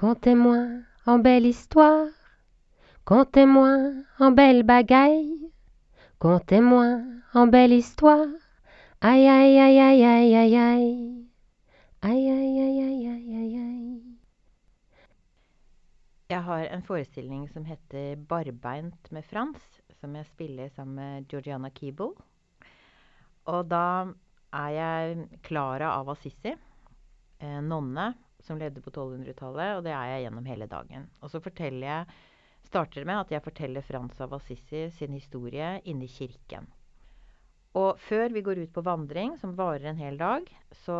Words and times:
Contez-moi 0.00 0.80
en 1.04 1.18
belle 1.18 1.44
histoire, 1.44 2.08
contez-moi 3.04 3.92
en 4.18 4.30
belle 4.32 4.62
bagaille, 4.62 5.52
contez-moi 6.18 7.02
en 7.34 7.46
belle 7.46 7.74
histoire. 7.74 8.32
Aïe, 9.02 9.28
aïe, 9.28 9.58
aïe, 9.58 9.78
aïe, 9.78 10.04
aïe, 10.04 10.36
aïe, 10.36 10.56
aïe. 10.56 11.26
Aïe, 12.00 12.30
aïe, 12.30 12.60
aïe, 12.62 12.80
aïe, 12.80 13.08
aïe, 13.08 13.36
aïe, 13.36 13.56
aïe. 13.58 14.16
Jeg 16.30 16.42
har 16.48 16.64
en 16.72 16.82
forestilling 16.82 17.44
som 17.52 17.68
heter 17.68 18.16
'Barbeint 18.16 19.12
med 19.12 19.22
Frans', 19.22 19.82
som 20.00 20.16
jeg 20.16 20.26
spiller 20.26 20.68
sammen 20.68 20.94
med 20.94 21.28
Georgiana 21.28 21.68
Keeble. 21.68 22.16
Og 23.44 23.70
da 23.70 24.06
er 24.52 24.68
jeg 24.68 25.28
Klara 25.42 25.92
av 26.00 26.08
Assisi, 26.08 26.56
eh, 27.40 27.60
nonne 27.60 28.14
som 28.44 28.58
levde 28.60 28.82
på 28.84 28.92
1200-tallet, 28.92 29.78
og 29.78 29.86
det 29.86 29.94
er 29.94 30.12
jeg 30.12 30.26
gjennom 30.26 30.50
hele 30.50 30.68
dagen. 30.70 31.08
Og 31.20 31.32
så 31.32 31.40
forteller 31.42 31.86
jeg, 31.86 32.20
starter 32.70 33.06
med 33.08 33.22
at 33.22 33.32
jeg 33.34 33.44
forteller 33.44 33.84
Frans 33.84 34.20
av 34.20 34.34
Assisi 34.36 34.84
sin 34.94 35.16
historie 35.16 35.78
inne 35.88 36.06
i 36.06 36.12
kirken. 36.12 36.68
Og 37.78 37.98
før 38.02 38.32
vi 38.34 38.42
går 38.42 38.64
ut 38.64 38.74
på 38.74 38.84
vandring, 38.84 39.36
som 39.38 39.56
varer 39.58 39.90
en 39.90 40.02
hel 40.02 40.18
dag, 40.18 40.46
så 40.84 40.98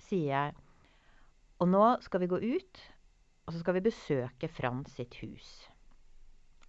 sier 0.00 0.28
jeg 0.30 0.58
Og 1.60 1.68
nå 1.68 1.84
skal 2.04 2.22
vi 2.22 2.30
gå 2.30 2.38
ut, 2.40 2.80
og 3.44 3.52
så 3.52 3.60
skal 3.60 3.76
vi 3.76 3.84
besøke 3.84 4.48
Frans 4.48 4.94
sitt 4.96 5.18
hus. 5.20 5.48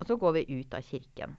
Og 0.02 0.08
så 0.10 0.18
går 0.20 0.34
vi 0.40 0.60
ut 0.60 0.74
av 0.76 0.84
kirken. 0.84 1.38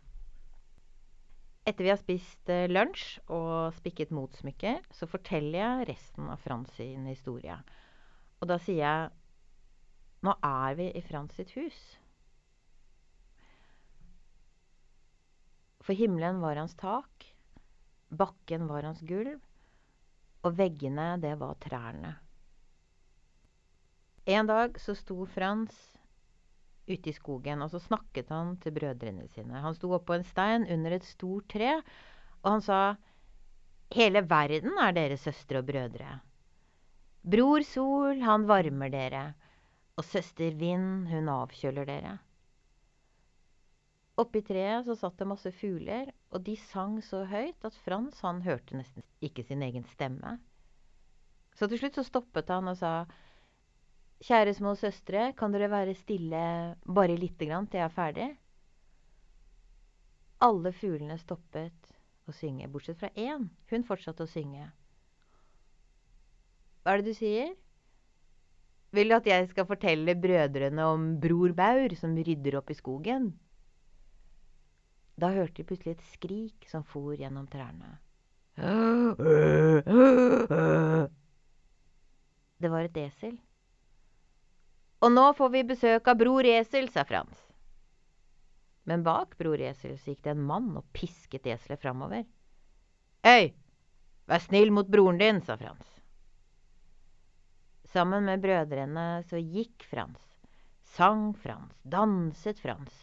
Etter 1.62 1.84
vi 1.84 1.90
har 1.92 2.00
spist 2.00 2.48
eh, 2.50 2.66
lunsj 2.70 3.20
og 3.30 3.74
spikket 3.76 4.10
motsmykker, 4.14 4.80
så 4.90 5.06
forteller 5.06 5.60
jeg 5.60 5.88
resten 5.92 6.30
av 6.32 6.40
Frans 6.42 6.72
sin 6.78 7.04
historie. 7.06 7.58
Og 8.42 8.48
da 8.50 8.58
sier 8.58 8.82
jeg 8.82 9.10
Nå 10.26 10.34
er 10.46 10.74
vi 10.78 10.88
i 10.94 11.02
Frans 11.02 11.34
sitt 11.34 11.50
hus. 11.58 11.78
For 15.82 15.98
himmelen 15.98 16.38
var 16.42 16.60
hans 16.60 16.76
tak, 16.78 17.26
bakken 18.14 18.68
var 18.70 18.86
hans 18.86 19.00
gulv, 19.02 19.40
og 20.46 20.54
veggene, 20.58 21.16
det 21.22 21.32
var 21.40 21.58
trærne. 21.62 22.12
En 24.30 24.46
dag 24.46 24.78
så 24.78 24.94
sto 24.94 25.24
Frans 25.26 25.74
ute 26.86 27.10
i 27.10 27.14
skogen, 27.16 27.62
og 27.66 27.74
så 27.74 27.82
snakket 27.82 28.30
han 28.30 28.54
til 28.62 28.74
brødrene 28.78 29.26
sine. 29.34 29.58
Han 29.64 29.74
sto 29.74 29.90
oppå 29.98 30.14
en 30.14 30.26
stein 30.26 30.68
under 30.70 30.94
et 30.94 31.06
stort 31.06 31.50
tre, 31.50 31.80
og 32.42 32.50
han 32.56 32.62
sa 32.62 32.82
Hele 33.92 34.22
verden 34.24 34.78
er 34.80 34.94
dere 34.96 35.18
søstre 35.20 35.60
og 35.60 35.66
brødre. 35.68 36.14
Bror 37.22 37.62
Sol, 37.62 38.18
han 38.26 38.48
varmer 38.50 38.90
dere, 38.90 39.22
og 39.94 40.04
søster 40.04 40.56
Vind, 40.58 41.06
hun 41.06 41.28
avkjøler 41.30 41.86
dere. 41.86 42.16
Oppi 44.18 44.42
treet 44.44 44.88
så 44.88 44.96
satt 44.98 45.20
det 45.20 45.28
masse 45.30 45.52
fugler, 45.54 46.10
og 46.34 46.42
de 46.42 46.56
sang 46.58 46.98
så 47.06 47.22
høyt 47.30 47.62
at 47.64 47.78
Frans 47.84 48.18
han 48.26 48.42
hørte 48.42 48.76
nesten 48.76 49.06
ikke 49.22 49.44
sin 49.46 49.62
egen 49.62 49.86
stemme. 49.94 50.34
Så 51.54 51.68
til 51.70 51.78
slutt 51.78 52.00
så 52.00 52.06
stoppet 52.08 52.50
han 52.50 52.72
og 52.72 52.80
sa 52.80 52.92
Kjære 54.22 54.52
små 54.54 54.76
søstre, 54.78 55.32
kan 55.34 55.50
dere 55.50 55.70
være 55.70 55.96
stille 55.98 56.42
bare 56.86 57.16
lite 57.18 57.46
grann 57.48 57.66
til 57.66 57.80
jeg 57.80 57.88
er 57.88 57.96
ferdig? 57.96 58.28
Alle 60.46 60.70
fuglene 60.74 61.16
stoppet 61.18 61.90
å 62.30 62.34
synge, 62.34 62.70
bortsett 62.70 63.00
fra 63.00 63.10
én. 63.18 63.48
Hun 63.70 63.86
fortsatte 63.86 64.22
å 64.22 64.30
synge. 64.30 64.68
Hva 66.82 66.96
er 66.96 67.02
det 67.02 67.12
du 67.12 67.18
sier? 67.18 67.52
Vil 68.92 69.08
du 69.08 69.16
at 69.16 69.28
jeg 69.28 69.46
skal 69.52 69.68
fortelle 69.68 70.14
brødrene 70.18 70.84
om 70.84 71.04
bror 71.22 71.54
Baur 71.56 71.94
som 71.96 72.16
rydder 72.18 72.58
opp 72.58 72.72
i 72.74 72.76
skogen? 72.76 73.30
Da 75.16 75.30
hørte 75.32 75.60
de 75.60 75.68
plutselig 75.68 75.94
et 75.94 76.10
skrik 76.10 76.66
som 76.68 76.84
for 76.84 77.14
gjennom 77.14 77.46
trærne. 77.48 77.94
Det 82.62 82.70
var 82.70 82.88
et 82.88 83.00
esel. 83.06 83.38
Og 85.02 85.10
nå 85.14 85.24
får 85.38 85.54
vi 85.54 85.64
besøk 85.66 86.10
av 86.10 86.18
bror 86.18 86.46
Esel, 86.46 86.86
sa 86.92 87.02
Frans. 87.06 87.38
Men 88.86 89.02
bak 89.06 89.34
bror 89.38 89.58
Esel 89.62 89.96
så 89.98 90.12
gikk 90.12 90.22
det 90.26 90.34
en 90.34 90.44
mann 90.46 90.68
og 90.78 90.86
pisket 90.94 91.46
eselet 91.46 91.80
framover. 91.82 92.22
Øy, 93.26 93.50
vær 94.30 94.42
snill 94.42 94.70
mot 94.74 94.86
broren 94.90 95.18
din, 95.18 95.40
sa 95.42 95.56
Frans. 95.58 96.01
Sammen 97.92 98.24
med 98.24 98.40
brødrene 98.40 99.20
så 99.28 99.36
gikk 99.36 99.84
Frans, 99.84 100.20
sang 100.94 101.34
Frans, 101.36 101.76
danset 101.84 102.60
Frans. 102.62 103.02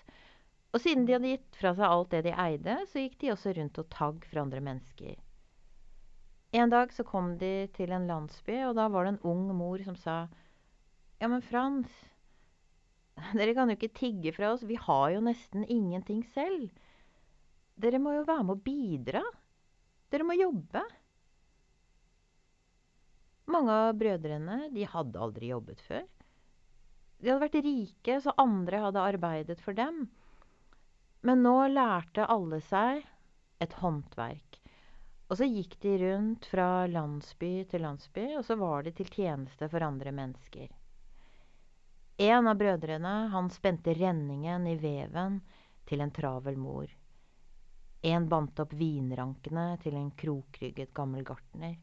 Og 0.73 0.81
siden 0.81 1.05
de 1.05 1.13
hadde 1.13 1.33
gitt 1.35 1.57
fra 1.59 1.75
seg 1.77 1.85
alt 1.85 2.13
det 2.13 2.23
de 2.25 2.33
eide, 2.33 2.77
så 2.89 3.03
gikk 3.03 3.19
de 3.22 3.29
også 3.35 3.53
rundt 3.57 3.78
og 3.81 3.89
tagg 3.94 4.25
for 4.25 4.41
andre 4.41 4.61
mennesker. 4.66 5.13
En 6.57 6.73
dag 6.73 6.94
så 6.94 7.05
kom 7.05 7.35
de 7.38 7.67
til 7.75 7.94
en 7.94 8.07
landsby, 8.09 8.55
og 8.66 8.73
da 8.79 8.88
var 8.89 9.05
det 9.05 9.11
en 9.13 9.25
ung 9.29 9.44
mor 9.53 9.81
som 9.85 9.97
sa 9.97 10.23
Ja, 11.22 11.28
men 11.28 11.44
Frans, 11.45 11.91
dere 13.38 13.53
kan 13.53 13.69
jo 13.69 13.78
ikke 13.78 13.94
tigge 13.94 14.33
fra 14.33 14.55
oss, 14.55 14.66
vi 14.66 14.79
har 14.79 15.11
jo 15.13 15.22
nesten 15.22 15.67
ingenting 15.69 16.23
selv. 16.33 16.72
Dere 17.78 18.01
må 18.01 18.17
jo 18.17 18.25
være 18.25 18.47
med 18.47 18.57
å 18.57 18.63
bidra. 18.66 19.22
Dere 20.09 20.25
må 20.25 20.33
jobbe. 20.39 20.81
Mange 23.49 23.73
av 23.73 23.95
brødrene 23.97 24.69
de 24.73 24.85
hadde 24.85 25.21
aldri 25.25 25.49
jobbet 25.49 25.81
før. 25.87 26.05
De 27.19 27.31
hadde 27.31 27.43
vært 27.43 27.63
rike, 27.65 28.17
så 28.21 28.35
andre 28.39 28.83
hadde 28.85 29.05
arbeidet 29.11 29.59
for 29.63 29.75
dem. 29.75 30.05
Men 31.25 31.41
nå 31.43 31.55
lærte 31.73 32.27
alle 32.29 32.61
seg 32.63 33.01
et 33.59 33.73
håndverk. 33.81 34.59
Og 35.29 35.37
så 35.37 35.45
gikk 35.49 35.75
de 35.83 35.95
rundt 36.03 36.45
fra 36.49 36.85
landsby 36.89 37.65
til 37.69 37.83
landsby, 37.85 38.29
og 38.39 38.45
så 38.45 38.55
var 38.57 38.85
de 38.85 38.93
til 38.97 39.09
tjeneste 39.13 39.67
for 39.69 39.85
andre 39.85 40.13
mennesker. 40.16 40.69
En 42.19 42.49
av 42.51 42.57
brødrene 42.59 43.16
han 43.33 43.51
spente 43.53 43.93
renningen 43.95 44.66
i 44.67 44.77
veven 44.79 45.37
til 45.89 46.01
en 46.03 46.11
travel 46.16 46.57
mor. 46.59 46.89
En 48.01 48.25
bandt 48.31 48.59
opp 48.63 48.73
vinrankene 48.79 49.73
til 49.83 49.95
en 49.99 50.09
krokrygget 50.16 50.93
gammel 50.95 51.25
gartner. 51.27 51.77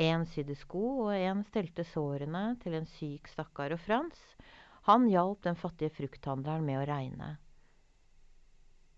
En 0.00 0.24
sydde 0.24 0.54
sko, 0.56 0.82
og 1.06 1.12
en 1.14 1.42
stelte 1.44 1.84
sårene 1.84 2.56
til 2.62 2.78
en 2.78 2.88
syk 2.94 3.28
stakkar. 3.28 3.74
Og 3.74 3.80
Frans, 3.80 4.20
han 4.88 5.04
hjalp 5.10 5.42
den 5.44 5.58
fattige 5.58 5.92
frukthandleren 5.98 6.64
med 6.64 6.80
å 6.80 6.86
regne. 6.88 7.34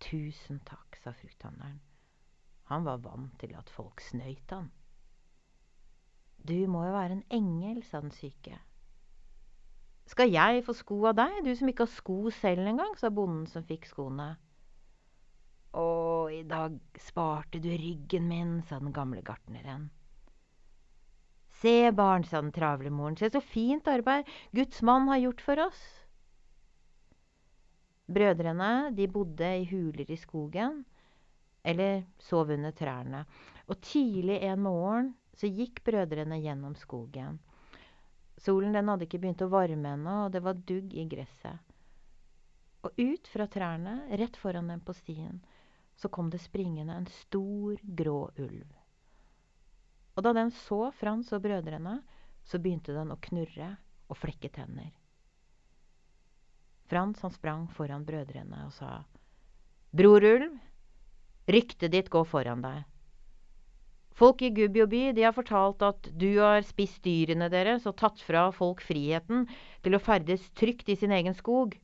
Tusen 0.04 0.60
takk, 0.69 1.00
sa 1.03 1.12
frukthandleren. 1.16 1.81
Han 2.71 2.87
var 2.87 3.03
vant 3.04 3.34
til 3.41 3.56
at 3.59 3.69
folk 3.72 4.00
snøyt 4.00 4.54
han. 4.54 4.71
Du 6.44 6.56
må 6.69 6.84
jo 6.87 6.94
være 6.94 7.19
en 7.19 7.27
engel, 7.33 7.83
sa 7.84 8.00
den 8.04 8.15
syke. 8.15 8.56
Skal 10.09 10.28
jeg 10.28 10.65
få 10.66 10.75
sko 10.77 10.99
av 11.09 11.16
deg, 11.16 11.38
du 11.44 11.54
som 11.56 11.69
ikke 11.71 11.87
har 11.87 11.93
sko 11.93 12.19
selv 12.37 12.69
engang, 12.69 12.93
sa 13.00 13.09
bonden 13.09 13.47
som 13.49 13.65
fikk 13.65 13.88
skoene. 13.88 14.34
Å, 15.75 15.87
i 16.31 16.43
dag 16.47 16.77
sparte 17.00 17.59
du 17.59 17.71
ryggen 17.72 18.28
min, 18.28 18.59
sa 18.69 18.78
den 18.78 18.93
gamle 18.94 19.25
gartneren. 19.25 19.88
Se, 21.64 21.92
barn, 21.97 22.26
sa 22.28 22.42
den 22.42 22.52
travle 22.52 22.91
moren, 22.92 23.16
se 23.16 23.30
så 23.32 23.41
fint 23.41 23.86
arbeid 23.88 24.28
Guds 24.52 24.82
mann 24.84 25.08
har 25.08 25.22
gjort 25.22 25.41
for 25.41 25.62
oss. 25.64 25.80
Brødrene 28.04 28.91
de 28.92 29.06
bodde 29.08 29.48
i 29.62 29.64
huler 29.70 30.10
i 30.12 30.19
skogen 30.20 30.82
eller 31.64 32.04
sov 32.20 32.53
under 32.53 32.76
trærne. 32.76 33.24
Og 33.64 33.80
tidlig 33.80 34.42
en 34.44 34.60
morgen 34.60 35.14
så 35.32 35.48
gikk 35.48 35.80
brødrene 35.88 36.36
gjennom 36.44 36.76
skogen. 36.76 37.41
Solen 38.36 38.76
den 38.76 38.92
hadde 38.92 39.08
ikke 39.08 39.22
begynt 39.24 39.48
å 39.48 39.48
varme 39.48 39.97
ennå, 39.97 40.20
og 40.26 40.36
det 40.36 40.44
var 40.44 40.60
dugg 40.68 40.92
i 40.92 41.09
gresset. 41.09 41.65
Og 42.84 42.92
ut 43.00 43.33
fra 43.33 43.48
trærne, 43.48 44.03
rett 44.21 44.36
foran 44.36 44.68
dem 44.68 44.84
på 44.84 44.92
stien, 45.00 45.41
så 45.97 46.12
kom 46.12 46.28
det 46.28 46.44
springende 46.44 47.00
en 47.00 47.09
stor, 47.24 47.80
grå 47.80 48.18
ulv. 48.36 48.84
Og 50.15 50.22
da 50.22 50.34
den 50.37 50.53
så 50.55 50.89
Frans 50.95 51.33
og 51.34 51.43
brødrene, 51.45 51.99
så 52.45 52.61
begynte 52.61 52.95
den 52.95 53.13
å 53.15 53.21
knurre 53.25 53.75
og 54.11 54.19
flekke 54.21 54.51
tenner. 54.53 54.93
Frans 56.91 57.22
han 57.25 57.33
sprang 57.33 57.69
foran 57.72 58.05
brødrene 58.07 58.66
og 58.66 58.75
sa, 58.77 58.99
Bror 59.95 60.25
Ulv, 60.27 60.59
ryktet 61.49 61.95
ditt 61.95 62.11
går 62.13 62.27
foran 62.28 62.63
deg. 62.65 62.83
Folk 64.15 64.45
i 64.47 64.53
Gubbioby 64.55 65.09
de 65.16 65.25
har 65.27 65.34
fortalt 65.34 65.83
at 65.83 66.07
du 66.15 66.37
har 66.37 66.63
spist 66.66 67.01
dyrene 67.03 67.49
deres 67.51 67.87
og 67.91 67.97
tatt 67.99 68.21
fra 68.22 68.45
folk 68.55 68.84
friheten 68.84 69.49
til 69.83 69.97
å 69.97 70.03
ferdes 70.03 70.45
trygt 70.55 70.93
i 70.93 70.99
sin 71.01 71.15
egen 71.15 71.34
skog. 71.34 71.75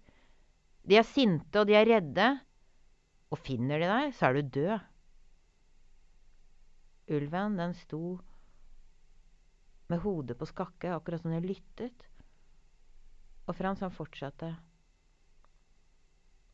De 0.87 1.01
er 1.01 1.09
sinte 1.09 1.59
og 1.59 1.67
de 1.67 1.75
er 1.79 1.89
redde, 1.89 2.29
og 3.31 3.43
finner 3.43 3.83
de 3.83 3.91
deg, 3.91 4.15
så 4.15 4.29
er 4.29 4.39
du 4.39 4.55
død. 4.61 4.87
Ulven 7.11 7.57
den 7.59 7.75
sto 7.75 8.19
med 9.91 10.03
hodet 10.05 10.39
på 10.39 10.47
skakke, 10.47 10.93
akkurat 10.95 11.23
som 11.23 11.33
den 11.35 11.47
lyttet. 11.47 12.07
Og 13.51 13.57
Frans 13.59 13.83
han 13.83 13.91
fortsatte. 13.91 14.53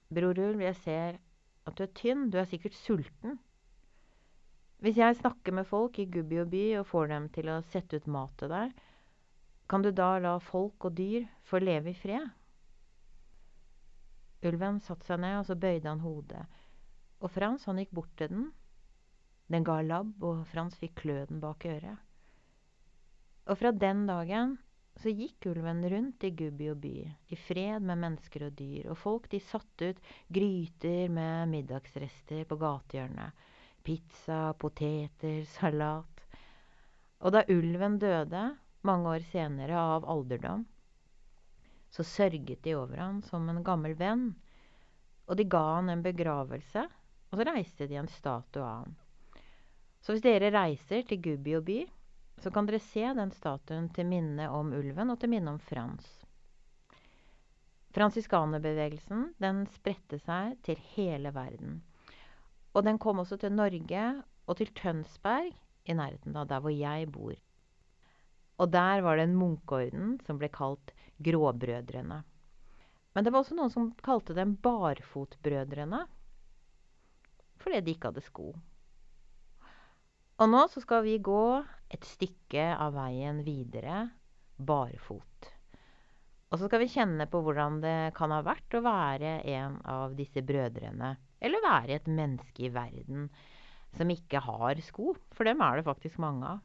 Bror 0.08 0.38
Ulv, 0.38 0.62
jeg 0.62 0.78
ser 0.80 1.18
at 1.66 1.76
du 1.76 1.84
er 1.84 1.92
tynn. 1.98 2.30
Du 2.30 2.38
er 2.40 2.48
sikkert 2.48 2.78
sulten. 2.78 3.36
Hvis 4.80 4.96
jeg 5.00 5.18
snakker 5.18 5.52
med 5.56 5.68
folk 5.68 5.98
i 5.98 6.08
Gubbi 6.08 6.40
og 6.40 6.50
by 6.52 6.64
og 6.80 6.88
får 6.88 7.12
dem 7.12 7.28
til 7.32 7.48
å 7.52 7.62
sette 7.72 8.00
ut 8.00 8.08
mat 8.12 8.34
til 8.40 8.52
deg, 8.52 8.74
kan 9.66 9.82
du 9.82 9.90
da 9.90 10.14
la 10.22 10.36
folk 10.38 10.84
og 10.86 10.96
dyr 10.96 11.26
få 11.48 11.58
leve 11.60 11.90
i 11.90 11.98
fred? 11.98 12.28
Ulven 14.46 14.78
satte 14.84 15.08
seg 15.08 15.20
ned, 15.20 15.40
og 15.40 15.48
så 15.48 15.56
bøyde 15.58 15.88
han 15.90 16.04
hodet. 16.04 16.44
Og 17.24 17.32
Frans 17.32 17.64
han 17.66 17.80
gikk 17.80 17.96
bort 17.98 18.12
til 18.20 18.30
den. 18.30 18.46
Den 19.52 19.66
ga 19.66 19.78
labb, 19.82 20.16
og 20.26 20.46
Frans 20.50 20.74
fikk 20.80 21.02
kløden 21.04 21.38
bak 21.42 21.66
øret. 21.70 22.02
Og 23.46 23.58
fra 23.60 23.70
den 23.70 24.06
dagen 24.08 24.56
så 24.98 25.12
gikk 25.12 25.46
ulven 25.52 25.84
rundt 25.92 26.24
i 26.24 26.32
Gubbi 26.34 26.70
og 26.72 26.80
by, 26.82 26.94
i 27.30 27.36
fred 27.38 27.84
med 27.84 28.00
mennesker 28.00 28.46
og 28.48 28.56
dyr, 28.58 28.88
og 28.90 28.98
folk 28.98 29.28
de 29.30 29.40
satte 29.44 29.92
ut 29.92 30.00
gryter 30.32 31.12
med 31.12 31.52
middagsrester 31.52 32.46
på 32.48 32.58
gatehjørnet. 32.58 33.44
Pizza, 33.86 34.40
poteter, 34.58 35.44
salat. 35.52 36.24
Og 37.22 37.36
da 37.36 37.44
ulven 37.52 38.00
døde, 38.02 38.48
mange 38.88 39.14
år 39.14 39.28
senere, 39.30 39.78
av 39.78 40.08
alderdom, 40.10 40.66
så 41.94 42.02
sørget 42.02 42.64
de 42.64 42.74
over 42.76 42.98
han 42.98 43.22
som 43.22 43.46
en 43.48 43.62
gammel 43.64 43.94
venn. 44.00 44.32
Og 45.30 45.38
de 45.38 45.46
ga 45.46 45.62
han 45.76 45.92
en 45.92 46.02
begravelse, 46.02 46.82
og 47.30 47.38
så 47.38 47.46
reiste 47.46 47.86
de 47.86 48.00
en 48.00 48.10
statue 48.10 48.64
av 48.64 48.82
han. 48.82 48.96
Så 50.06 50.14
hvis 50.14 50.22
dere 50.22 50.52
reiser 50.54 51.00
til 51.02 51.18
Gubbi 51.18 51.56
og 51.58 51.64
by, 51.66 51.80
så 52.38 52.52
kan 52.54 52.68
dere 52.68 52.78
se 52.78 53.02
den 53.18 53.32
statuen 53.34 53.88
til 53.90 54.06
minne 54.06 54.44
om 54.54 54.68
ulven 54.76 55.10
og 55.10 55.16
til 55.18 55.32
minne 55.32 55.50
om 55.50 55.56
Frans. 55.58 56.06
Fransiskanerbevegelsen 57.96 59.32
den 59.42 59.64
spredte 59.74 60.20
seg 60.22 60.52
til 60.62 60.78
hele 60.92 61.32
verden. 61.34 61.80
Og 62.76 62.84
den 62.86 63.00
kom 63.02 63.18
også 63.24 63.40
til 63.42 63.56
Norge 63.56 64.04
og 64.46 64.60
til 64.60 64.70
Tønsberg, 64.78 65.50
i 65.90 65.98
nærheten 65.98 66.38
av 66.38 66.46
der 66.52 66.62
hvor 66.62 66.70
jeg 66.70 67.10
bor. 67.10 67.34
Og 68.62 68.70
der 68.70 69.02
var 69.02 69.18
det 69.18 69.26
en 69.26 69.36
munkeorden 69.40 70.14
som 70.22 70.38
ble 70.38 70.52
kalt 70.54 70.94
Gråbrødrene. 71.18 72.20
Men 73.10 73.26
det 73.26 73.34
var 73.34 73.42
også 73.42 73.58
noen 73.58 73.74
som 73.74 73.90
kalte 74.06 74.38
dem 74.38 74.54
Barfotbrødrene, 74.62 76.04
fordi 77.58 77.82
de 77.82 77.96
ikke 77.96 78.12
hadde 78.12 78.22
sko. 78.22 78.52
Og 80.36 80.50
nå 80.52 80.66
så 80.68 80.82
skal 80.84 81.00
vi 81.06 81.16
gå 81.24 81.44
et 81.88 82.04
stykke 82.04 82.68
av 82.76 82.92
veien 82.98 83.38
videre 83.46 84.02
barfot. 84.56 85.48
Og 86.52 86.60
så 86.60 86.68
skal 86.68 86.82
vi 86.82 86.90
kjenne 86.92 87.26
på 87.30 87.40
hvordan 87.42 87.80
det 87.82 87.96
kan 88.16 88.34
ha 88.34 88.42
vært 88.44 88.76
å 88.76 88.82
være 88.84 89.38
en 89.56 89.78
av 89.88 90.12
disse 90.18 90.42
brødrene. 90.44 91.14
Eller 91.40 91.64
være 91.64 91.96
et 91.96 92.10
menneske 92.10 92.66
i 92.68 92.72
verden 92.72 93.30
som 93.96 94.12
ikke 94.12 94.42
har 94.44 94.80
sko. 94.84 95.14
For 95.32 95.48
dem 95.48 95.64
er 95.64 95.80
det 95.80 95.86
faktisk 95.88 96.20
mange 96.22 96.52
av. 96.52 96.62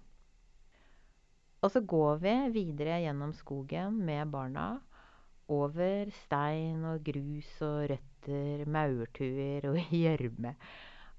Og 1.61 1.71
så 1.71 1.83
går 1.85 2.21
vi 2.25 2.35
videre 2.57 2.99
gjennom 3.05 3.31
skogen 3.37 4.01
med 4.05 4.31
barna. 4.33 4.67
Over 5.51 6.11
stein 6.25 6.83
og 6.91 7.01
grus 7.07 7.49
og 7.65 7.87
røtter, 7.91 8.67
maurtuer 8.67 9.71
og 9.71 9.79
gjørme. 10.03 10.55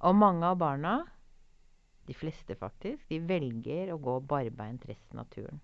Og 0.04 0.16
mange 0.20 0.52
av 0.52 0.60
barna 0.60 0.96
de 2.06 2.14
fleste, 2.14 2.56
faktisk. 2.58 3.04
De 3.10 3.20
velger 3.28 3.92
å 3.94 4.00
gå 4.02 4.18
barbeint 4.26 4.84
resten 4.88 5.22
av 5.22 5.30
turen. 5.32 5.60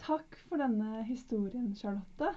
Takk 0.00 0.36
for 0.48 0.60
denne 0.60 1.02
historien, 1.08 1.72
Charlotte. 1.76 2.32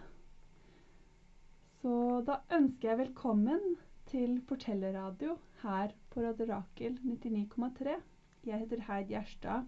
Så 1.80 1.94
da 2.28 2.42
ønsker 2.56 2.90
jeg 2.90 3.02
velkommen 3.06 3.78
til 4.12 4.38
Fortellerradio 4.48 5.38
her 5.64 5.94
på 6.12 6.24
Radio 6.24 6.50
Rakel 6.52 7.00
99,3. 7.04 7.96
Jeg 8.44 8.60
heter 8.66 8.84
Heid 8.88 9.12
Gjerstad, 9.12 9.66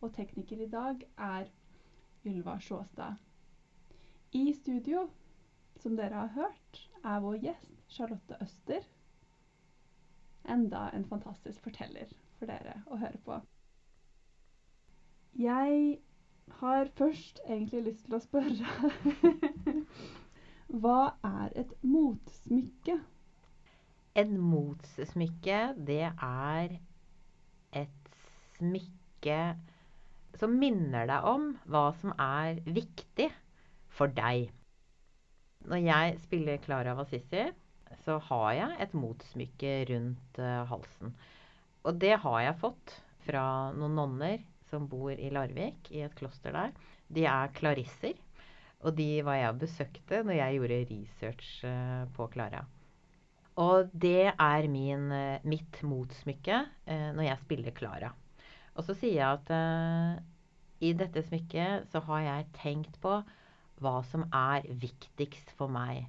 og 0.00 0.14
tekniker 0.14 0.62
i 0.62 0.70
dag 0.70 1.02
er 1.18 1.50
Ylva 2.26 2.56
Sjåstad. 2.62 3.18
I 4.38 4.54
studio, 4.56 5.08
som 5.82 5.98
dere 5.98 6.24
har 6.24 6.34
hørt, 6.38 6.82
er 7.02 7.22
vår 7.22 7.38
gjest 7.42 7.78
Charlotte 7.90 8.38
Øster 8.40 8.86
enda 10.48 10.88
en 10.94 11.04
fantastisk 11.08 11.62
forteller 11.64 12.10
for 12.38 12.50
dere 12.50 12.80
å 12.90 12.98
høre 13.00 13.20
på. 13.26 13.38
Jeg 15.38 15.98
har 16.60 16.90
først 16.98 17.40
egentlig 17.46 17.82
lyst 17.86 18.04
til 18.06 18.18
å 18.18 18.22
spørre 18.22 18.72
Hva 20.82 20.98
er 21.24 21.52
et 21.62 21.72
motsmykke? 21.84 22.98
Et 24.16 24.32
motsmykke, 24.32 25.60
det 25.86 26.04
er 26.10 26.74
et 27.76 28.10
smykke 28.58 29.38
som 30.40 30.56
minner 30.58 31.08
deg 31.08 31.28
om 31.28 31.50
hva 31.68 31.86
som 32.00 32.14
er 32.20 32.60
viktig 32.64 33.28
for 33.92 34.12
deg. 34.16 34.48
Når 35.68 35.84
jeg 35.84 36.16
spiller 36.24 36.62
Klara 36.64 36.94
av 36.96 37.04
Assisi, 37.04 37.44
så 38.02 38.18
har 38.28 38.48
jeg 38.56 38.78
et 38.84 38.94
motsmykke 38.98 39.72
rundt 39.92 40.40
uh, 40.42 40.62
halsen. 40.70 41.14
Og 41.86 41.98
det 42.02 42.16
har 42.22 42.40
jeg 42.42 42.60
fått 42.60 42.96
fra 43.26 43.44
noen 43.76 43.96
nonner 43.98 44.42
som 44.70 44.88
bor 44.90 45.12
i 45.12 45.30
Larvik, 45.34 45.90
i 45.92 46.02
et 46.06 46.14
kloster 46.18 46.54
der. 46.54 46.72
De 47.12 47.26
er 47.28 47.52
klarisser. 47.54 48.18
Og 48.82 48.96
de 48.98 49.22
var 49.22 49.38
jeg 49.38 49.52
og 49.52 49.60
besøkte 49.60 50.22
når 50.26 50.38
jeg 50.40 50.56
gjorde 50.58 50.78
research 50.90 51.50
uh, 51.68 52.06
på 52.16 52.26
Klara. 52.32 52.64
Og 53.62 53.92
det 53.92 54.32
er 54.32 54.66
min, 54.72 55.10
uh, 55.12 55.44
mitt 55.46 55.82
motsmykke 55.84 56.64
når 56.88 57.26
jeg 57.26 57.42
spiller 57.44 57.74
Klara. 57.76 58.10
Og 58.72 58.86
så 58.86 58.96
sier 58.96 59.18
jeg 59.18 59.38
at 59.52 60.22
i 60.82 60.94
dette 60.96 61.20
smykket 61.22 61.90
så 61.92 62.00
har 62.08 62.22
jeg 62.24 62.46
tenkt 62.56 62.96
på 63.02 63.18
hva 63.82 63.94
som 64.08 64.24
er 64.32 64.66
viktigst 64.80 65.52
for 65.58 65.70
meg. 65.70 66.06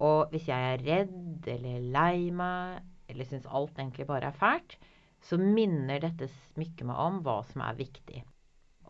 Og 0.00 0.32
hvis 0.32 0.48
jeg 0.48 0.74
er 0.74 0.84
redd 0.86 1.48
eller 1.54 1.86
lei 1.92 2.30
meg 2.32 2.80
eller 3.10 3.26
syns 3.26 3.48
alt 3.50 3.78
egentlig 3.78 4.06
bare 4.08 4.30
er 4.30 4.38
fælt, 4.38 4.76
så 5.20 5.36
minner 5.40 6.00
dette 6.00 6.30
smykket 6.52 6.86
meg 6.88 7.00
om 7.02 7.18
hva 7.26 7.40
som 7.50 7.64
er 7.66 7.78
viktig. 7.78 8.22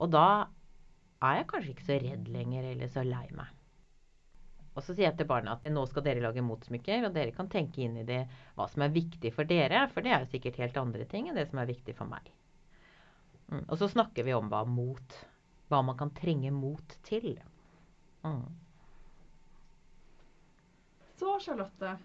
Og 0.00 0.12
da 0.12 0.26
er 1.20 1.40
jeg 1.40 1.48
kanskje 1.50 1.72
ikke 1.74 1.88
så 1.88 1.96
redd 2.04 2.28
lenger 2.32 2.68
eller 2.70 2.92
så 2.92 3.02
lei 3.04 3.26
meg. 3.36 3.48
Og 4.70 4.84
så 4.84 4.94
sier 4.94 5.08
jeg 5.08 5.16
til 5.18 5.28
barna 5.28 5.56
at 5.56 5.66
nå 5.72 5.82
skal 5.90 6.04
dere 6.06 6.22
lage 6.22 6.44
motsmykker, 6.46 7.02
og 7.08 7.16
dere 7.16 7.34
kan 7.34 7.50
tenke 7.50 7.82
inn 7.82 7.98
i 8.00 8.06
det 8.06 8.20
hva 8.56 8.68
som 8.70 8.84
er 8.86 8.94
viktig 8.94 9.32
for 9.34 9.48
dere, 9.48 9.82
for 9.90 10.06
det 10.06 10.14
er 10.14 10.22
jo 10.22 10.30
sikkert 10.36 10.60
helt 10.62 10.78
andre 10.80 11.06
ting 11.10 11.28
enn 11.28 11.38
det 11.38 11.48
som 11.50 11.60
er 11.60 11.72
viktig 11.72 11.96
for 11.98 12.10
meg. 12.10 12.30
Mm. 13.50 13.64
Og 13.66 13.76
så 13.80 13.90
snakker 13.90 14.24
vi 14.24 14.36
om 14.36 14.50
hva 14.52 14.62
mot 14.68 15.18
Hva 15.70 15.84
man 15.86 15.94
kan 15.94 16.10
trenge 16.10 16.50
mot 16.50 16.96
til. 17.06 17.36
Mm. 18.26 18.46
Charlotte, 21.40 21.96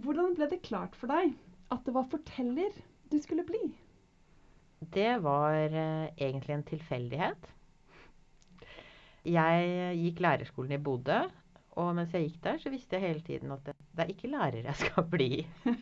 hvordan 0.00 0.34
ble 0.38 0.48
det 0.50 0.62
klart 0.66 0.96
for 0.98 1.10
deg 1.10 1.34
at 1.74 1.86
det 1.86 1.94
var 1.94 2.08
forteller 2.10 2.74
du 3.10 3.18
skulle 3.22 3.46
bli? 3.46 3.62
Det 4.94 5.10
var 5.22 5.58
eh, 5.68 6.06
egentlig 6.16 6.54
en 6.54 6.68
tilfeldighet. 6.70 7.50
Jeg 9.28 9.98
gikk 10.00 10.22
lærerskolen 10.24 10.78
i 10.78 10.80
Bodø, 10.80 11.18
og 11.80 11.90
mens 11.98 12.14
jeg 12.16 12.30
gikk 12.30 12.38
der, 12.46 12.62
så 12.62 12.72
visste 12.72 12.96
jeg 12.96 13.10
hele 13.10 13.24
tiden 13.26 13.52
at 13.52 13.66
det, 13.66 13.74
det 13.92 14.06
er 14.06 14.14
ikke 14.14 14.32
lærer 14.32 14.70
jeg 14.70 14.80
skal 14.80 15.10
bli. 15.12 15.30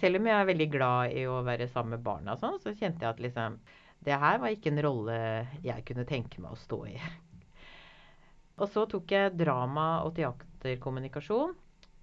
Selv 0.00 0.20
om 0.20 0.28
jeg 0.28 0.38
er 0.38 0.48
veldig 0.48 0.68
glad 0.72 1.12
i 1.16 1.26
å 1.28 1.42
være 1.44 1.68
sammen 1.68 1.96
med 1.96 2.06
barna, 2.06 2.36
sånn, 2.40 2.58
så 2.62 2.72
kjente 2.76 3.04
jeg 3.04 3.12
at 3.12 3.22
liksom, 3.22 3.58
det 4.06 4.18
her 4.22 4.40
var 4.40 4.54
ikke 4.54 4.72
en 4.72 4.82
rolle 4.86 5.18
jeg 5.64 5.84
kunne 5.88 6.08
tenke 6.08 6.42
meg 6.42 6.56
å 6.56 6.60
stå 6.60 6.82
i. 6.92 6.96
Og 8.56 8.70
så 8.72 8.86
tok 8.88 9.12
jeg 9.12 9.34
drama 9.36 9.86
og 10.06 10.14
teaterkommunikasjon. 10.16 11.52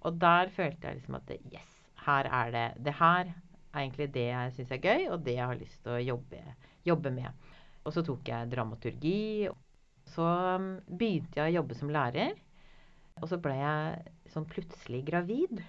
Og 0.04 0.20
der 0.20 0.52
følte 0.54 0.86
jeg 0.86 1.00
liksom 1.00 1.18
at 1.18 1.32
yes, 1.50 1.70
her 2.04 2.28
er 2.28 2.52
det 2.54 2.66
Det 2.86 2.94
her 3.00 3.32
er 3.74 3.80
egentlig 3.82 4.08
det 4.14 4.26
jeg 4.28 4.54
syns 4.54 4.72
er 4.72 4.82
gøy, 4.84 5.06
og 5.10 5.24
det 5.26 5.34
jeg 5.38 5.50
har 5.50 5.58
lyst 5.58 5.80
til 5.82 5.96
å 5.96 6.02
jobbe, 6.12 6.40
jobbe 6.86 7.10
med. 7.14 7.46
Og 7.84 7.94
så 7.94 8.04
tok 8.06 8.28
jeg 8.28 8.50
dramaturgi. 8.52 9.48
Så 10.14 10.24
um, 10.24 10.74
begynte 10.86 11.40
jeg 11.40 11.50
å 11.50 11.56
jobbe 11.58 11.78
som 11.78 11.90
lærer. 11.92 12.36
Og 13.22 13.28
så 13.30 13.38
ble 13.40 13.54
jeg 13.58 14.14
sånn 14.32 14.46
plutselig 14.50 15.02
gravid. 15.06 15.62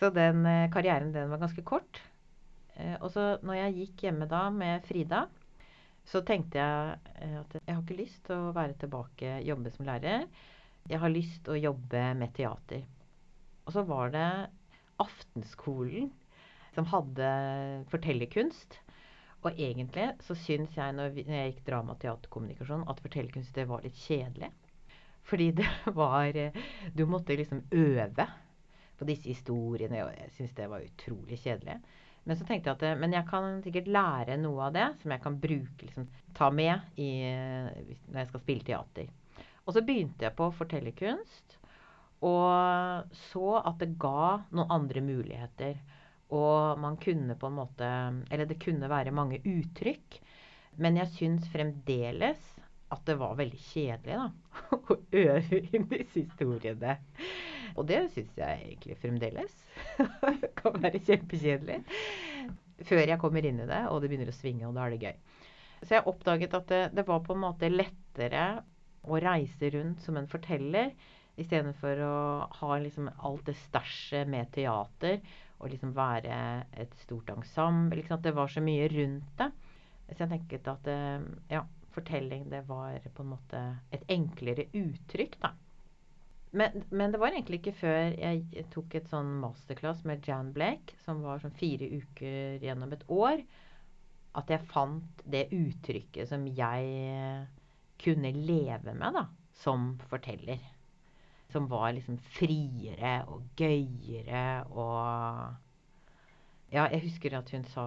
Så 0.00 0.10
den 0.10 0.44
eh, 0.48 0.70
karrieren 0.72 1.12
den 1.14 1.30
var 1.30 1.40
ganske 1.42 1.62
kort. 1.66 2.00
Eh, 2.74 2.96
og 2.98 3.12
så 3.14 3.36
når 3.44 3.58
jeg 3.58 3.76
gikk 3.80 4.06
hjemme 4.08 4.26
da 4.30 4.46
med 4.50 4.86
Frida, 4.88 5.26
så 6.08 6.22
tenkte 6.26 6.58
jeg 6.58 6.96
eh, 7.22 7.36
at 7.40 7.54
jeg 7.58 7.68
har 7.68 7.82
ikke 7.82 8.00
lyst 8.00 8.24
til 8.26 8.48
å 8.48 8.54
være 8.56 8.78
tilbake, 8.80 9.36
jobbe 9.46 9.72
som 9.74 9.86
lærer. 9.86 10.26
Jeg 10.90 10.98
har 10.98 11.12
lyst 11.12 11.44
til 11.46 11.54
å 11.54 11.62
jobbe 11.70 12.02
med 12.18 12.34
teater. 12.36 12.82
Og 13.66 13.76
så 13.76 13.84
var 13.86 14.10
det 14.14 14.28
Aftenskolen 15.02 16.10
som 16.74 16.88
hadde 16.90 17.28
fortellerkunst. 17.92 18.78
Og 19.42 19.58
egentlig 19.58 20.08
så 20.22 20.36
syns 20.38 20.76
jeg 20.78 20.94
når, 20.94 21.16
jeg 21.18 21.52
gikk 21.52 21.64
drama- 21.66 21.96
og 21.96 22.02
teaterkommunikasjon, 22.02 22.84
at 22.90 23.02
fortellerkunst 23.02 23.58
var 23.66 23.82
litt 23.82 23.98
kjedelig. 23.98 24.52
Fordi 25.26 25.50
det 25.58 25.68
var 26.00 26.38
Du 26.94 27.04
måtte 27.06 27.36
liksom 27.38 27.64
øve 27.70 28.26
på 28.98 29.08
disse 29.08 29.30
historiene, 29.30 30.04
og 30.06 30.14
jeg 30.14 30.30
syns 30.36 30.54
det 30.54 30.70
var 30.70 30.84
utrolig 30.86 31.38
kjedelig. 31.42 31.80
Men 32.24 32.38
så 32.38 32.46
tenkte 32.46 32.70
jeg 32.70 32.78
at 32.78 32.84
eh, 32.86 32.98
men 33.00 33.16
jeg 33.16 33.28
kan 33.30 33.58
sikkert 33.64 33.90
lære 33.90 34.38
noe 34.40 34.68
av 34.68 34.76
det 34.76 34.88
som 35.02 35.14
jeg 35.14 35.24
kan 35.24 35.38
bruke, 35.42 35.88
liksom, 35.88 36.06
ta 36.36 36.50
med 36.54 37.00
i, 37.00 37.10
når 38.08 38.22
jeg 38.22 38.30
skal 38.30 38.44
spille 38.44 38.68
teater. 38.68 39.10
Og 39.66 39.74
så 39.76 39.82
begynte 39.86 40.26
jeg 40.26 40.34
på 40.38 40.48
fortellerkunst, 40.56 41.58
og 42.22 43.10
så 43.30 43.56
at 43.58 43.80
det 43.82 43.96
ga 44.00 44.42
noen 44.54 44.70
andre 44.70 45.02
muligheter. 45.04 45.76
Og 46.32 46.78
man 46.80 46.96
kunne 46.96 47.34
på 47.36 47.48
en 47.50 47.56
måte 47.58 47.88
Eller 48.32 48.46
det 48.48 48.62
kunne 48.62 48.88
være 48.88 49.12
mange 49.12 49.42
uttrykk. 49.44 50.20
Men 50.80 50.96
jeg 50.96 51.12
syns 51.18 51.48
fremdeles 51.52 52.52
at 52.92 53.02
det 53.08 53.16
var 53.20 53.36
veldig 53.36 53.58
kjedelig 53.60 54.16
da, 54.20 54.26
å 54.92 54.96
øve 55.16 55.60
inn 55.72 55.86
disse 55.90 56.22
historiene. 56.22 56.98
Og 57.76 57.86
det 57.88 58.02
syns 58.14 58.36
jeg 58.38 58.66
egentlig 58.66 58.98
fremdeles 59.00 59.54
kan 60.60 60.76
være 60.82 61.00
kjempekjedelig. 61.02 61.80
Før 62.88 63.04
jeg 63.06 63.20
kommer 63.22 63.46
inn 63.46 63.62
i 63.62 63.68
det, 63.68 63.82
og 63.90 64.02
det 64.02 64.10
begynner 64.10 64.32
å 64.32 64.36
svinge, 64.36 64.66
og 64.68 64.76
da 64.76 64.86
er 64.86 64.94
det 64.94 65.06
gøy. 65.06 65.40
Så 65.82 65.96
jeg 65.96 66.06
oppdaget 66.10 66.54
at 66.58 66.68
det, 66.70 66.82
det 66.98 67.06
var 67.08 67.22
på 67.26 67.34
en 67.34 67.42
måte 67.42 67.70
lettere 67.70 68.44
å 69.02 69.18
reise 69.22 69.70
rundt 69.74 70.02
som 70.04 70.18
en 70.18 70.30
forteller 70.30 70.92
istedenfor 71.40 72.02
å 72.04 72.16
ha 72.60 72.76
liksom 72.78 73.08
alt 73.24 73.46
det 73.48 73.56
stæsjet 73.64 74.28
med 74.30 74.50
teater 74.54 75.18
og 75.62 75.70
liksom 75.72 75.94
være 75.96 76.36
et 76.84 76.94
stort 77.02 77.30
ensemble. 77.32 77.98
Liksom 77.98 78.22
det 78.22 78.34
var 78.36 78.50
så 78.52 78.62
mye 78.64 78.88
rundt 78.92 79.38
det. 79.38 79.48
Så 80.12 80.24
jeg 80.24 80.32
tenket 80.34 80.68
at 80.68 80.88
eh, 80.90 81.24
ja, 81.54 81.62
fortelling 81.94 82.48
det 82.52 82.64
var 82.68 82.98
på 83.14 83.24
en 83.24 83.32
måte 83.32 83.60
et 83.94 84.04
enklere 84.12 84.68
uttrykk, 84.76 85.38
da. 85.42 85.52
Men, 86.52 86.82
men, 86.90 87.12
det 87.12 87.20
var 87.20 87.32
egentlig 87.32 87.62
ikke 87.62 87.78
før 87.80 88.10
jeg 88.12 88.66
tok 88.74 88.98
et 88.98 89.08
sånn 89.08 89.30
masterclass 89.40 90.02
med 90.08 90.26
Jan 90.28 90.50
Blake, 90.52 90.98
som 91.04 91.22
var 91.24 91.40
sånn 91.40 91.54
fire 91.56 91.88
uker 91.88 92.60
gjennom 92.60 92.92
et 92.92 93.06
år, 93.08 93.40
at 94.36 94.52
jeg 94.52 94.68
fant 94.68 95.22
det 95.32 95.46
uttrykket 95.52 96.28
som 96.28 96.44
jeg 96.44 97.46
kunne 98.02 98.34
leve 98.36 98.92
med 98.98 99.16
da, 99.16 99.24
som 99.62 99.94
forteller. 100.10 100.60
Som 101.52 101.68
var 101.72 101.92
liksom 101.96 102.18
friere 102.36 103.18
og 103.32 103.48
gøyere 103.60 104.46
og 104.72 105.58
Ja, 106.72 106.86
jeg 106.88 107.02
husker 107.04 107.36
at 107.36 107.50
hun 107.52 107.64
sa 107.68 107.86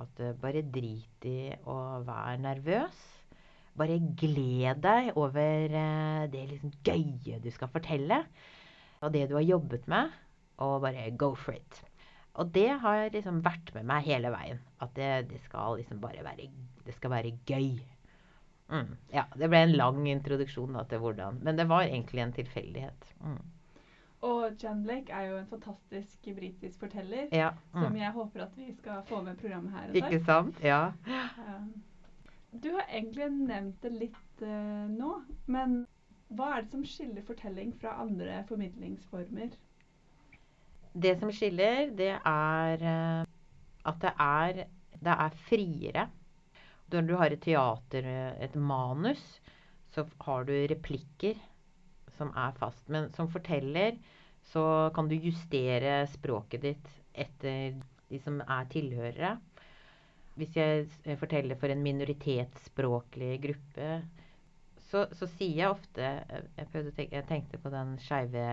at 0.00 0.20
bare 0.40 0.60
drit 0.62 1.24
i 1.28 1.52
å 1.64 1.78
være 2.04 2.36
nervøs. 2.44 2.98
Bare 3.78 3.98
gled 4.20 4.80
deg 4.84 5.12
over 5.16 5.76
eh, 5.82 6.24
det 6.32 6.46
liksom 6.52 6.72
gøye 6.86 7.42
du 7.42 7.50
skal 7.54 7.70
fortelle. 7.72 8.22
Og 9.02 9.12
det 9.14 9.28
du 9.30 9.36
har 9.38 9.46
jobbet 9.46 9.86
med. 9.90 10.10
Og 10.64 10.80
bare 10.82 11.10
go 11.18 11.34
for 11.38 11.54
it. 11.54 11.82
Og 12.38 12.50
det 12.54 12.70
har 12.82 13.08
liksom 13.14 13.42
vært 13.42 13.72
med 13.74 13.86
meg 13.86 14.06
hele 14.06 14.30
veien. 14.34 14.58
At 14.82 14.94
det, 14.98 15.28
det 15.32 15.40
skal 15.46 15.78
liksom 15.80 16.02
bare 16.02 16.22
være, 16.26 16.48
det 16.86 16.94
skal 16.94 17.14
være 17.14 17.34
gøy. 17.46 17.78
Mm, 18.68 18.96
ja, 19.14 19.24
det 19.38 19.48
ble 19.48 19.62
en 19.64 19.78
lang 19.78 20.02
introduksjon 20.10 20.74
da, 20.76 20.82
til 20.84 21.00
hvordan 21.00 21.38
Men 21.40 21.56
det 21.56 21.64
var 21.70 21.86
egentlig 21.86 22.20
en 22.20 22.34
tilfeldighet. 22.36 23.06
Mm. 23.24 23.40
Og 24.28 24.62
Jan 24.62 24.82
Blake 24.82 25.14
er 25.14 25.28
jo 25.30 25.36
en 25.38 25.46
fantastisk 25.46 26.28
britisk 26.34 26.80
forteller 26.80 27.28
ja, 27.32 27.52
mm. 27.72 27.82
som 27.84 27.96
jeg 27.96 28.10
håper 28.12 28.42
at 28.42 28.56
vi 28.58 28.72
skal 28.74 29.04
få 29.06 29.22
med 29.22 29.38
programmet 29.38 29.72
her. 29.72 29.92
Ikke 29.94 30.18
sant? 30.24 30.58
Ja. 30.62 30.90
Um, 31.38 31.70
du 32.52 32.70
har 32.72 32.84
egentlig 32.88 33.28
nevnt 33.34 33.82
det 33.84 33.92
litt 33.94 34.42
uh, 34.42 34.86
nå, 34.90 35.14
men 35.46 35.80
hva 36.36 36.52
er 36.56 36.64
det 36.64 36.72
som 36.74 36.84
skiller 36.84 37.24
fortelling 37.24 37.72
fra 37.80 37.96
andre 38.02 38.42
formidlingsformer? 38.48 39.52
Det 40.98 41.14
som 41.20 41.32
skiller, 41.32 41.90
det 41.96 42.14
er 42.16 42.84
uh, 42.84 43.24
at 43.88 44.00
det 44.04 44.14
er, 44.20 44.64
det 44.98 45.18
er 45.26 45.42
friere 45.48 46.08
når 46.92 47.04
du 47.04 47.14
har 47.20 47.32
et 47.32 47.42
teater, 47.44 48.06
et 48.40 48.54
manus, 48.56 49.20
så 49.92 50.06
har 50.24 50.46
du 50.48 50.54
replikker 50.70 51.36
som 52.16 52.32
er 52.36 52.54
fast. 52.56 52.86
Men 52.88 53.10
som 53.16 53.28
forteller 53.30 53.98
så 54.48 54.88
kan 54.96 55.08
du 55.10 55.16
justere 55.20 56.00
språket 56.08 56.64
ditt 56.64 56.90
etter 57.12 57.76
de 58.08 58.20
som 58.24 58.40
er 58.40 58.68
tilhørere. 58.72 59.34
Hvis 60.38 60.56
jeg 60.56 61.18
forteller 61.18 61.58
for 61.58 61.72
en 61.72 61.82
minoritetsspråklig 61.82 63.32
gruppe, 63.42 63.88
så, 64.88 65.04
så 65.12 65.28
sier 65.34 65.64
jeg 65.64 65.72
ofte 65.72 66.04
jeg, 66.04 66.68
tenke, 66.72 67.08
jeg, 67.10 67.24
tenkte 67.28 67.60
på 67.60 67.72
den 67.72 67.96
skeive 68.00 68.44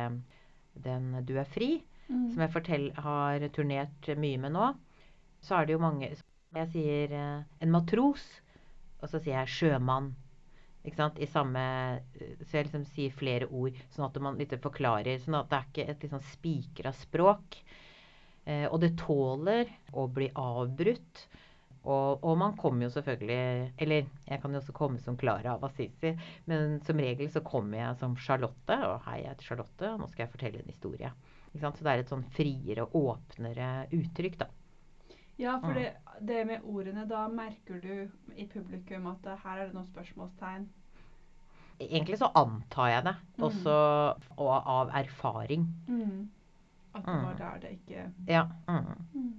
Den 0.83 1.13
'Du 1.23 1.37
er 1.39 1.47
fri', 1.47 1.83
mm. 2.09 2.31
som 2.33 2.41
jeg 2.43 2.51
fortell, 2.51 2.89
har 2.97 3.45
turnert 3.55 4.09
mye 4.19 4.41
med 4.41 4.51
nå. 4.57 4.73
Så 5.39 5.55
er 5.55 5.65
det 5.65 5.77
jo 5.77 5.83
mange 5.83 6.09
jeg 6.55 6.71
sier 6.71 7.13
uh, 7.15 7.43
en 7.63 7.71
matros, 7.71 8.23
og 9.01 9.09
så 9.11 9.19
sier 9.19 9.37
jeg 9.41 9.53
sjømann. 9.55 10.13
Ikke 10.85 10.99
sant? 10.99 11.17
I 11.19 11.27
samme, 11.29 11.63
så 12.45 12.59
jeg 12.59 12.67
liksom 12.67 12.85
sier 12.93 13.15
flere 13.17 13.47
ord, 13.49 13.77
sånn 13.95 14.05
at 14.07 14.19
man 14.21 14.37
litt 14.39 14.53
forklarer. 14.61 15.17
Sånn 15.21 15.39
at 15.39 15.49
det 15.49 15.57
er 15.57 15.71
ikke 15.71 15.87
et 15.91 16.05
liksom 16.05 16.21
spikra 16.29 16.93
språk. 16.93 17.57
Eh, 18.45 18.67
og 18.69 18.77
det 18.83 18.93
tåler 19.01 19.71
å 19.97 20.05
bli 20.13 20.29
avbrutt. 20.37 21.25
Og, 21.85 22.23
og, 22.23 22.37
man 22.37 22.55
kommer 22.57 22.87
jo 22.87 22.89
selvfølgelig 22.95 23.73
Eller 23.77 24.07
jeg 24.25 24.41
kan 24.41 24.51
jo 24.51 24.57
også 24.57 24.73
komme 24.73 24.99
som 24.99 25.17
Klara 25.17 25.53
av 25.53 25.65
Assisi. 25.67 26.15
Men 26.49 26.79
som 26.85 26.97
regel 26.97 27.29
så 27.31 27.43
kommer 27.45 27.77
jeg 27.77 28.01
som 28.01 28.17
Charlotte. 28.17 28.79
Og 28.89 29.05
hei, 29.05 29.21
jeg 29.21 29.35
heter 29.35 29.49
Charlotte, 29.51 29.91
og 29.93 30.01
nå 30.01 30.09
skal 30.09 30.25
jeg 30.25 30.33
fortelle 30.33 30.63
en 30.63 30.73
historie. 30.73 31.13
Så 31.55 31.71
det 31.79 31.91
er 31.91 32.01
et 32.03 32.11
sånn 32.11 32.25
friere, 32.35 32.87
åpnere 32.97 33.69
uttrykk, 33.95 34.39
da. 34.41 34.49
Ja, 35.39 35.57
for 35.59 35.75
det, 35.75 35.93
det, 36.23 36.41
med 36.47 36.63
ordene, 36.63 37.03
da 37.07 37.25
merker 37.31 37.79
du 37.83 38.07
i 38.35 38.47
publikum 38.47 39.07
at 39.11 39.27
her 39.43 39.61
er 39.61 39.69
det 39.69 39.75
noen 39.75 39.87
spørsmålstegn. 39.87 40.67
Egentlig 41.79 42.19
så 42.21 42.29
antar 42.39 42.91
jeg 42.91 43.05
det, 43.09 43.15
mm. 43.35 43.43
også 43.49 43.73
og 44.39 44.53
av 44.55 44.93
erfaring. 44.95 45.67
Mm. 45.87 46.29
At 46.95 47.03
det 47.03 47.15
var 47.15 47.33
mm. 47.33 47.41
der 47.41 47.57
det 47.65 47.73
ikke 47.75 48.05
Ja. 48.31 48.45
Mm. 48.67 49.03
mm. 49.13 49.33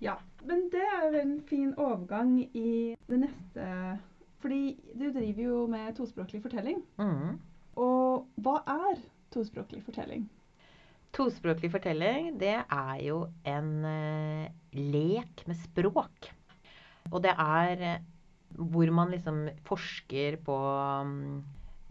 Ja, 0.00 0.14
men 0.46 0.66
det 0.72 0.82
er 0.82 1.06
jo 1.06 1.20
en 1.20 1.36
fin 1.48 1.70
overgang 1.76 2.34
i 2.56 2.96
det 3.08 3.20
neste 3.26 3.66
Fordi 4.40 4.78
du 4.96 5.10
driver 5.12 5.42
jo 5.42 5.56
med 5.68 5.94
tospråklig 5.98 6.40
fortelling. 6.42 6.78
Mm. 6.96 7.34
Og 7.76 8.28
hva 8.40 8.60
er 8.72 9.02
tospråklig 9.34 9.82
fortelling? 9.84 10.24
Tospråklig 11.12 11.68
fortelling, 11.74 12.30
det 12.40 12.54
er 12.62 12.94
jo 13.04 13.26
en 13.44 13.70
uh, 13.84 14.46
lek 14.72 15.44
med 15.46 15.58
språk. 15.60 16.30
Og 17.10 17.20
det 17.24 17.34
er 17.36 17.84
uh, 17.84 18.06
hvor 18.56 18.90
man 18.94 19.12
liksom 19.12 19.44
forsker 19.66 20.38
på 20.46 20.56
um, 21.04 21.42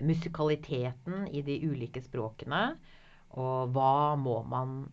musikaliteten 0.02 1.28
i 1.32 1.44
de 1.46 1.60
ulike 1.70 2.02
språkene. 2.04 2.64
Og 3.40 3.76
hva 3.76 4.16
må 4.18 4.42
man 4.50 4.88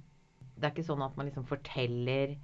Det 0.56 0.64
er 0.64 0.72
ikke 0.72 0.86
sånn 0.88 1.04
at 1.04 1.16
man 1.16 1.28
liksom 1.28 1.44
forteller 1.48 2.36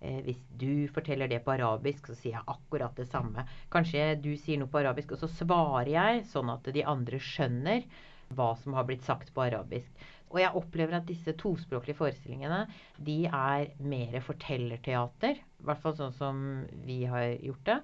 eh, 0.00 0.20
Hvis 0.26 0.42
du 0.58 0.88
forteller 0.94 1.28
det 1.28 1.42
på 1.44 1.54
arabisk, 1.54 2.10
så 2.10 2.18
sier 2.18 2.38
jeg 2.38 2.48
akkurat 2.56 2.96
det 2.96 3.08
samme. 3.12 3.46
Kanskje 3.72 4.14
du 4.22 4.32
sier 4.36 4.60
noe 4.60 4.72
på 4.72 4.82
arabisk, 4.82 5.16
og 5.16 5.22
så 5.22 5.30
svarer 5.30 5.92
jeg 5.92 6.26
sånn 6.32 6.52
at 6.52 6.68
de 6.74 6.84
andre 6.84 7.22
skjønner 7.22 7.86
hva 8.34 8.52
som 8.58 8.74
har 8.74 8.86
blitt 8.88 9.06
sagt 9.06 9.32
på 9.34 9.44
arabisk. 9.44 10.06
Og 10.32 10.40
jeg 10.42 10.58
opplever 10.58 10.98
at 10.98 11.06
disse 11.06 11.32
tospråklige 11.38 11.98
forestillingene 12.00 12.64
de 13.06 13.20
er 13.28 13.68
mer 13.78 14.18
fortellerteater, 14.26 15.38
i 15.38 15.68
hvert 15.68 15.84
fall 15.84 15.94
sånn 15.98 16.16
som 16.16 16.40
vi 16.86 17.04
har 17.06 17.36
gjort 17.44 17.62
det, 17.68 17.76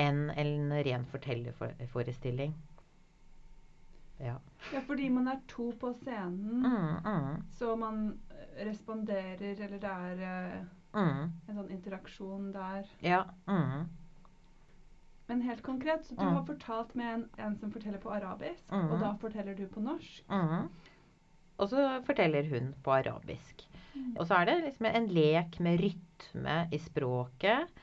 enn 0.00 0.30
en 0.32 0.72
ren 0.86 1.04
fortellerforestilling. 1.12 2.56
Ja. 4.18 4.38
ja, 4.72 4.80
fordi 4.88 5.10
man 5.12 5.28
er 5.28 5.42
to 5.48 5.68
på 5.76 5.90
scenen, 6.00 6.62
mm, 6.64 6.92
mm. 7.04 7.42
så 7.58 7.74
man 7.76 8.06
responderer, 8.64 9.60
eller 9.60 9.76
det 9.82 9.90
er 9.92 10.22
uh, 10.24 10.62
mm. 10.96 11.22
en 11.46 11.60
sånn 11.60 11.70
interaksjon 11.76 12.50
der. 12.56 12.90
Ja. 13.04 13.22
Mm. 13.46 13.86
Men 15.26 15.40
helt 15.42 15.62
konkret, 15.66 16.04
så 16.06 16.14
du 16.14 16.22
har 16.22 16.44
fortalt 16.46 16.92
med 16.94 17.12
en, 17.12 17.24
en 17.42 17.56
som 17.58 17.72
forteller 17.74 17.98
på 18.02 18.12
arabisk, 18.14 18.68
og 18.70 19.00
da 19.02 19.10
forteller 19.18 19.56
du 19.58 19.64
på 19.66 19.82
norsk. 19.82 20.22
Og 21.56 21.72
så 21.72 21.86
forteller 22.06 22.46
hun 22.52 22.70
på 22.84 22.92
arabisk. 22.94 23.64
Mm. 23.96 24.12
Og 24.20 24.26
så 24.28 24.38
er 24.38 24.48
det 24.48 24.56
liksom 24.66 24.88
en 24.90 25.08
lek 25.10 25.58
med 25.64 25.80
rytme 25.82 26.56
i 26.70 26.80
språket. 26.80 27.82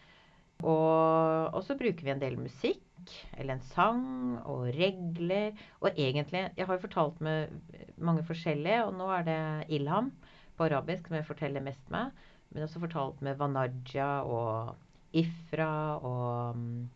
Og, 0.64 1.50
og, 1.50 1.62
så 1.66 1.76
bruker 1.76 2.06
vi 2.06 2.14
en 2.14 2.22
del 2.22 2.38
musikk, 2.40 3.16
eller 3.36 3.58
en 3.58 3.66
sang, 3.74 4.04
og 4.48 4.70
regler. 4.78 5.58
Og 5.82 5.90
egentlig 5.98 6.46
Jeg 6.56 6.68
har 6.68 6.78
jo 6.78 6.86
fortalt 6.86 7.20
med 7.22 7.52
mange 7.98 8.24
forskjellige, 8.24 8.86
og 8.86 8.94
nå 9.00 9.10
er 9.18 9.28
det 9.28 9.42
Ilham 9.76 10.14
på 10.58 10.70
arabisk 10.70 11.10
som 11.10 11.18
jeg 11.18 11.28
forteller 11.28 11.66
mest 11.66 11.90
med. 11.92 12.14
Men 12.54 12.68
også 12.68 12.82
fortalt 12.84 13.22
med 13.26 13.38
Vanaja 13.40 14.10
og 14.24 14.76
Ifra 15.14 15.70
og 15.98 16.58
mm, 16.58 16.90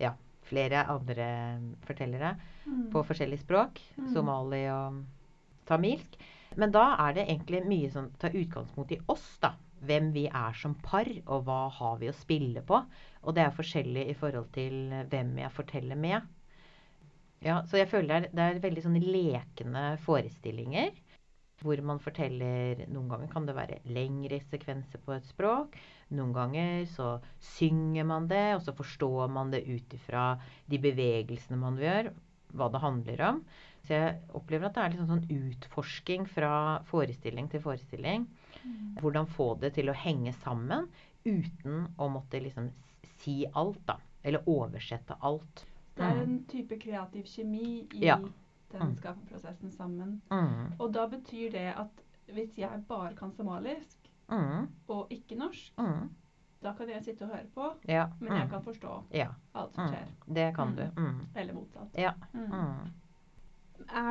ja, 0.00 0.12
flere 0.48 0.86
andre 0.92 1.26
fortellere 1.86 2.36
Mm. 2.66 2.90
på 2.90 3.02
forskjellige 3.06 3.44
språk. 3.44 3.80
Mm. 3.96 4.08
Somali 4.12 4.64
og 4.74 5.02
tamilsk. 5.68 6.16
Men 6.56 6.72
da 6.74 6.96
er 7.04 7.12
det 7.14 7.26
egentlig 7.28 7.60
mye 7.68 7.90
som 7.92 8.08
tar 8.18 8.34
utgangspunkt 8.34 8.90
i 8.96 9.00
oss, 9.12 9.26
da. 9.42 9.52
Hvem 9.86 10.08
vi 10.14 10.24
er 10.26 10.56
som 10.56 10.74
par, 10.82 11.06
og 11.26 11.44
hva 11.46 11.68
har 11.70 11.98
vi 12.00 12.08
å 12.08 12.16
spille 12.16 12.62
på. 12.66 12.80
Og 13.22 13.34
det 13.36 13.44
er 13.44 13.54
forskjellig 13.54 14.06
i 14.10 14.16
forhold 14.18 14.48
til 14.54 14.90
hvem 15.12 15.36
jeg 15.38 15.52
forteller 15.52 16.00
med. 16.00 16.26
Ja, 17.44 17.60
så 17.68 17.76
jeg 17.78 17.90
føler 17.92 18.08
det 18.08 18.30
er, 18.30 18.32
det 18.34 18.44
er 18.46 18.62
veldig 18.64 18.82
sånne 18.86 19.02
lekne 19.04 19.84
forestillinger. 20.06 20.90
Hvor 21.62 21.80
man 21.88 21.98
forteller 22.04 22.82
Noen 22.92 23.08
ganger 23.08 23.30
kan 23.32 23.46
det 23.48 23.54
være 23.56 23.78
lengre 23.88 24.40
sekvenser 24.50 25.00
på 25.04 25.14
et 25.16 25.24
språk. 25.24 25.76
Noen 26.12 26.34
ganger 26.36 26.84
så 26.92 27.14
synger 27.40 28.04
man 28.04 28.28
det, 28.28 28.42
og 28.58 28.62
så 28.66 28.74
forstår 28.76 29.30
man 29.32 29.50
det 29.54 29.62
ut 29.66 29.94
ifra 29.96 30.38
de 30.68 30.78
bevegelsene 30.78 31.56
man 31.58 31.78
gjør. 31.80 32.10
Hva 32.56 32.68
det 32.72 32.82
handler 32.84 33.22
om. 33.30 33.40
Så 33.86 33.94
jeg 33.96 34.20
opplever 34.34 34.66
at 34.68 34.74
det 34.76 34.82
er 34.84 34.92
liksom 34.94 35.08
sånn 35.14 35.26
utforsking 35.32 36.26
fra 36.28 36.52
forestilling 36.90 37.48
til 37.50 37.62
forestilling. 37.64 38.26
Mm. 38.62 38.96
Hvordan 39.00 39.26
få 39.30 39.54
det 39.60 39.72
til 39.78 39.88
å 39.88 39.96
henge 39.96 40.34
sammen 40.42 40.88
uten 41.26 41.86
å 41.98 42.08
måtte 42.10 42.40
liksom 42.42 42.68
si 43.22 43.44
alt, 43.56 43.80
da. 43.88 43.96
Eller 44.26 44.44
oversette 44.50 45.16
alt. 45.24 45.64
Det 45.96 46.04
er 46.04 46.14
Mm. 46.14 46.22
en 46.22 46.44
type 46.44 46.76
kreativ 46.78 47.24
kjemi 47.24 47.86
i 47.94 48.04
Ja. 48.04 48.18
Den 48.72 48.80
Mm. 48.88 48.96
skaperprosessen 48.96 49.70
sammen. 49.72 50.22
Mm. 50.30 50.72
Og 50.80 50.92
da 50.94 51.06
betyr 51.08 51.50
det 51.52 51.74
at 51.76 52.02
hvis 52.32 52.58
jeg 52.58 52.84
bare 52.88 53.14
kan 53.14 53.32
somalisk 53.32 53.98
Mm. 54.30 54.68
og 54.88 55.06
ikke 55.10 55.36
norsk, 55.38 55.72
Mm. 55.78 56.10
da 56.62 56.72
kan 56.72 56.88
jeg 56.88 57.04
sitte 57.04 57.22
og 57.22 57.28
høre 57.28 57.46
på, 57.54 57.72
Ja. 57.88 58.06
men 58.20 58.32
jeg 58.32 58.44
mm. 58.44 58.50
kan 58.50 58.62
forstå 58.62 59.02
Ja. 59.12 59.28
alt 59.54 59.74
som 59.74 59.84
Mm. 59.84 59.90
skjer. 59.92 60.34
Det 60.34 60.54
kan 60.54 60.76
du. 60.76 60.82
Eller 61.36 61.54
motsatt. 61.54 61.94
Ja. 61.98 62.12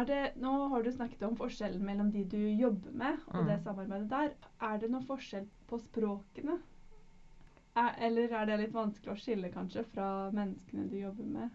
Det, 0.05 0.31
nå 0.37 0.69
har 0.69 0.83
du 0.83 0.91
snakket 0.91 1.23
om 1.23 1.35
forskjellen 1.35 1.81
mellom 1.85 2.11
de 2.11 2.23
du 2.23 2.37
jobber 2.37 2.91
med, 2.91 3.17
og 3.27 3.45
det 3.47 3.63
samarbeidet 3.63 4.09
der. 4.09 4.29
Er 4.61 4.77
det 4.77 4.91
noen 4.91 5.05
forskjell 5.05 5.47
på 5.67 5.79
språkene? 5.79 6.59
Er, 7.75 7.95
eller 7.97 8.31
er 8.31 8.45
det 8.45 8.59
litt 8.59 8.73
vanskelig 8.73 9.11
å 9.11 9.17
skille 9.19 9.49
kanskje 9.51 9.83
fra 9.85 10.29
menneskene 10.31 10.89
du 10.89 10.95
jobber 11.01 11.23
med? 11.25 11.49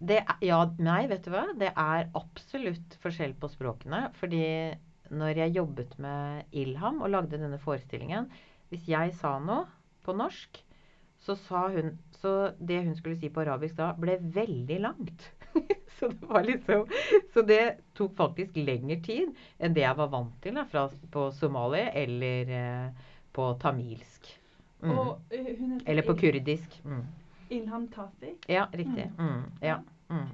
Det 0.00 0.22
ja, 0.40 0.60
nei, 0.80 1.02
vet 1.10 1.26
du 1.26 1.32
hva? 1.34 1.44
Det 1.60 1.72
er 1.76 2.06
absolutt 2.16 2.96
forskjell 3.02 3.34
på 3.40 3.50
språkene. 3.52 4.06
Fordi 4.16 4.44
når 5.10 5.42
jeg 5.42 5.56
jobbet 5.58 5.98
med 6.00 6.56
Ilham 6.56 7.02
og 7.04 7.12
lagde 7.12 7.40
denne 7.40 7.58
forestillingen 7.58 8.28
Hvis 8.70 8.86
jeg 8.88 9.10
sa 9.18 9.34
noe 9.42 9.64
på 10.06 10.14
norsk, 10.14 10.60
så 11.20 11.34
sa 11.48 11.66
hun 11.74 11.98
Så 12.22 12.54
det 12.56 12.80
hun 12.86 12.96
skulle 12.96 13.18
si 13.18 13.28
på 13.28 13.42
arabisk 13.42 13.76
da, 13.76 13.90
ble 13.98 14.16
veldig 14.22 14.80
langt. 14.80 15.26
så 15.98 16.08
det 16.08 16.28
var 16.30 16.46
liksom 16.46 16.86
Så 17.34 17.44
det 17.44 17.62
tok 17.98 18.14
faktisk 18.16 18.56
lengre 18.56 19.00
tid 19.04 19.34
enn 19.58 19.76
det 19.76 19.84
jeg 19.84 19.98
var 19.98 20.12
vant 20.14 20.36
til 20.42 20.56
da, 20.56 20.64
fra, 20.70 20.86
på 21.12 21.28
somali 21.36 21.82
eller 22.04 22.54
eh, 22.60 23.08
på 23.36 23.52
tamilsk. 23.62 24.30
Mm. 24.80 24.94
Og 24.94 25.34
eh, 25.34 25.50
Eller 25.84 26.06
på 26.06 26.16
kurdisk. 26.22 26.80
Mm. 26.84 27.04
Ilham 27.50 27.88
Tafi. 27.92 28.34
Ja, 28.48 28.68
riktig. 28.72 29.10
Mm. 29.18 29.42
Ja. 29.60 29.80
Mm. 30.10 30.28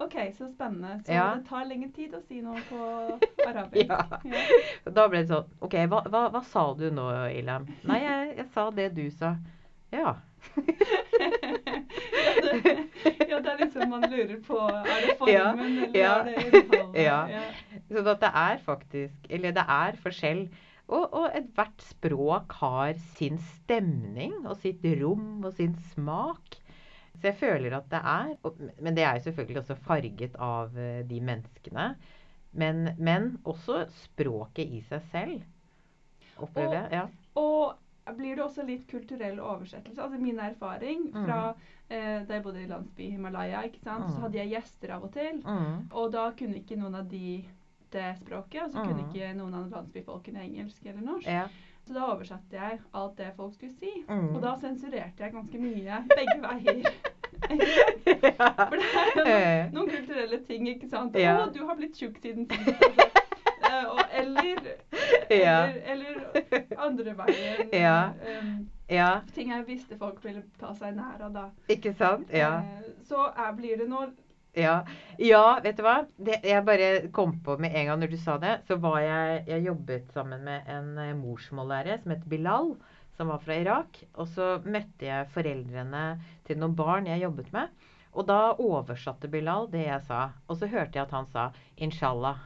OK, 0.00 0.14
så 0.38 0.48
spennende. 0.48 1.02
Så 1.06 1.12
Ja. 1.12 1.34
det 1.36 1.44
tar 1.48 1.64
lengre 1.68 1.90
tid 1.92 2.14
å 2.16 2.20
si 2.28 2.40
noe 2.40 2.60
på 2.70 2.78
arabisk. 3.50 3.90
Ja. 4.24 4.90
Da 4.96 5.08
ble 5.12 5.20
det 5.20 5.28
sånn 5.28 5.50
OK, 5.60 5.74
hva, 5.92 6.00
hva, 6.08 6.22
hva 6.32 6.40
sa 6.48 6.62
du 6.74 6.86
nå, 6.90 7.08
Ilham? 7.36 7.66
Nei, 7.84 8.00
jeg, 8.06 8.36
jeg 8.38 8.46
sa 8.54 8.70
det 8.70 8.88
du 8.96 9.04
sa. 9.10 9.34
Ja. 9.92 10.14
ja, 11.20 11.28
det, 12.54 12.76
ja, 13.28 13.40
det 13.40 13.50
er 13.50 13.58
liksom 13.60 13.90
man 13.90 14.04
lurer 14.10 14.36
på 14.46 14.58
Er 14.70 15.02
det 15.04 15.32
Ja, 15.32 15.50
formen, 15.50 15.78
eller 15.84 15.98
ja. 15.98 16.12
er 16.14 16.24
det 16.24 16.34
innholdet? 16.62 17.00
Ja. 17.08 17.18
Så 17.90 18.04
at 18.14 18.20
det 18.22 18.30
er 18.34 18.58
faktisk 18.64 19.26
Eller 19.30 19.50
det 19.56 19.64
er 19.68 19.98
forskjell. 20.02 20.44
Og, 20.90 21.04
og 21.14 21.36
ethvert 21.38 21.84
språk 21.86 22.56
har 22.60 22.96
sin 23.16 23.38
stemning 23.38 24.40
og 24.42 24.56
sitt 24.62 24.84
rom 25.00 25.44
og 25.44 25.54
sin 25.54 25.76
smak. 25.92 26.58
Så 27.20 27.30
jeg 27.30 27.38
føler 27.40 27.76
at 27.76 27.90
det 27.92 28.00
er 28.00 28.32
og, 28.48 28.56
Men 28.80 28.96
det 28.96 29.04
er 29.04 29.18
jo 29.18 29.26
selvfølgelig 29.28 29.62
også 29.62 29.76
farget 29.86 30.36
av 30.40 30.76
eh, 30.78 31.02
de 31.06 31.20
menneskene. 31.20 31.92
Men, 32.52 32.88
men 32.98 33.36
også 33.46 33.84
språket 33.94 34.72
i 34.74 34.80
seg 34.88 35.04
selv. 35.12 35.44
Opplever 36.40 36.80
jeg. 36.80 36.88
Ja. 36.96 37.04
Og 37.38 38.16
blir 38.16 38.34
det 38.34 38.42
også 38.42 38.64
litt 38.66 38.88
kulturell 38.90 39.38
oversettelse? 39.38 40.02
Altså 40.02 40.18
Min 40.18 40.40
erfaring 40.42 41.10
fra 41.12 41.52
eh, 41.52 42.24
da 42.26 42.34
jeg 42.34 42.42
bodde 42.42 42.64
i 42.64 42.70
landsby 42.70 43.10
Himalaya, 43.12 43.62
ikke 43.68 43.82
sant? 43.84 44.08
Mm. 44.08 44.14
så 44.14 44.24
hadde 44.24 44.40
jeg 44.40 44.52
gjester 44.56 44.94
av 44.96 45.06
og 45.06 45.12
til. 45.14 45.40
Mm. 45.44 45.76
Og 45.92 46.12
da 46.16 46.26
kunne 46.38 46.58
ikke 46.58 46.78
noen 46.80 46.98
av 47.02 47.10
de 47.10 47.40
det 47.92 48.16
språket, 48.20 48.62
og 48.62 48.70
så 48.72 48.84
kunne 48.84 49.02
Mm. 49.02 49.08
ikke 49.14 49.32
noen 49.38 49.54
av 49.54 49.70
landsbyfolkene 49.70 50.40
engelsk 50.44 50.86
eller 50.86 51.00
norsk. 51.02 51.26
Ja. 51.26 51.46
Så 51.86 51.94
da 51.96 52.00
oversatte 52.12 52.52
jeg 52.52 52.80
alt 52.94 53.16
det 53.18 53.32
folk 53.36 53.54
skulle 53.54 53.72
si. 53.72 53.90
Mm. 54.08 54.34
Og 54.36 54.42
da 54.42 54.54
sensurerte 54.60 55.24
jeg 55.24 55.32
ganske 55.32 55.58
mye 55.58 56.04
begge 56.16 56.36
veier. 56.42 56.92
For 58.10 59.24
det 59.24 59.32
er 59.32 59.40
jo 59.40 59.62
noen, 59.64 59.72
noen 59.74 59.88
kulturelle 59.90 60.38
ting, 60.46 60.68
ikke 60.68 60.88
sant. 60.90 61.16
Ja. 61.18 61.36
'Å, 61.40 61.52
du 61.54 61.64
har 61.66 61.76
blitt 61.78 61.96
tjukk 61.98 62.18
siden 62.22 62.46
sist'. 62.46 62.68
Altså. 62.68 63.06
Eh, 63.70 63.84
og, 63.86 64.00
eller, 64.12 64.56
eller, 65.30 65.74
eller 65.92 66.78
andre 66.78 67.14
veien. 67.16 67.68
Ja. 67.86 68.10
Um, 68.40 68.68
ja. 68.90 69.20
ting 69.34 69.50
jeg 69.52 69.66
visste 69.66 69.98
folk 69.98 70.24
ville 70.24 70.42
ta 70.60 70.72
seg 70.74 70.96
nær 70.96 71.22
av 71.22 71.32
da. 71.32 71.44
Ikke 71.68 71.92
sant? 71.94 72.26
Ja. 72.34 72.56
Eh, 72.58 72.90
så 73.06 73.28
er, 73.36 73.52
blir 73.56 73.76
det 73.78 73.88
nå 73.88 74.08
Ja, 74.58 74.80
ja 75.18 75.60
vet 75.62 75.76
du 75.78 75.82
hva? 75.86 76.00
Det, 76.18 76.40
jeg 76.42 76.64
bare 76.66 76.88
kom 77.14 77.36
på 77.44 77.54
med 77.62 77.74
en 77.76 77.86
gang 77.90 78.00
når 78.02 78.10
du 78.10 78.16
sa 78.18 78.34
det, 78.42 78.56
så 78.66 78.76
var 78.82 78.98
jeg 79.04 79.44
Jeg 79.46 79.66
jobbet 79.68 80.10
sammen 80.14 80.42
med 80.44 80.66
en 80.70 80.96
eh, 80.98 81.12
morsmållærer 81.14 82.02
som 82.02 82.10
het 82.16 82.24
Bilal, 82.28 82.72
som 83.16 83.30
var 83.30 83.38
fra 83.44 83.54
Irak. 83.60 84.00
Og 84.16 84.26
så 84.34 84.56
møtte 84.64 85.06
jeg 85.06 85.28
foreldrene 85.34 86.04
til 86.48 86.58
noen 86.58 86.74
barn 86.78 87.06
jeg 87.06 87.22
jobbet 87.22 87.52
med. 87.54 87.68
Og 88.12 88.26
da 88.26 88.40
oversatte 88.58 89.30
Bilal 89.30 89.68
det 89.70 89.86
jeg 89.86 90.02
sa. 90.08 90.30
Og 90.48 90.58
så 90.58 90.66
hørte 90.66 90.98
jeg 90.98 91.06
at 91.06 91.14
han 91.14 91.26
sa 91.30 91.50
'inshallah'. 91.78 92.40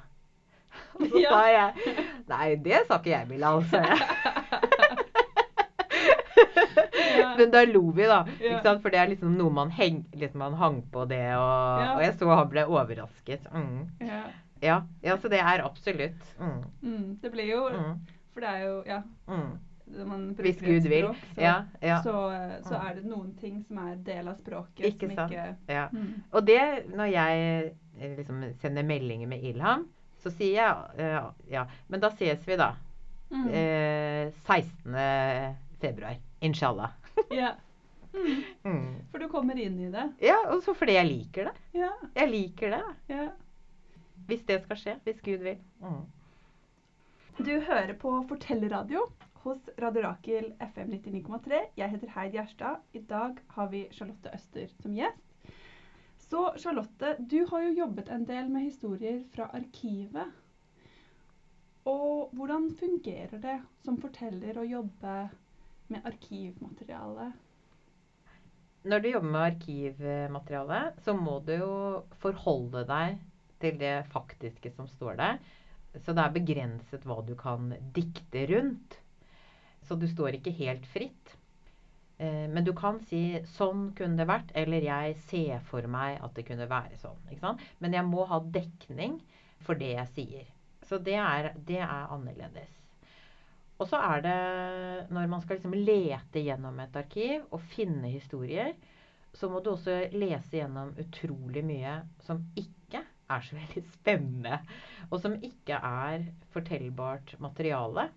Og 1.01 1.07
så 1.11 1.21
Ja. 1.23 1.31
sa 1.31 1.47
jeg 1.49 1.73
'Nei, 2.29 2.55
det 2.57 2.85
sa 2.87 2.99
ikke 2.99 3.11
jeg, 3.11 3.29
Bilal', 3.29 3.65
sa 3.71 3.81
jeg. 3.81 4.44
Men 7.39 7.51
da 7.51 7.65
lo 7.65 7.83
vi, 7.97 8.07
da. 8.11 8.23
For 8.83 8.91
det 8.91 8.99
er 9.01 9.09
liksom 9.13 9.37
noe 9.39 9.51
man, 9.53 9.71
heng, 9.71 10.05
liksom 10.15 10.39
man 10.45 10.55
hang 10.61 10.83
på 10.93 11.05
det, 11.11 11.23
og, 11.37 11.85
og 11.97 12.03
jeg 12.05 12.15
så 12.19 12.29
han 12.37 12.49
ble 12.53 12.65
overrasket. 12.67 13.47
Mm. 13.53 13.85
ja. 14.01 14.23
Ja, 14.65 14.79
ja, 15.03 15.17
så 15.21 15.29
det 15.29 15.41
er 15.43 15.61
absolutt. 15.65 16.23
Mm. 16.41 16.61
Mm, 16.83 17.09
det 17.23 17.31
blir 17.35 17.51
jo 17.51 17.69
Mm. 17.75 17.99
For 18.33 18.41
det 18.41 18.49
er 18.51 18.63
jo 18.65 18.83
Ja. 18.87 19.01
Mm. 19.29 19.59
Man 20.07 20.23
Hvis 20.39 20.57
Gud 20.61 20.89
vil. 20.89 21.05
språk, 21.05 21.17
så, 21.35 21.41
Ja, 21.43 21.55
ja, 21.83 21.99
så, 22.03 22.15
eh, 22.33 22.55
så 22.65 22.75
Mm. 22.79 22.87
er 22.89 22.95
det 22.95 23.05
noen 23.05 23.35
ting 23.41 23.65
som 23.69 23.79
er 23.79 23.97
del 23.97 24.29
av 24.29 24.35
språket 24.41 24.87
Ikke 24.87 25.09
som 25.09 25.17
sant. 25.17 25.33
ikke 25.33 25.57
ja. 25.69 25.89
mm. 25.93 26.23
Og 26.33 26.47
det, 26.47 26.61
når 26.97 27.05
jeg 27.13 27.73
eh, 28.01 28.17
liksom 28.17 28.43
sender 28.63 28.83
meldinger 28.83 29.29
med 29.29 29.43
Ilham, 29.45 29.85
så 30.23 30.31
sier 30.33 30.55
jeg 30.55 30.75
eh, 30.99 31.21
ja, 31.51 31.67
men 31.89 32.01
da 32.01 32.09
ses 32.11 32.47
vi, 32.49 32.57
da. 32.57 32.71
Mm. 33.31 33.49
Eh, 33.49 34.33
16. 34.47 35.55
februar. 35.81 36.17
Inshallah. 36.41 36.91
Ja. 37.41 37.55
Mm. 38.15 38.43
Mm. 38.63 38.91
For 39.11 39.19
du 39.19 39.29
kommer 39.29 39.59
inn 39.59 39.79
i 39.83 39.89
det. 39.91 40.05
Ja, 40.23 40.37
også 40.55 40.75
fordi 40.79 40.95
jeg 40.95 41.09
liker 41.09 41.49
det. 41.51 41.55
Ja. 41.81 41.91
Jeg 42.15 42.31
liker 42.31 42.77
det. 42.77 42.83
ja. 43.11 43.29
Hvis 44.29 44.45
det 44.49 44.61
skal 44.63 44.79
skje. 44.81 44.95
Hvis 45.05 45.21
Gud 45.25 45.43
vil. 45.45 45.59
Mm. 45.83 46.05
Du 47.43 47.51
hører 47.67 47.93
på 47.99 48.13
Fortellerradio 48.29 49.09
hos 49.45 49.67
Radio 49.83 50.05
Rakel 50.07 50.53
FM 50.63 50.95
99,3. 50.95 51.59
Jeg 51.77 51.91
heter 51.91 52.13
Heid 52.15 52.33
Gjerstad. 52.39 52.79
I 52.95 53.03
dag 53.11 53.41
har 53.57 53.69
vi 53.73 53.83
Charlotte 53.93 54.31
Øster 54.35 54.71
som 54.81 54.95
gjest. 54.97 55.21
Så 56.25 56.47
Charlotte, 56.57 57.17
du 57.21 57.43
har 57.51 57.67
jo 57.67 57.75
jobbet 57.83 58.09
en 58.15 58.25
del 58.25 58.49
med 58.49 58.65
historier 58.71 59.19
fra 59.35 59.51
arkivet. 59.59 60.31
Og 61.85 62.31
hvordan 62.33 62.71
fungerer 62.79 63.43
det 63.43 63.59
som 63.85 63.99
forteller 64.01 64.57
å 64.57 64.65
jobbe 64.65 65.17
med 65.93 66.07
arkivmateriale? 66.09 67.33
Når 68.85 69.01
du 69.01 69.09
jobber 69.09 69.31
med 69.33 69.47
arkivmateriale, 69.49 70.81
så 71.05 71.15
må 71.17 71.39
du 71.45 71.55
jo 71.57 71.77
forholde 72.21 72.85
deg 72.89 73.21
til 73.63 73.79
det 73.81 73.95
faktiske 74.13 74.73
som 74.75 74.89
står 74.91 75.17
der. 75.21 75.39
Så 76.03 76.13
det 76.13 76.25
er 76.25 76.35
begrenset 76.35 77.07
hva 77.07 77.21
du 77.25 77.33
kan 77.39 77.73
dikte 77.97 78.45
rundt. 78.51 78.99
Så 79.85 79.97
du 80.01 80.07
står 80.11 80.37
ikke 80.39 80.53
helt 80.59 80.87
fritt. 80.91 81.37
Eh, 82.19 82.49
Men 82.49 82.65
du 82.65 82.73
kan 82.73 83.01
si 83.01 83.41
'sånn 83.45 83.95
kunne 83.95 84.17
det 84.17 84.29
vært', 84.29 84.53
eller 84.55 84.81
'jeg 84.81 85.17
ser 85.17 85.59
for 85.61 85.87
meg 85.87 86.21
at 86.23 86.35
det 86.35 86.47
kunne 86.47 86.69
være 86.69 86.97
sånn'. 86.97 87.59
Men 87.81 87.93
jeg 87.93 88.05
må 88.05 88.27
ha 88.27 88.39
dekning 88.41 89.21
for 89.61 89.75
det 89.75 89.95
jeg 89.97 90.09
sier. 90.09 90.47
Så 90.83 90.99
det 90.99 91.15
er, 91.15 91.53
det 91.57 91.79
er 91.79 92.09
annerledes. 92.11 92.84
Og 93.85 93.91
så 93.91 93.99
er 94.01 94.23
det 94.25 94.39
når 95.13 95.27
man 95.29 95.43
skal 95.45 95.59
liksom 95.59 95.75
lete 95.77 96.41
gjennom 96.41 96.79
et 96.81 96.95
arkiv 96.97 97.43
og 97.53 97.61
finne 97.75 98.09
historier, 98.09 98.73
så 99.37 99.51
må 99.53 99.61
du 99.61 99.75
også 99.75 100.07
lese 100.15 100.57
gjennom 100.57 100.95
utrolig 101.03 101.61
mye 101.67 101.99
som 102.25 102.41
ikke 102.57 103.03
er 103.05 103.45
så 103.45 103.59
veldig 103.59 103.83
spennende. 103.99 104.61
Og 105.11 105.21
som 105.21 105.37
ikke 105.37 105.77
er 105.77 106.25
fortellbart 106.55 107.35
materiale. 107.45 108.09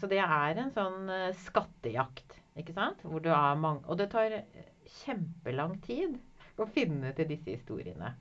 Så 0.00 0.08
det 0.08 0.22
er 0.24 0.62
en 0.62 0.72
sånn 0.72 1.10
eh, 1.12 1.36
skattejakt, 1.44 2.38
ikke 2.56 2.74
sant? 2.76 3.04
Hvor 3.04 3.20
du 3.20 3.28
er 3.32 3.60
mange, 3.60 3.84
og 3.84 4.00
det 4.00 4.08
tar 4.12 4.38
kjempelang 5.02 5.76
tid 5.84 6.16
å 6.56 6.68
finne 6.72 7.12
til 7.16 7.28
disse 7.28 7.58
historiene. 7.58 8.14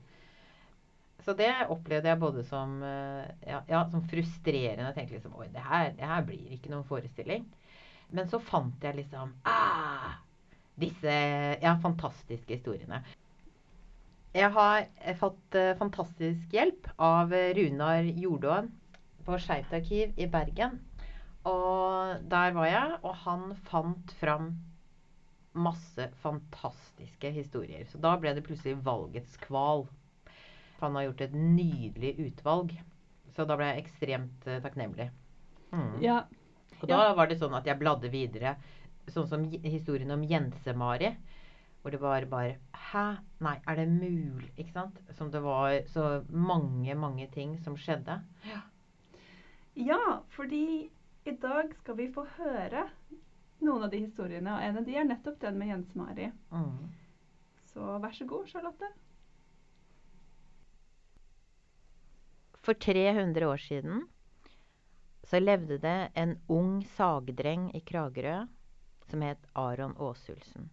Så 1.26 1.34
det 1.34 1.50
opplevde 1.74 2.12
jeg 2.12 2.22
både 2.22 2.44
som, 2.46 2.78
eh, 2.86 3.26
ja, 3.50 3.64
ja, 3.70 3.82
som 3.90 4.04
frustrerende. 4.06 4.92
Jeg 4.92 4.98
tenkte 5.00 5.18
liksom 5.18 5.38
Oi, 5.40 5.48
det 5.54 5.64
her, 5.66 5.92
det 5.98 6.06
her, 6.06 6.26
blir 6.28 6.54
ikke 6.54 6.70
noen 6.70 6.86
forestilling. 6.86 7.48
Men 8.14 8.30
så 8.30 8.38
fant 8.38 8.84
jeg 8.86 9.00
liksom 9.00 9.34
ah, 9.50 10.20
disse 10.78 11.16
ja, 11.64 11.74
fantastiske 11.82 12.60
historiene. 12.60 13.02
Jeg 14.36 14.52
har 14.52 14.86
fått 15.18 15.56
uh, 15.56 15.72
fantastisk 15.80 16.52
hjelp 16.54 16.90
av 17.02 17.32
Runar 17.56 18.04
Jordåen 18.20 18.68
på 19.26 19.40
Skeivt 19.42 19.74
arkiv 19.74 20.14
i 20.20 20.28
Bergen. 20.30 20.78
Og 21.48 22.22
der 22.30 22.54
var 22.54 22.70
jeg, 22.70 22.98
og 23.02 23.16
han 23.24 23.52
fant 23.70 24.14
fram 24.20 24.52
masse 25.56 26.10
fantastiske 26.22 27.32
historier. 27.32 27.86
Så 27.90 28.02
da 28.04 28.16
ble 28.20 28.36
det 28.36 28.44
plutselig 28.46 28.76
valgets 28.86 29.40
kval. 29.46 29.88
Han 30.82 30.98
har 30.98 31.08
gjort 31.08 31.26
et 31.28 31.36
nydelig 31.36 32.16
utvalg. 32.28 32.74
Så 33.36 33.46
da 33.48 33.58
ble 33.60 33.68
jeg 33.72 33.86
ekstremt 33.86 34.48
uh, 34.48 34.60
takknemlig. 34.64 35.10
Mm. 35.72 35.96
Ja. 36.04 36.24
Og 36.82 36.90
da 36.90 37.14
var 37.18 37.30
det 37.30 37.40
sånn 37.40 37.56
at 37.58 37.68
jeg 37.68 37.80
bladde 37.80 38.12
videre. 38.14 38.56
Sånn 39.12 39.28
som 39.30 39.46
historien 39.64 40.14
om 40.16 40.24
Jense-Mari. 40.26 41.14
Hvor 41.82 41.94
det 41.94 42.02
var 42.02 42.26
bare 42.26 42.56
Hæ? 42.88 43.06
Nei, 43.46 43.60
er 43.68 43.78
det 43.78 43.86
mulig? 43.92 44.50
Ikke 44.58 44.74
sant? 44.74 44.98
Som 45.18 45.30
det 45.34 45.42
var 45.46 45.76
så 45.94 46.24
mange, 46.30 46.96
mange 46.98 47.28
ting 47.34 47.58
som 47.62 47.78
skjedde. 47.78 48.20
Ja, 48.50 48.62
ja 49.78 50.02
fordi 50.34 50.90
i 51.26 51.34
dag 51.42 51.74
skal 51.82 51.98
vi 52.00 52.12
få 52.14 52.26
høre 52.38 52.88
noen 53.62 53.86
av 53.86 53.92
de 53.94 54.02
historiene. 54.06 54.54
Og 54.54 54.66
en 54.66 54.82
av 54.82 54.88
de 54.88 54.98
er 54.98 55.08
nettopp 55.08 55.40
den 55.42 55.60
med 55.62 55.72
Jense-Mari. 55.74 56.32
Mm. 56.54 56.94
Så 57.74 57.98
vær 58.02 58.14
så 58.18 58.28
god, 58.30 58.48
Charlotte. 58.50 58.92
For 62.66 62.74
300 62.74 63.46
år 63.46 63.58
siden 63.62 64.08
så 65.24 65.40
levde 65.40 65.78
det 65.78 66.10
en 66.18 66.32
ung 66.50 66.80
sagdreng 66.96 67.68
i 67.78 67.82
Kragerø 67.86 68.48
som 69.10 69.22
het 69.22 69.46
Aron 69.54 69.94
Åsulsen. 70.02 70.72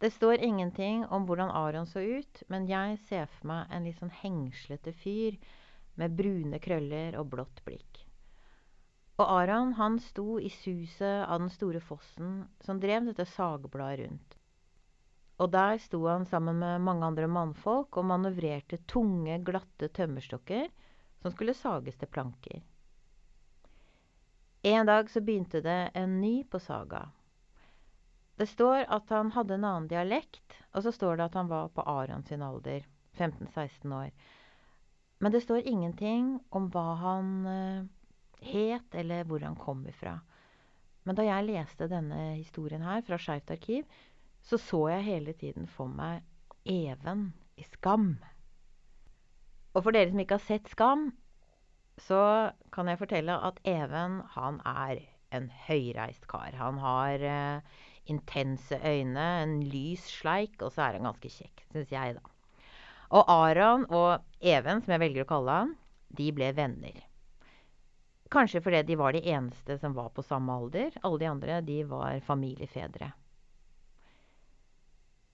Det 0.00 0.10
står 0.10 0.40
ingenting 0.44 1.04
om 1.06 1.26
hvordan 1.28 1.52
Aron 1.52 1.86
så 1.86 2.00
ut, 2.00 2.42
men 2.48 2.68
jeg 2.68 2.96
ser 3.08 3.28
for 3.28 3.48
meg 3.52 3.68
en 3.72 3.84
litt 3.84 4.00
sånn 4.00 4.12
hengslete 4.22 4.92
fyr 5.04 5.36
med 6.00 6.16
brune 6.16 6.60
krøller 6.64 7.16
og 7.20 7.30
blått 7.36 7.60
blikk. 7.68 8.02
Og 9.20 9.24
Aron 9.24 9.76
han 9.76 10.00
sto 10.00 10.40
i 10.40 10.48
suset 10.62 11.24
av 11.28 11.44
den 11.44 11.52
store 11.52 11.80
fossen 11.80 12.42
som 12.64 12.80
drev 12.80 13.08
dette 13.08 13.28
sagbladet 13.36 14.06
rundt. 14.06 14.35
Og 15.36 15.50
der 15.52 15.76
sto 15.82 16.00
han 16.06 16.24
sammen 16.24 16.58
med 16.62 16.80
mange 16.80 17.04
andre 17.06 17.28
mannfolk 17.28 17.98
og 18.00 18.08
manøvrerte 18.08 18.78
tunge, 18.88 19.36
glatte 19.44 19.90
tømmerstokker 19.92 20.70
som 21.20 21.34
skulle 21.34 21.54
sages 21.56 21.98
til 22.00 22.08
planker. 22.08 22.62
En 24.66 24.88
dag 24.88 25.10
så 25.10 25.20
begynte 25.20 25.60
det 25.62 25.90
en 25.94 26.20
ny 26.20 26.40
på 26.50 26.58
saga. 26.58 27.04
Det 28.36 28.48
står 28.48 28.84
at 28.92 29.12
han 29.12 29.30
hadde 29.32 29.56
en 29.56 29.64
annen 29.64 29.88
dialekt, 29.88 30.56
og 30.72 30.84
så 30.84 30.92
står 30.92 31.16
det 31.16 31.28
at 31.28 31.36
han 31.38 31.52
var 31.52 31.68
på 31.72 31.84
Aron 31.88 32.24
sin 32.24 32.42
alder, 32.42 32.84
15-16 33.16 33.94
år. 33.96 34.10
Men 35.18 35.32
det 35.32 35.40
står 35.44 35.68
ingenting 35.68 36.34
om 36.50 36.66
hva 36.72 36.88
han 37.00 37.30
uh, 37.46 37.86
het, 38.44 38.88
eller 38.92 39.24
hvor 39.24 39.40
han 39.40 39.56
kom 39.56 39.86
ifra. 39.88 40.18
Men 41.06 41.16
da 41.16 41.24
jeg 41.24 41.46
leste 41.46 41.88
denne 41.88 42.34
historien 42.34 42.84
her 42.84 43.00
fra 43.06 43.16
Skeivt 43.20 43.54
arkiv, 43.54 43.86
så 44.46 44.58
så 44.62 44.80
jeg 44.92 45.06
hele 45.06 45.34
tiden 45.34 45.66
for 45.66 45.90
meg 45.90 46.22
Even 46.66 47.32
i 47.58 47.64
Skam. 47.66 48.16
Og 49.74 49.82
for 49.84 49.94
dere 49.94 50.10
som 50.10 50.22
ikke 50.22 50.38
har 50.38 50.46
sett 50.46 50.70
Skam, 50.70 51.10
så 51.98 52.52
kan 52.72 52.88
jeg 52.88 53.00
fortelle 53.00 53.36
at 53.48 53.58
Even, 53.66 54.20
han 54.36 54.60
er 54.66 55.02
en 55.34 55.50
høyreist 55.66 56.26
kar. 56.30 56.54
Han 56.58 56.78
har 56.78 57.22
eh, 57.26 57.82
intense 58.06 58.78
øyne, 58.78 59.26
en 59.42 59.58
lys 59.66 60.04
sleik, 60.20 60.60
og 60.62 60.72
så 60.72 60.86
er 60.86 60.98
han 60.98 61.08
ganske 61.08 61.30
kjekk, 61.32 61.66
syns 61.72 61.92
jeg, 61.92 62.16
da. 62.18 62.32
Og 63.16 63.28
Aron 63.30 63.86
og 63.90 64.22
Even, 64.40 64.82
som 64.82 64.94
jeg 64.94 65.02
velger 65.02 65.26
å 65.26 65.30
kalle 65.30 65.58
han, 65.60 65.76
de 66.16 66.30
ble 66.34 66.50
venner. 66.56 67.02
Kanskje 68.30 68.62
fordi 68.62 68.82
de 68.86 68.96
var 68.98 69.14
de 69.14 69.22
eneste 69.30 69.76
som 69.78 69.94
var 69.94 70.10
på 70.14 70.24
samme 70.26 70.54
alder. 70.54 70.94
Alle 71.06 71.22
de 71.22 71.30
andre 71.30 71.60
de 71.62 71.82
var 71.86 72.18
familiefedre. 72.26 73.12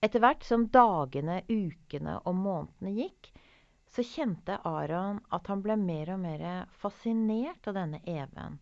Etter 0.03 0.19
hvert 0.19 0.43
som 0.43 0.65
dagene, 0.67 1.39
ukene 1.47 2.17
og 2.27 2.35
månedene 2.35 2.91
gikk, 2.97 3.29
så 3.93 4.03
kjente 4.03 4.57
Aron 4.67 5.21
at 5.31 5.47
han 5.47 5.61
ble 5.63 5.77
mer 5.79 6.09
og 6.15 6.19
mer 6.25 6.43
fascinert 6.81 7.69
av 7.71 7.77
denne 7.77 8.01
Even. 8.09 8.57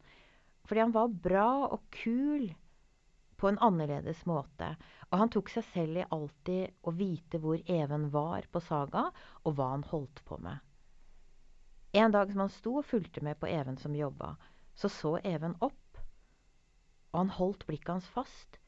Fordi 0.70 0.84
han 0.84 0.94
var 0.94 1.16
bra 1.24 1.48
og 1.72 1.88
kul 1.96 2.52
på 3.42 3.50
en 3.50 3.58
annerledes 3.58 4.22
måte. 4.30 4.70
Og 5.10 5.18
han 5.24 5.34
tok 5.34 5.50
seg 5.50 5.66
selv 5.72 6.04
i 6.04 6.08
alltid 6.14 6.86
å 6.86 6.94
vite 7.00 7.42
hvor 7.42 7.58
Even 7.66 8.12
var 8.14 8.46
på 8.54 8.62
Saga, 8.62 9.08
og 9.42 9.58
hva 9.58 9.72
han 9.74 9.88
holdt 9.90 10.22
på 10.28 10.38
med. 10.46 10.62
En 11.98 12.14
dag 12.14 12.30
som 12.30 12.46
han 12.46 12.54
sto 12.54 12.78
og 12.84 12.88
fulgte 12.88 13.26
med 13.26 13.42
på 13.42 13.50
Even 13.50 13.82
som 13.82 13.98
jobba, 13.98 14.36
så 14.78 14.94
så 14.94 15.18
Even 15.26 15.58
opp, 15.60 16.04
og 17.12 17.24
han 17.24 17.38
holdt 17.42 17.66
blikket 17.66 17.98
hans 17.98 18.14
fast 18.14 18.61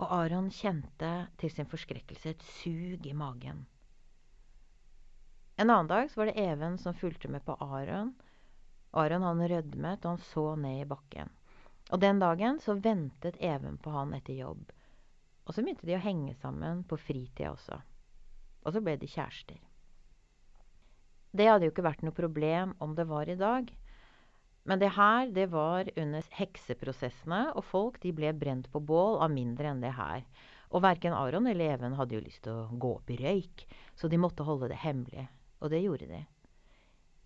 og 0.00 0.08
Aron 0.16 0.48
kjente 0.54 1.10
til 1.40 1.52
sin 1.52 1.68
forskrekkelse 1.68 2.32
et 2.32 2.44
sug 2.56 3.06
i 3.06 3.12
magen. 3.16 3.66
En 5.60 5.68
annen 5.68 5.90
dag 5.90 6.08
var 6.16 6.30
det 6.30 6.40
Even 6.40 6.78
som 6.80 6.96
fulgte 6.96 7.28
med 7.28 7.44
på 7.44 7.56
Aron. 7.60 8.14
Aron 8.96 9.22
han 9.22 9.42
rødmet, 9.48 10.04
og 10.04 10.10
han 10.14 10.22
så 10.24 10.44
ned 10.56 10.80
i 10.80 10.88
bakken. 10.88 11.28
Og 11.90 12.00
Den 12.00 12.18
dagen 12.18 12.60
så 12.60 12.74
ventet 12.74 13.36
Even 13.40 13.76
på 13.76 13.92
han 13.92 14.14
etter 14.16 14.38
jobb. 14.40 14.72
Og 15.44 15.54
så 15.54 15.62
begynte 15.62 15.86
de 15.86 15.98
å 15.98 16.04
henge 16.04 16.34
sammen 16.38 16.84
på 16.84 16.96
fritida 16.96 17.50
også. 17.52 17.80
Og 18.64 18.72
så 18.72 18.80
ble 18.80 18.96
de 18.96 19.08
kjærester. 19.10 19.58
Det 21.30 21.46
hadde 21.46 21.68
jo 21.68 21.74
ikke 21.74 21.86
vært 21.86 22.02
noe 22.06 22.16
problem 22.16 22.72
om 22.80 22.94
det 22.96 23.06
var 23.10 23.28
i 23.28 23.38
dag. 23.38 23.68
Men 24.70 24.78
det 24.78 24.92
her, 24.94 25.26
det 25.34 25.48
var 25.50 25.88
under 25.98 26.26
hekseprosessene, 26.38 27.40
og 27.58 27.64
folk 27.66 27.96
de 28.04 28.12
ble 28.14 28.30
brent 28.38 28.68
på 28.70 28.78
bål 28.78 29.16
av 29.24 29.32
mindre 29.34 29.66
enn 29.66 29.80
det 29.82 29.96
her. 29.96 30.22
Og 30.70 30.84
verken 30.84 31.16
Aron 31.16 31.48
eller 31.50 31.74
Even 31.74 31.96
hadde 31.98 32.14
jo 32.14 32.22
lyst 32.22 32.44
til 32.44 32.54
å 32.54 32.78
gå 32.78 32.92
opp 33.00 33.10
i 33.10 33.16
røyk, 33.18 33.64
så 33.98 34.06
de 34.06 34.20
måtte 34.22 34.46
holde 34.46 34.68
det 34.70 34.78
hemmelig. 34.84 35.26
Og 35.58 35.72
det 35.72 35.80
gjorde 35.82 36.06
de. 36.12 36.20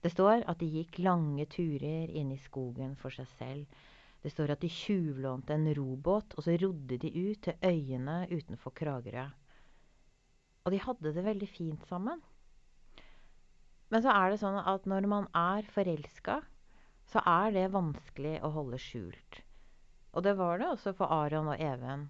Det 0.00 0.12
står 0.14 0.46
at 0.48 0.62
de 0.62 0.70
gikk 0.72 1.02
lange 1.04 1.44
turer 1.52 2.08
inn 2.16 2.32
i 2.32 2.40
skogen 2.40 2.96
for 2.96 3.12
seg 3.12 3.28
selv. 3.36 3.84
Det 4.24 4.32
står 4.32 4.54
at 4.54 4.64
de 4.64 4.72
tjuvlånte 4.72 5.52
en 5.52 5.68
robåt, 5.76 6.32
og 6.38 6.48
så 6.48 6.56
rodde 6.64 6.96
de 7.00 7.12
ut 7.12 7.44
til 7.44 7.60
øyene 7.60 8.22
utenfor 8.32 8.72
Kragerø. 8.72 9.26
Og 10.64 10.72
de 10.72 10.80
hadde 10.80 11.12
det 11.12 11.28
veldig 11.28 11.52
fint 11.52 11.84
sammen. 11.92 12.24
Men 13.92 14.00
så 14.00 14.16
er 14.16 14.32
det 14.32 14.40
sånn 14.40 14.56
at 14.64 14.88
når 14.88 15.12
man 15.12 15.28
er 15.36 15.68
forelska, 15.76 16.40
så 17.10 17.22
er 17.28 17.52
det 17.54 17.72
vanskelig 17.74 18.38
å 18.44 18.52
holde 18.54 18.80
skjult. 18.80 19.40
Og 20.14 20.22
det 20.22 20.34
var 20.38 20.60
det 20.60 20.70
også 20.70 20.94
for 20.96 21.12
Aron 21.12 21.50
og 21.52 21.60
Even. 21.60 22.08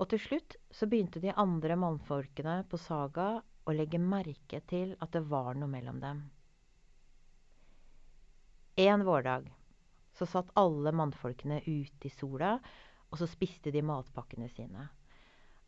Og 0.00 0.08
til 0.10 0.22
slutt 0.22 0.56
så 0.72 0.88
begynte 0.88 1.22
de 1.22 1.34
andre 1.36 1.76
mannfolkene 1.76 2.60
på 2.70 2.78
Saga 2.80 3.32
å 3.40 3.74
legge 3.74 4.00
merke 4.00 4.62
til 4.70 4.94
at 5.02 5.12
det 5.14 5.26
var 5.28 5.58
noe 5.58 5.70
mellom 5.70 5.98
dem. 6.02 6.22
En 8.80 9.04
vårdag 9.04 9.50
så 10.16 10.26
satt 10.26 10.54
alle 10.58 10.92
mannfolkene 10.96 11.60
ute 11.66 12.08
i 12.08 12.14
sola, 12.14 12.56
og 13.10 13.18
så 13.18 13.26
spiste 13.28 13.72
de 13.74 13.82
matpakkene 13.84 14.48
sine. 14.52 14.86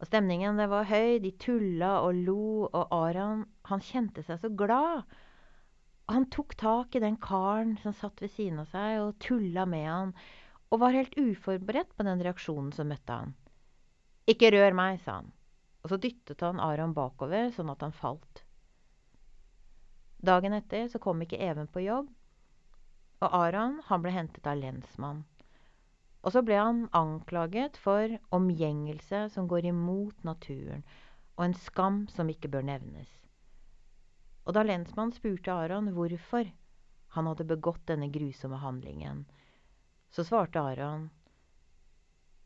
Og 0.01 0.09
Stemningen 0.09 0.59
det 0.59 0.69
var 0.71 0.89
høy, 0.89 1.19
de 1.23 1.31
tulla 1.39 2.01
og 2.07 2.17
lo, 2.27 2.67
og 2.67 2.95
Aron 2.95 3.45
han 3.69 3.85
kjente 3.85 4.25
seg 4.27 4.41
så 4.43 4.51
glad 4.51 5.05
han 6.11 6.27
tok 6.31 6.55
tak 6.61 6.95
i 6.95 7.01
den 7.01 7.17
karen 7.17 7.77
som 7.83 7.95
satt 7.95 8.23
ved 8.23 8.33
siden 8.35 8.63
av 8.63 8.71
seg, 8.73 9.01
og 9.03 9.19
tulla 9.23 9.67
med 9.67 9.87
han, 9.89 10.15
og 10.73 10.81
var 10.83 10.97
helt 10.97 11.15
uforberedt 11.19 11.93
på 11.97 12.07
den 12.07 12.23
reaksjonen 12.25 12.73
som 12.75 12.89
møtte 12.91 13.19
han. 13.23 13.35
Ikke 14.29 14.51
rør 14.55 14.75
meg, 14.77 15.01
sa 15.05 15.21
han, 15.21 15.31
og 15.83 15.93
så 15.93 15.99
dyttet 16.01 16.43
han 16.45 16.63
Aron 16.63 16.95
bakover 16.97 17.51
sånn 17.55 17.71
at 17.73 17.83
han 17.85 17.95
falt. 17.95 18.45
Dagen 20.23 20.55
etter 20.55 20.87
så 20.89 21.01
kom 21.03 21.23
ikke 21.23 21.41
Even 21.43 21.67
på 21.67 21.83
jobb. 21.83 22.11
Og 23.23 23.35
Aron 23.35 23.81
han 23.89 24.03
ble 24.03 24.13
hentet 24.15 24.47
av 24.47 24.59
lensmann. 24.59 25.25
Og 26.23 26.35
så 26.35 26.43
ble 26.47 26.59
han 26.59 26.85
anklaget 26.95 27.79
for 27.83 28.15
omgjengelse 28.35 29.25
som 29.35 29.49
går 29.51 29.67
imot 29.73 30.23
naturen, 30.27 30.85
og 31.35 31.49
en 31.49 31.59
skam 31.59 32.05
som 32.15 32.31
ikke 32.31 32.51
bør 32.53 32.67
nevnes. 32.71 33.22
Og 34.43 34.57
da 34.57 34.65
lensmannen 34.67 35.15
spurte 35.15 35.55
Aron 35.55 35.93
hvorfor 35.95 36.51
han 37.15 37.29
hadde 37.29 37.47
begått 37.47 37.85
denne 37.87 38.09
grusomme 38.11 38.59
handlingen, 38.63 39.27
så 40.13 40.25
svarte 40.27 40.61
Aron 40.61 41.11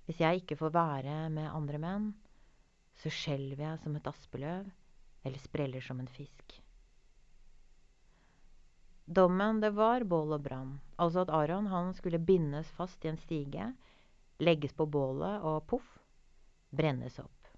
hvis 0.07 0.21
jeg 0.23 0.43
ikke 0.43 0.59
får 0.61 0.71
være 0.75 1.15
med 1.35 1.51
andre 1.51 1.81
menn, 1.83 2.05
så 3.03 3.11
skjelver 3.11 3.65
jeg 3.65 3.81
som 3.83 3.97
et 3.99 4.07
aspeløv 4.07 4.69
eller 5.27 5.43
spreller 5.43 5.83
som 5.83 5.99
en 6.01 6.11
fisk. 6.11 6.61
Dommen, 9.07 9.61
det 9.63 9.73
var 9.75 10.07
bål 10.07 10.37
og 10.37 10.45
brann. 10.47 10.77
Altså 10.99 11.23
at 11.23 11.33
Aron 11.35 11.67
han 11.71 11.93
skulle 11.95 12.23
bindes 12.23 12.71
fast 12.79 13.05
i 13.05 13.11
en 13.11 13.19
stige, 13.19 13.73
legges 14.43 14.75
på 14.75 14.87
bålet 14.87 15.43
og 15.47 15.67
poff, 15.71 15.87
brennes 16.71 17.19
opp. 17.23 17.51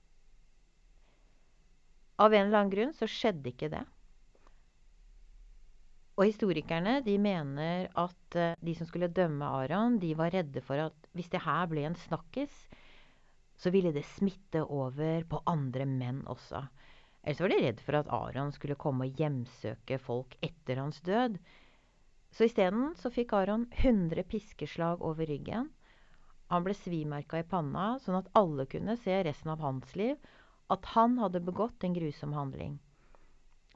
Av 2.18 2.34
en 2.34 2.48
eller 2.48 2.58
annen 2.58 2.72
grunn 2.72 2.96
så 2.96 3.08
skjedde 3.08 3.52
ikke 3.52 3.70
det. 3.72 3.84
Og 6.18 6.26
historikerne 6.26 6.96
de 7.06 7.14
mener 7.22 7.86
at 7.94 8.36
uh, 8.36 8.56
de 8.58 8.72
som 8.74 8.88
skulle 8.88 9.06
dømme 9.14 9.46
Aron, 9.46 10.00
de 10.02 10.10
var 10.18 10.32
redde 10.34 10.62
for 10.66 10.80
at 10.88 11.10
hvis 11.14 11.30
det 11.30 11.44
her 11.44 11.68
ble 11.70 11.84
en 11.86 11.94
snakkis, 11.94 12.54
så 13.58 13.70
ville 13.70 13.92
det 13.94 14.02
smitte 14.16 14.64
over 14.64 15.22
på 15.30 15.38
andre 15.46 15.86
menn 15.86 16.24
også. 16.26 16.64
Ellers 17.22 17.42
var 17.42 17.52
de 17.52 17.58
redd 17.62 17.82
for 17.86 17.98
at 18.00 18.10
Aron 18.14 18.50
skulle 18.54 18.78
komme 18.78 19.06
og 19.06 19.20
hjemsøke 19.20 19.98
folk 20.02 20.34
etter 20.42 20.80
hans 20.82 20.98
død. 21.06 21.36
Så 22.34 22.48
isteden 22.48 22.96
så 22.98 23.12
fikk 23.14 23.36
Aron 23.38 23.68
100 23.78 24.24
piskeslag 24.26 25.04
over 25.06 25.26
ryggen. 25.26 25.70
Han 26.50 26.66
ble 26.66 26.74
svimerka 26.74 27.38
i 27.38 27.46
panna, 27.46 27.92
sånn 28.02 28.18
at 28.18 28.30
alle 28.38 28.66
kunne 28.70 28.96
se 28.98 29.20
resten 29.22 29.52
av 29.54 29.62
hans 29.62 29.94
liv 29.98 30.18
at 30.72 30.90
han 30.96 31.14
hadde 31.22 31.44
begått 31.46 31.86
en 31.86 31.94
grusom 31.94 32.34
handling. 32.34 32.74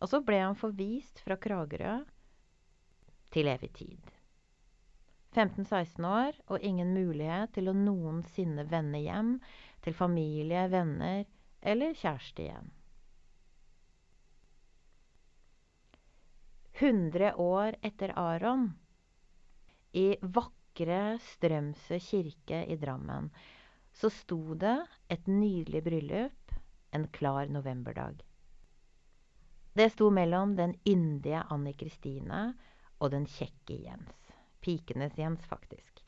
Og 0.02 0.11
så 0.11 0.22
ble 0.26 0.40
han 0.42 0.59
forvist 0.59 1.22
fra 1.22 1.38
Kragerø 1.38 2.00
til 3.33 3.49
evig 3.53 3.73
tid. 3.79 4.12
15-16 5.33 6.05
år 6.07 6.37
og 6.53 6.61
ingen 6.61 6.92
mulighet 6.92 7.55
til 7.57 7.71
å 7.71 7.77
noensinne 7.77 8.66
vende 8.68 9.01
hjem 9.01 9.37
til 9.85 9.97
familie, 9.97 10.66
venner 10.73 11.25
eller 11.62 11.97
kjæreste 11.97 12.45
igjen. 12.45 12.71
100 16.83 17.35
år 17.40 17.77
etter 17.85 18.12
Aron, 18.18 18.73
i 19.92 20.16
vakre 20.21 21.18
Strømsø 21.21 21.99
kirke 22.01 22.62
i 22.64 22.77
Drammen, 22.81 23.29
så 23.92 24.09
sto 24.11 24.57
det 24.59 24.79
et 25.12 25.29
nydelig 25.29 25.83
bryllup 25.85 26.55
en 26.97 27.07
klar 27.12 27.49
novemberdag. 27.53 28.23
Det 29.73 29.88
sto 29.92 30.11
mellom 30.12 30.57
den 30.57 30.75
yndige 30.88 31.45
Anne 31.49 31.73
Kristine 31.77 32.40
og 33.02 33.10
den 33.14 33.26
kjekke 33.26 33.80
Jens. 33.82 34.18
Pikenes 34.62 35.18
Jens, 35.18 35.42
faktisk. 35.50 36.02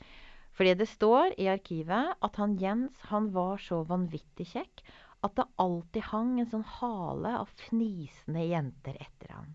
Fordi 0.54 0.76
det 0.78 0.87
står 0.87 1.35
i 1.42 1.48
arkivet 1.50 2.14
at 2.22 2.38
han 2.38 2.54
Jens 2.62 3.00
han 3.11 3.33
var 3.35 3.59
så 3.59 3.83
vanvittig 3.88 4.46
kjekk 4.52 4.85
at 5.26 5.35
det 5.38 5.48
alltid 5.59 6.11
hang 6.12 6.38
en 6.38 6.50
sånn 6.52 6.66
hale 6.78 7.33
av 7.40 7.50
fnisende 7.64 8.44
jenter 8.46 8.98
etter 9.00 9.35
han. 9.35 9.54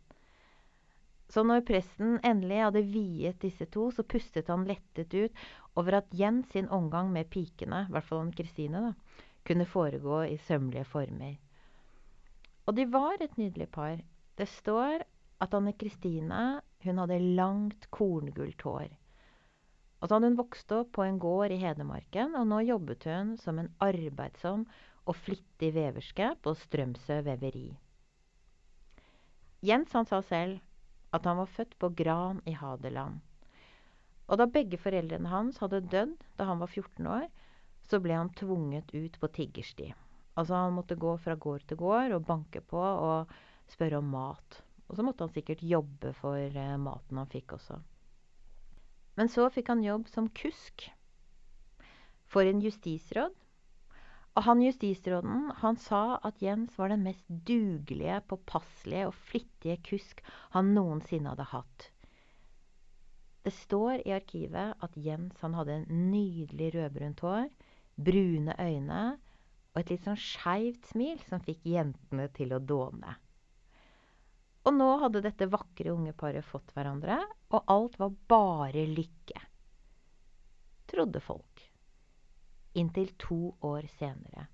Så 1.30 1.44
når 1.46 1.62
presten 1.68 2.18
endelig 2.26 2.64
hadde 2.64 2.88
viet 2.90 3.38
disse 3.44 3.68
to, 3.70 3.92
så 3.94 4.04
pustet 4.04 4.50
han 4.50 4.66
lettet 4.68 5.14
ut 5.14 5.44
over 5.78 6.00
at 6.00 6.16
Jens 6.18 6.50
sin 6.56 6.68
omgang 6.74 7.12
med 7.14 7.30
pikene, 7.30 7.86
i 7.86 7.94
hvert 7.94 8.08
fall 8.08 8.24
han 8.24 8.34
Kristine, 8.34 8.96
kunne 9.46 9.70
foregå 9.70 10.24
i 10.26 10.40
sømmelige 10.48 10.90
former. 10.90 11.38
Og 12.66 12.76
de 12.78 12.88
var 12.90 13.22
et 13.22 13.38
nydelig 13.38 13.70
par. 13.74 14.02
Det 14.38 14.50
står 14.50 15.06
at 15.42 15.54
Anne 15.54 15.74
Kristine 15.78 16.42
hun 16.86 17.02
hadde 17.02 17.20
langt, 17.38 17.88
korngult 17.92 18.62
hår. 18.64 18.90
Og 20.00 20.08
så 20.08 20.16
hadde 20.16 20.30
hun 20.32 20.40
vokst 20.40 20.72
opp 20.72 20.94
på 20.96 21.04
en 21.04 21.20
gård 21.20 21.52
i 21.52 21.60
Hedmarken, 21.60 22.36
og 22.40 22.48
nå 22.48 22.62
jobbet 22.64 23.08
hun 23.10 23.36
som 23.42 23.60
en 23.60 23.72
arbeidsom 23.84 24.64
og 25.10 25.18
flittig 25.18 25.74
veverske 25.76 26.32
på 26.44 26.54
Strømsø 26.56 27.20
veveri. 27.26 27.68
Jens 29.66 29.92
han 29.98 30.08
sa 30.08 30.22
selv 30.24 30.62
at 31.12 31.26
han 31.28 31.42
var 31.42 31.52
født 31.52 31.76
på 31.82 31.90
Gran 32.00 32.40
i 32.48 32.54
Hadeland. 32.56 33.20
Og 34.30 34.38
da 34.40 34.46
begge 34.46 34.78
foreldrene 34.80 35.32
hans 35.32 35.58
hadde 35.60 35.82
dødd 35.92 36.16
da 36.38 36.48
han 36.48 36.62
var 36.62 36.70
14 36.70 37.08
år, 37.10 37.28
så 37.90 38.00
ble 38.00 38.16
han 38.16 38.32
tvunget 38.38 38.94
ut 38.94 39.18
på 39.20 39.32
tiggersti. 39.36 39.90
Altså 40.38 40.56
han 40.56 40.78
måtte 40.78 40.96
gå 40.96 41.16
fra 41.20 41.36
gård 41.36 41.66
til 41.68 41.80
gård 41.82 42.14
og 42.16 42.28
banke 42.28 42.62
på 42.62 42.80
og 42.80 43.32
spørre 43.74 44.00
om 44.00 44.12
mat. 44.14 44.62
Og 44.90 44.98
så 44.98 45.06
måtte 45.06 45.26
han 45.26 45.34
sikkert 45.34 45.62
jobbe 45.66 46.14
for 46.18 46.38
eh, 46.38 46.78
maten 46.82 47.22
han 47.22 47.30
fikk 47.30 47.54
også. 47.60 47.78
Men 49.20 49.30
så 49.30 49.50
fikk 49.54 49.70
han 49.70 49.84
jobb 49.86 50.08
som 50.10 50.32
kusk 50.34 50.88
for 52.30 52.48
en 52.48 52.62
justisråd. 52.64 53.36
Og 54.38 54.46
han 54.46 54.62
justisråden 54.64 55.50
han 55.60 55.78
sa 55.82 56.20
at 56.26 56.42
Jens 56.42 56.78
var 56.80 56.94
den 56.94 57.04
mest 57.04 57.26
dugelige, 57.28 58.22
påpasselige 58.30 59.10
og 59.10 59.18
flittige 59.30 59.80
kusk 59.84 60.22
han 60.56 60.74
noensinne 60.78 61.34
hadde 61.34 61.50
hatt. 61.52 61.90
Det 63.44 63.54
står 63.56 64.04
i 64.06 64.14
arkivet 64.16 64.78
at 64.86 64.98
Jens 65.00 65.42
han 65.44 65.58
hadde 65.58 65.82
nydelig 65.90 66.74
rødbrunt 66.76 67.24
hår, 67.26 67.50
brune 68.00 68.56
øyne 68.60 69.04
og 69.74 69.82
et 69.82 69.92
litt 69.94 70.06
sånn 70.06 70.20
skeivt 70.20 70.94
smil 70.94 71.20
som 71.28 71.44
fikk 71.44 71.66
jentene 71.68 72.30
til 72.36 72.54
å 72.56 72.62
dåne. 72.64 73.18
Og 74.68 74.76
nå 74.76 74.88
hadde 75.04 75.24
dette 75.24 75.48
vakre 75.50 75.94
unge 75.94 76.14
paret 76.18 76.46
fått 76.46 76.74
hverandre, 76.76 77.20
og 77.56 77.72
alt 77.72 77.98
var 78.02 78.16
bare 78.32 78.86
lykke. 78.90 79.42
Trodde 80.90 81.22
folk. 81.24 81.64
Inntil 82.78 83.14
to 83.18 83.56
år 83.66 83.88
senere, 83.98 84.48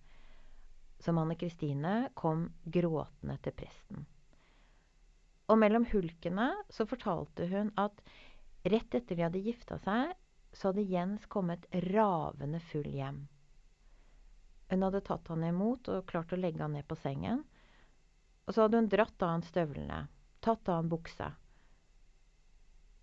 som 1.03 1.17
Anne 1.19 1.35
Kristine 1.39 2.11
kom 2.15 2.47
gråtende 2.63 3.37
til 3.43 3.55
presten. 3.57 4.05
Og 5.51 5.59
mellom 5.61 5.85
hulkene 5.91 6.47
så 6.73 6.87
fortalte 6.89 7.45
hun 7.51 7.73
at 7.77 7.99
rett 8.65 8.97
etter 8.97 9.17
de 9.17 9.25
hadde 9.27 9.43
gifta 9.45 9.77
seg, 9.83 10.13
så 10.55 10.71
hadde 10.71 10.87
Jens 10.87 11.25
kommet 11.29 11.67
ravende 11.91 12.61
full 12.71 12.87
hjem. 12.87 13.25
Hun 14.71 14.85
hadde 14.87 15.03
tatt 15.05 15.27
han 15.29 15.43
imot 15.45 15.89
og 15.93 16.07
klart 16.09 16.33
å 16.33 16.39
legge 16.39 16.63
han 16.63 16.73
ned 16.73 16.87
på 16.89 16.97
sengen. 16.97 17.43
Og 18.45 18.53
så 18.53 18.65
hadde 18.65 18.81
hun 18.81 18.89
dratt 18.91 19.25
av 19.25 19.36
han 19.36 19.45
støvlene, 19.45 19.99
tatt 20.45 20.69
av 20.69 20.81
han 20.81 20.89
buksa, 20.91 21.31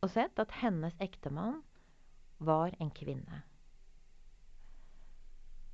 og 0.02 0.10
sett 0.10 0.38
at 0.42 0.54
hennes 0.62 0.94
ektemann 1.02 1.60
var 2.42 2.74
en 2.82 2.90
kvinne. 2.94 3.42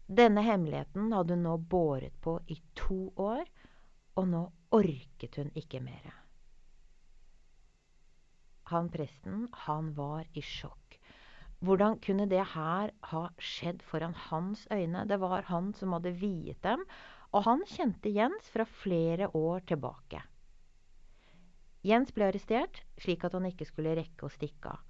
Denne 0.09 0.41
hemmeligheten 0.45 1.13
hadde 1.13 1.37
hun 1.37 1.45
nå 1.45 1.57
båret 1.61 2.17
på 2.25 2.39
i 2.49 2.57
to 2.77 3.11
år, 3.21 3.45
og 4.17 4.29
nå 4.29 4.43
orket 4.75 5.37
hun 5.41 5.53
ikke 5.57 5.81
mer. 5.85 6.09
Han 8.73 8.89
presten, 8.93 9.47
han 9.65 9.93
var 9.97 10.29
i 10.37 10.45
sjokk. 10.45 10.97
Hvordan 11.65 11.99
kunne 12.05 12.29
det 12.31 12.45
her 12.53 12.93
ha 13.11 13.23
skjedd 13.43 13.81
foran 13.83 14.15
hans 14.29 14.67
øyne? 14.73 15.07
Det 15.09 15.17
var 15.21 15.49
han 15.49 15.73
som 15.75 15.97
hadde 15.97 16.13
viet 16.21 16.61
dem, 16.63 16.85
og 17.35 17.45
han 17.45 17.65
kjente 17.69 18.11
Jens 18.13 18.49
fra 18.53 18.65
flere 18.83 19.29
år 19.37 19.65
tilbake. 19.69 20.23
Jens 21.87 22.11
ble 22.15 22.29
arrestert, 22.29 22.83
slik 23.01 23.25
at 23.25 23.37
han 23.37 23.47
ikke 23.49 23.69
skulle 23.69 23.95
rekke 23.97 24.27
å 24.27 24.33
stikke 24.33 24.73
av. 24.73 24.85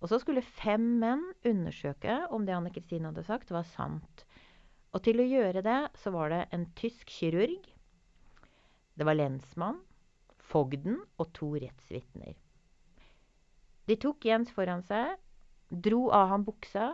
Og 0.00 0.08
så 0.08 0.20
skulle 0.22 0.44
fem 0.44 0.84
menn 1.00 1.26
undersøke 1.44 2.22
om 2.32 2.46
det 2.46 2.54
Anne 2.56 2.72
Kristine 2.72 3.10
hadde 3.10 3.26
sagt, 3.26 3.52
var 3.52 3.66
sant. 3.68 4.24
Og 4.96 5.02
til 5.04 5.20
å 5.20 5.26
gjøre 5.26 5.62
det 5.64 5.80
så 6.00 6.12
var 6.14 6.32
det 6.32 6.44
en 6.56 6.64
tysk 6.78 7.10
kirurg, 7.12 7.66
det 8.96 9.06
var 9.06 9.16
lensmann, 9.16 9.78
fogden 10.50 10.98
og 11.20 11.30
to 11.36 11.52
rettsvitner. 11.60 12.34
De 13.88 13.96
tok 14.00 14.26
Jens 14.28 14.50
foran 14.54 14.82
seg, 14.86 15.14
dro 15.70 16.08
av 16.14 16.28
ham 16.32 16.44
buksa, 16.44 16.92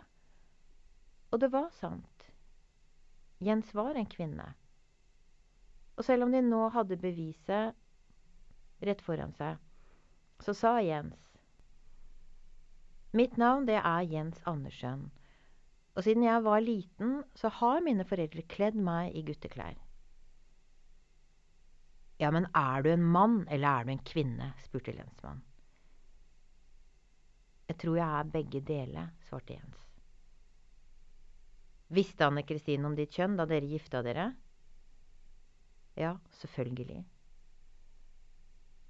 og 1.33 1.43
det 1.43 1.51
var 1.55 1.71
sant. 1.81 2.29
Jens 3.43 3.73
var 3.77 3.97
en 3.99 4.09
kvinne. 4.09 4.55
Og 5.97 6.05
selv 6.05 6.27
om 6.27 6.33
de 6.33 6.43
nå 6.45 6.67
hadde 6.75 6.99
beviset 7.01 7.77
rett 8.85 9.03
foran 9.05 9.33
seg, 9.37 9.57
så 10.45 10.53
sa 10.57 10.77
Jens 10.85 11.23
Mitt 13.17 13.39
navn, 13.41 13.65
det 13.65 13.79
er 13.81 14.03
Jens 14.05 14.43
Andersen. 14.45 15.07
Og 15.97 16.05
siden 16.05 16.27
jeg 16.27 16.43
var 16.45 16.61
liten, 16.61 17.23
så 17.33 17.49
har 17.49 17.81
mine 17.81 18.05
foreldre 18.05 18.45
kledd 18.45 18.77
meg 18.77 19.17
i 19.17 19.23
gutteklær. 19.25 19.79
Ja, 22.21 22.29
men 22.33 22.49
er 22.53 22.85
du 22.85 22.91
en 22.93 23.05
mann, 23.05 23.47
eller 23.49 23.69
er 23.69 23.85
du 23.85 23.95
en 23.95 24.05
kvinne? 24.05 24.51
spurte 24.65 24.93
lensmannen. 24.93 25.45
Jeg 27.67 27.81
tror 27.83 27.97
jeg 27.99 28.19
er 28.21 28.31
begge 28.37 28.61
deler, 28.61 29.09
svarte 29.27 29.57
Jens. 29.57 29.81
Visste 31.89 32.27
Anne 32.27 32.45
Kristine 32.47 32.87
om 32.87 32.95
ditt 32.99 33.15
kjønn 33.17 33.37
da 33.39 33.47
dere 33.49 33.69
gifta 33.71 34.03
dere? 34.05 34.31
Ja, 35.97 36.17
selvfølgelig. 36.41 37.05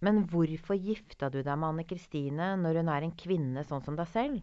Men 0.05 0.25
hvorfor 0.29 0.77
gifta 0.77 1.31
du 1.33 1.39
deg 1.41 1.55
med 1.57 1.69
Anne 1.71 1.85
Kristine 1.89 2.53
når 2.61 2.83
hun 2.83 2.91
er 2.93 3.07
en 3.07 3.15
kvinne 3.17 3.65
sånn 3.65 3.85
som 3.87 3.97
deg 3.99 4.11
selv? 4.13 4.43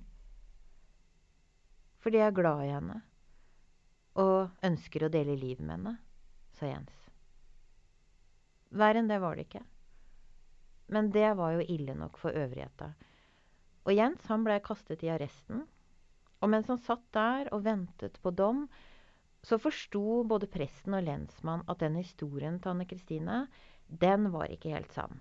Fordi 2.04 2.20
jeg 2.20 2.32
er 2.32 2.40
glad 2.40 2.64
i 2.66 2.72
henne 2.74 3.02
og 4.20 4.66
ønsker 4.66 5.06
å 5.06 5.12
dele 5.14 5.34
livet 5.40 5.64
med 5.66 5.74
henne, 5.74 5.94
sa 6.54 6.68
Jens. 6.70 6.98
Verre 8.74 9.02
enn 9.02 9.10
det 9.10 9.18
var 9.22 9.38
det 9.38 9.48
ikke. 9.48 9.64
Men 10.94 11.10
det 11.14 11.32
var 11.40 11.56
jo 11.56 11.66
ille 11.66 11.96
nok 11.98 12.20
for 12.22 12.36
øvrigheta. 12.38 12.92
Og 13.88 13.96
Jens 13.96 14.26
han 14.30 14.44
blei 14.46 14.60
kastet 14.64 15.02
i 15.06 15.10
arresten. 15.14 15.64
Og 16.44 16.52
mens 16.52 16.70
han 16.70 16.82
satt 16.84 17.06
der 17.16 17.50
og 17.56 17.64
ventet 17.66 18.20
på 18.22 18.34
dom, 18.36 18.68
så 19.44 19.60
forsto 19.60 20.24
både 20.28 20.48
presten 20.52 20.96
og 20.96 21.04
lensmann 21.04 21.66
at 21.68 21.84
den 21.84 21.98
historien 22.00 22.60
til 22.64 22.72
Anne 22.72 22.88
Kristine, 22.88 23.46
den 23.88 24.32
var 24.32 24.52
ikke 24.52 24.72
helt 24.72 24.94
sann. 24.96 25.20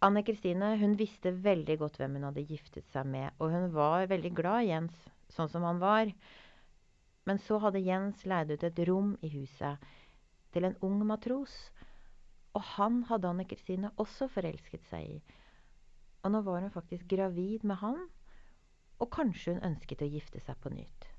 Anne 0.00 0.22
Kristine 0.24 0.72
hun 0.80 0.96
visste 0.96 1.34
veldig 1.44 1.76
godt 1.82 1.98
hvem 2.00 2.16
hun 2.16 2.30
hadde 2.30 2.46
giftet 2.48 2.88
seg 2.88 3.04
med, 3.04 3.34
og 3.38 3.52
hun 3.52 3.68
var 3.74 4.08
veldig 4.08 4.32
glad 4.32 4.64
i 4.64 4.70
Jens, 4.70 4.96
sånn 5.28 5.50
som 5.52 5.66
han 5.68 5.82
var. 5.82 6.08
Men 7.28 7.42
så 7.44 7.58
hadde 7.60 7.84
Jens 7.84 8.24
leid 8.24 8.54
ut 8.54 8.64
et 8.64 8.80
rom 8.88 9.12
i 9.20 9.28
huset 9.34 9.84
til 10.54 10.64
en 10.64 10.78
ung 10.80 11.04
matros, 11.04 11.52
og 12.56 12.64
han 12.78 13.02
hadde 13.12 13.28
Anne 13.28 13.44
Kristine 13.44 13.92
også 14.00 14.30
forelsket 14.32 14.88
seg 14.88 15.18
i. 15.18 15.20
Og 16.24 16.32
nå 16.32 16.40
var 16.48 16.64
hun 16.64 16.72
faktisk 16.72 17.12
gravid 17.12 17.68
med 17.68 17.82
han, 17.84 18.00
og 19.00 19.12
kanskje 19.12 19.58
hun 19.58 19.66
ønsket 19.68 20.00
å 20.00 20.08
gifte 20.16 20.40
seg 20.40 20.56
på 20.64 20.72
nytt. 20.72 21.09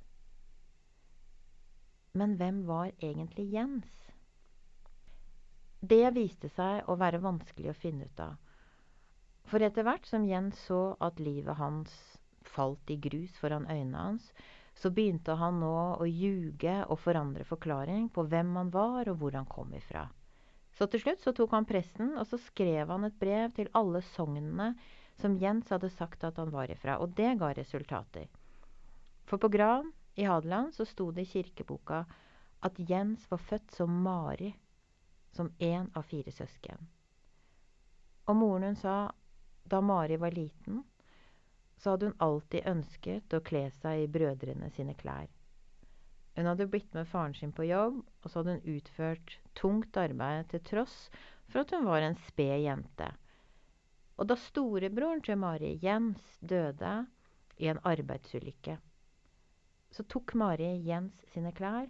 Men 2.14 2.36
hvem 2.40 2.64
var 2.68 2.92
egentlig 3.00 3.48
Jens? 3.54 3.92
Det 5.82 6.12
viste 6.14 6.50
seg 6.54 6.90
å 6.92 6.98
være 7.00 7.22
vanskelig 7.24 7.72
å 7.72 7.78
finne 7.78 8.06
ut 8.06 8.20
av. 8.22 8.34
For 9.50 9.64
etter 9.64 9.88
hvert 9.88 10.06
som 10.06 10.28
Jens 10.28 10.60
så 10.68 10.96
at 11.02 11.20
livet 11.24 11.58
hans 11.58 11.94
falt 12.52 12.92
i 12.92 12.98
grus 13.02 13.34
foran 13.40 13.66
øynene 13.66 14.04
hans, 14.10 14.28
så 14.76 14.92
begynte 14.92 15.36
han 15.40 15.60
nå 15.60 15.76
å 16.00 16.08
ljuge 16.08 16.76
og 16.88 17.00
forandre 17.04 17.48
forklaring 17.48 18.10
på 18.14 18.26
hvem 18.28 18.56
han 18.60 18.72
var 18.74 19.10
og 19.12 19.18
hvor 19.22 19.36
han 19.36 19.48
kom 19.50 19.74
ifra. 19.78 20.06
Så 20.78 20.88
til 20.88 21.04
slutt 21.04 21.24
så 21.24 21.34
tok 21.36 21.52
han 21.56 21.68
presten, 21.68 22.14
og 22.18 22.28
så 22.28 22.40
skrev 22.40 22.92
han 22.92 23.08
et 23.08 23.18
brev 23.20 23.52
til 23.56 23.72
alle 23.78 24.04
sognene 24.14 24.72
som 25.22 25.36
Jens 25.40 25.70
hadde 25.72 25.92
sagt 25.94 26.24
at 26.28 26.40
han 26.40 26.54
var 26.54 26.72
ifra, 26.72 26.98
og 27.00 27.16
det 27.18 27.34
ga 27.40 27.52
resultater. 27.56 28.30
For 29.28 29.42
på 29.42 29.52
graven 29.52 29.92
i 30.16 30.24
Hadeland 30.24 30.74
så 30.76 30.86
sto 30.86 31.12
det 31.12 31.22
i 31.22 31.32
kirkeboka 31.34 32.06
at 32.62 32.80
Jens 32.90 33.26
var 33.32 33.38
født 33.38 33.72
som 33.72 34.02
Mari, 34.04 34.54
som 35.32 35.52
én 35.60 35.90
av 35.96 36.04
fire 36.04 36.32
søsken. 36.32 36.88
Og 38.28 38.36
moren 38.36 38.72
hun 38.72 38.76
sa 38.76 38.96
da 39.64 39.82
Mari 39.82 40.18
var 40.18 40.36
liten, 40.36 40.84
så 41.78 41.94
hadde 41.94 42.12
hun 42.12 42.20
alltid 42.22 42.68
ønsket 42.68 43.34
å 43.34 43.42
kle 43.46 43.64
seg 43.82 44.04
i 44.04 44.10
brødrene 44.12 44.70
sine 44.76 44.94
klær. 45.00 45.30
Hun 46.36 46.48
hadde 46.48 46.68
blitt 46.72 46.94
med 46.94 47.10
faren 47.10 47.34
sin 47.36 47.52
på 47.56 47.66
jobb, 47.68 48.04
og 48.22 48.30
så 48.30 48.40
hadde 48.40 48.60
hun 48.60 48.78
utført 48.78 49.34
tungt 49.58 49.98
arbeid 49.98 50.52
til 50.52 50.64
tross 50.68 50.96
for 51.50 51.64
at 51.64 51.74
hun 51.76 51.88
var 51.90 52.06
en 52.06 52.20
sped 52.28 52.62
jente. 52.64 53.10
Og 54.22 54.30
da 54.30 54.38
storebroren 54.38 55.24
til 55.26 55.40
Mari, 55.42 55.74
Jens, 55.82 56.38
døde 56.40 56.94
i 57.58 57.68
en 57.72 57.82
arbeidsulykke, 57.88 58.78
så 59.92 60.04
tok 60.04 60.34
Mari 60.40 60.70
Jens 60.88 61.26
sine 61.34 61.52
klær, 61.56 61.90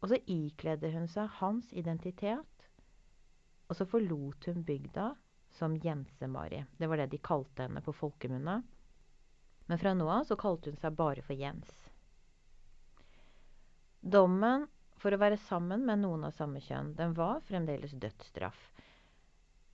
og 0.00 0.10
så 0.10 0.18
ikledde 0.30 0.90
hun 0.94 1.08
seg 1.10 1.28
hans 1.40 1.72
identitet, 1.76 2.68
og 3.68 3.76
så 3.76 3.84
forlot 3.88 4.48
hun 4.48 4.64
bygda 4.64 5.10
som 5.58 5.76
Jense-Mari. 5.76 6.62
Det 6.78 6.88
var 6.88 7.02
det 7.02 7.10
de 7.12 7.20
kalte 7.20 7.66
henne 7.66 7.82
på 7.84 7.92
folkemunne. 7.92 8.62
Men 9.68 9.80
fra 9.80 9.92
nå 9.94 10.06
av 10.08 10.24
så 10.28 10.38
kalte 10.40 10.72
hun 10.72 10.80
seg 10.80 10.96
bare 10.96 11.24
for 11.24 11.36
Jens. 11.36 11.68
Dommen 14.00 14.68
for 14.98 15.12
å 15.12 15.20
være 15.20 15.40
sammen 15.48 15.84
med 15.86 16.00
noen 16.02 16.24
av 16.28 16.36
samme 16.36 16.62
kjønn, 16.64 16.94
den 16.96 17.14
var 17.18 17.42
fremdeles 17.48 17.92
dødsstraff. 18.00 18.58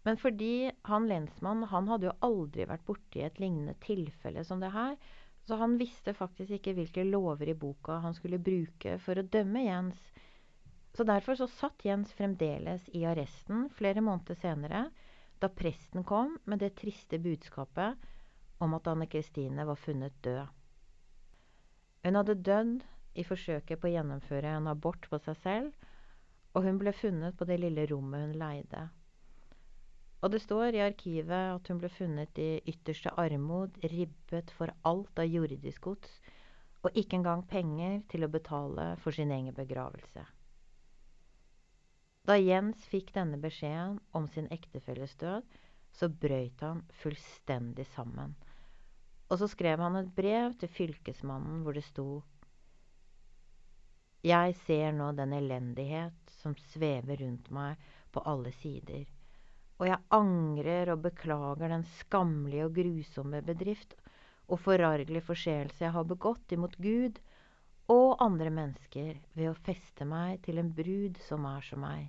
Men 0.04 0.18
fordi 0.20 0.70
han 0.88 1.06
lensmann 1.08 1.62
han 1.70 1.86
hadde 1.88 2.10
jo 2.10 2.16
aldri 2.26 2.66
vært 2.68 2.84
borti 2.88 3.22
et 3.24 3.38
lignende 3.40 3.76
tilfelle 3.84 4.42
som 4.44 4.60
det 4.60 4.74
her, 4.74 4.98
så 5.44 5.58
han 5.60 5.76
visste 5.78 6.14
faktisk 6.16 6.56
ikke 6.56 6.72
hvilke 6.76 7.04
lover 7.04 7.50
i 7.52 7.56
boka 7.58 7.98
han 8.04 8.16
skulle 8.16 8.40
bruke 8.40 8.96
for 9.04 9.20
å 9.20 9.26
dømme 9.36 9.64
Jens. 9.66 10.00
Så 10.96 11.04
derfor 11.04 11.36
så 11.36 11.48
satt 11.50 11.84
Jens 11.84 12.12
fremdeles 12.16 12.86
i 12.96 13.04
arresten 13.04 13.68
flere 13.76 14.00
måneder 14.04 14.38
senere, 14.40 14.86
da 15.42 15.50
presten 15.50 16.04
kom 16.06 16.38
med 16.48 16.62
det 16.62 16.76
triste 16.80 17.18
budskapet 17.18 18.00
om 18.64 18.76
at 18.78 18.86
Anne 18.88 19.08
Kristine 19.10 19.66
var 19.68 19.76
funnet 19.76 20.16
død. 20.24 20.46
Hun 22.04 22.20
hadde 22.20 22.40
dødd 22.46 22.84
i 23.18 23.24
forsøket 23.26 23.80
på 23.80 23.88
å 23.88 23.94
gjennomføre 23.94 24.56
en 24.56 24.70
abort 24.70 25.08
på 25.10 25.18
seg 25.26 25.36
selv, 25.42 25.88
og 26.54 26.64
hun 26.64 26.78
ble 26.80 26.92
funnet 26.94 27.36
på 27.36 27.46
det 27.48 27.58
lille 27.60 27.84
rommet 27.90 28.28
hun 28.28 28.38
leide. 28.38 28.88
Og 30.24 30.32
det 30.32 30.40
står 30.40 30.72
i 30.72 30.80
arkivet 30.80 31.50
at 31.52 31.68
hun 31.68 31.80
ble 31.82 31.90
funnet 31.92 32.38
i 32.40 32.62
ytterste 32.70 33.12
armod, 33.20 33.76
ribbet 33.92 34.52
for 34.56 34.72
alt 34.88 35.20
av 35.20 35.28
jordisk 35.28 35.84
gods, 35.84 36.14
og 36.80 36.96
ikke 36.96 37.18
engang 37.18 37.42
penger 37.48 37.98
til 38.08 38.24
å 38.24 38.30
betale 38.32 38.94
for 39.04 39.12
sin 39.12 39.32
egen 39.36 39.52
begravelse. 39.56 40.24
Da 42.24 42.38
Jens 42.40 42.86
fikk 42.88 43.12
denne 43.12 43.36
beskjeden 43.40 43.98
om 44.16 44.30
sin 44.32 44.48
ektefelles 44.54 45.12
død, 45.20 45.44
så 45.92 46.08
brøyt 46.08 46.64
han 46.64 46.80
fullstendig 47.02 47.84
sammen. 47.92 48.32
Og 49.28 49.42
så 49.42 49.48
skrev 49.52 49.82
han 49.84 49.98
et 50.00 50.08
brev 50.16 50.56
til 50.60 50.72
fylkesmannen 50.72 51.60
hvor 51.64 51.76
det 51.76 51.84
sto 51.84 52.22
Jeg 54.24 54.56
ser 54.64 54.96
nå 54.96 55.10
den 55.12 55.36
elendighet 55.36 56.32
som 56.40 56.56
svever 56.72 57.20
rundt 57.20 57.50
meg 57.52 57.76
på 58.12 58.24
alle 58.24 58.52
sider, 58.56 59.04
og 59.80 59.86
jeg 59.88 60.02
angrer 60.14 60.92
og 60.94 61.02
beklager 61.04 61.70
den 61.72 61.84
skammelige 61.98 62.68
og 62.68 62.74
grusomme 62.76 63.42
bedrift 63.46 63.96
og 64.48 64.60
forargelige 64.60 65.24
forseelse 65.24 65.82
jeg 65.82 65.94
har 65.94 66.06
begått 66.06 66.52
imot 66.54 66.76
Gud 66.82 67.18
og 67.92 68.22
andre 68.24 68.52
mennesker 68.54 69.18
ved 69.34 69.50
å 69.50 69.58
feste 69.66 70.06
meg 70.08 70.40
til 70.44 70.60
en 70.60 70.70
brud 70.76 71.18
som 71.26 71.44
er 71.48 71.64
som 71.66 71.82
meg. 71.84 72.06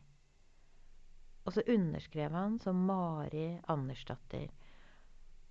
Og 1.46 1.54
så 1.56 1.66
underskrev 1.70 2.34
han 2.34 2.56
som 2.62 2.86
Mari 2.88 3.60
Andersdatter. 3.70 4.48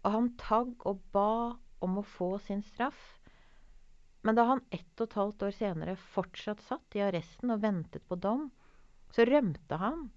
Og 0.05 0.17
han 0.17 0.33
tagg 0.41 0.87
og 0.89 1.03
ba 1.15 1.55
om 1.85 2.01
å 2.01 2.09
få 2.17 2.35
sin 2.43 2.65
straff. 2.67 3.03
Men 4.25 4.39
da 4.39 4.47
han 4.49 4.65
ett 4.73 4.97
og 4.99 5.07
et 5.07 5.19
halvt 5.21 5.47
år 5.47 5.55
senere 5.55 6.01
fortsatt 6.17 6.65
satt 6.65 6.97
i 6.97 7.05
arresten 7.05 7.53
og 7.55 7.63
ventet 7.63 8.07
på 8.09 8.17
dom, 8.17 8.49
så 9.13 9.27
rømte 9.29 9.79
han 9.79 10.09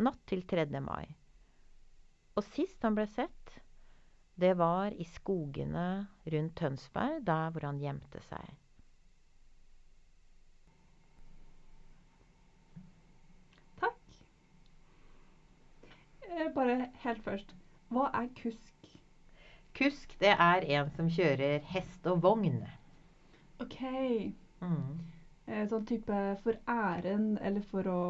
natt 0.00 0.22
til 0.26 0.42
3. 0.48 0.66
mai. 0.80 1.19
Og 2.40 2.46
sist 2.54 2.80
han 2.86 2.94
ble 2.96 3.04
sett, 3.12 3.50
det 4.40 4.54
var 4.56 4.94
i 4.96 5.04
skogene 5.04 6.06
rundt 6.32 6.54
Tønsberg, 6.56 7.18
der 7.26 7.50
hvor 7.52 7.66
han 7.68 7.82
gjemte 7.82 8.22
seg. 8.30 8.54
Takk. 13.82 14.16
bare 16.56 16.88
helt 17.04 17.22
først. 17.28 17.52
Hva 17.92 18.08
er 18.22 18.32
kusk? 18.40 18.90
Kusk, 19.76 20.16
det 20.24 20.32
er 20.32 20.64
en 20.80 20.96
som 20.96 21.12
kjører 21.12 21.60
hest 21.76 22.08
og 22.08 22.24
vogn. 22.24 22.62
OK. 23.60 23.80
Mm. 24.64 25.00
Eh, 25.44 25.66
sånn 25.68 25.84
type 25.92 26.26
for 26.40 26.56
æren 26.64 27.34
eller 27.36 27.68
for 27.68 27.84
å 27.84 28.02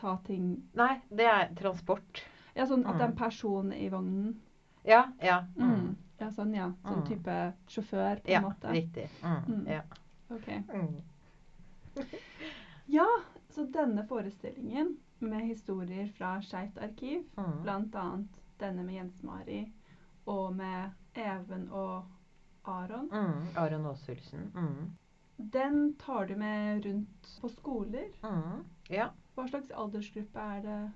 ta 0.00 0.16
ting 0.24 0.54
Nei, 0.72 0.94
det 1.12 1.28
er 1.28 1.52
transport. 1.60 2.30
Ja, 2.54 2.66
sånn 2.66 2.86
at 2.86 2.94
det 2.98 3.02
er 3.02 3.08
en 3.08 3.10
Mm. 3.12 3.16
person 3.18 3.72
i 3.72 3.88
vognen. 3.90 4.40
Ja, 4.84 5.12
ja. 5.22 5.40
Mm. 5.56 5.70
Mm. 5.70 5.96
Ja, 6.20 6.28
sånn, 6.30 6.54
ja. 6.54 6.72
Sånn 6.84 7.02
Mm. 7.02 7.06
type 7.08 7.52
sjåfør, 7.68 8.20
på 8.22 8.28
Ja, 8.30 8.38
en 8.38 8.44
måte. 8.44 8.72
riktig. 8.72 9.08
Mm. 9.22 9.66
Ja. 9.68 9.82
Ok. 10.30 10.48
Mm. 10.74 11.02
Ja, 12.86 13.06
så 13.48 13.64
denne 13.72 14.06
forestillingen 14.06 14.96
med 15.18 15.40
historier 15.46 16.06
fra 16.16 16.40
Skeivt 16.42 16.78
arkiv, 16.78 17.24
Mm. 17.36 17.62
bl.a. 17.62 18.24
denne 18.58 18.84
med 18.84 18.94
Jens-Mari 18.94 19.72
og 20.26 20.56
med 20.56 20.90
Even 21.14 21.68
og 21.72 22.04
Aron, 22.64 23.08
Mm. 23.12 23.48
Aron 23.56 23.86
Aashulsen. 23.86 24.50
Mm. 24.54 24.96
den 25.50 25.94
tar 25.94 26.26
du 26.26 26.36
med 26.36 26.84
rundt 26.86 27.38
på 27.40 27.48
skoler. 27.48 28.04
Mm. 28.22 28.64
Ja. 28.90 29.08
Hva 29.36 29.48
slags 29.48 29.70
aldersgruppe 29.70 30.36
er 30.40 30.60
det? 30.62 30.92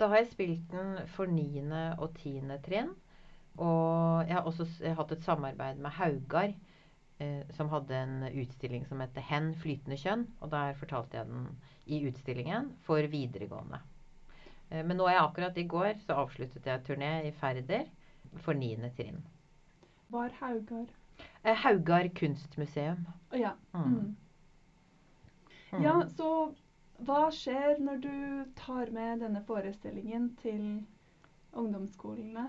Da 0.00 0.08
har 0.08 0.22
jeg 0.22 0.30
spilt 0.30 0.72
den 0.72 0.94
for 1.12 1.28
niende 1.28 1.90
og 2.00 2.14
tiende 2.16 2.56
trinn. 2.64 2.94
Og 3.60 4.24
jeg 4.24 4.32
har 4.32 4.46
også 4.48 4.64
hatt 4.96 5.12
et 5.12 5.24
samarbeid 5.26 5.80
med 5.82 5.92
Haugar, 5.98 6.54
eh, 7.20 7.42
som 7.56 7.68
hadde 7.68 7.98
en 7.98 8.22
utstilling 8.30 8.86
som 8.88 9.00
heter 9.00 9.20
'Hen 9.20 9.54
flytende 9.54 9.98
kjønn'. 10.00 10.26
Og 10.40 10.50
der 10.50 10.72
fortalte 10.72 11.18
jeg 11.18 11.26
den 11.26 11.48
i 11.86 12.06
utstillingen 12.08 12.72
for 12.86 13.02
videregående. 13.02 13.80
Eh, 14.70 14.84
men 14.86 14.96
nå 14.96 15.06
er 15.06 15.18
jeg 15.18 15.24
akkurat 15.24 15.58
i 15.58 15.66
går 15.66 15.92
så 16.06 16.16
avsluttet 16.22 16.66
jeg 16.66 16.84
turné 16.86 17.26
i 17.26 17.32
Færder 17.32 17.84
for 18.36 18.52
niende 18.52 18.90
trinn. 18.96 19.22
Hva 20.10 20.24
er 20.24 20.36
Haugar? 20.40 20.86
Eh, 21.44 21.54
Haugar 21.54 22.08
kunstmuseum. 22.14 23.06
Å 23.32 23.36
ja. 23.36 23.52
Mm. 23.74 23.84
Mm. 23.84 24.16
Mm. 25.72 25.82
Ja, 25.82 26.08
så 26.16 26.54
hva 27.06 27.28
skjer 27.32 27.78
når 27.80 28.00
du 28.04 28.14
tar 28.58 28.90
med 28.94 29.22
denne 29.24 29.40
forestillingen 29.46 30.30
til 30.40 30.64
ungdomsskolene? 31.56 32.46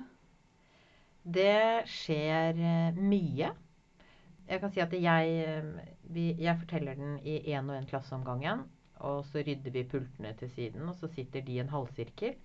Det 1.22 1.86
skjer 1.90 2.58
eh, 2.58 2.98
mye. 2.98 3.52
Jeg 4.50 4.62
kan 4.64 4.74
si 4.74 4.82
at 4.84 4.94
jeg, 4.98 5.36
eh, 5.46 6.32
jeg 6.42 6.58
forteller 6.64 6.98
den 7.00 7.20
i 7.24 7.38
én 7.54 7.70
og 7.70 7.78
én 7.78 7.88
klasse 7.90 8.16
om 8.18 8.26
gangen. 8.28 8.66
Og 9.02 9.24
så 9.30 9.42
rydder 9.46 9.74
vi 9.74 9.86
pultene 9.90 10.34
til 10.38 10.50
siden, 10.54 10.90
og 10.90 10.98
så 11.00 11.10
sitter 11.10 11.46
de 11.46 11.56
i 11.56 11.62
en 11.62 11.72
halvsirkel. 11.72 12.36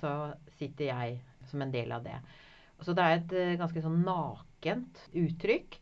Så 0.00 0.10
sitter 0.58 0.90
jeg 0.90 1.20
som 1.48 1.62
en 1.62 1.72
del 1.72 1.92
av 1.94 2.04
det. 2.04 2.16
Så 2.82 2.96
det 2.96 3.04
er 3.04 3.20
et 3.20 3.36
eh, 3.38 3.58
ganske 3.60 3.84
sånn 3.84 4.02
nakent 4.04 5.04
uttrykk. 5.12 5.78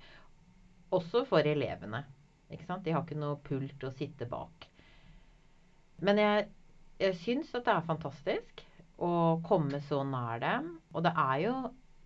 Også 0.93 1.25
for 1.31 1.47
elevene. 1.49 2.05
De 2.53 2.93
har 2.93 3.01
ikke 3.01 3.17
noe 3.17 3.41
pult 3.41 3.87
å 3.89 3.95
sitte 3.97 4.29
bak. 4.29 4.72
Men 6.03 6.19
jeg, 6.19 6.47
jeg 7.03 7.19
syns 7.23 7.53
at 7.55 7.67
det 7.67 7.75
er 7.77 7.87
fantastisk 7.87 8.63
å 9.03 9.13
komme 9.47 9.81
så 9.87 10.03
nær 10.07 10.43
dem. 10.43 10.69
Og 10.93 11.05
det 11.07 11.13
er 11.19 11.37
jo 11.45 11.55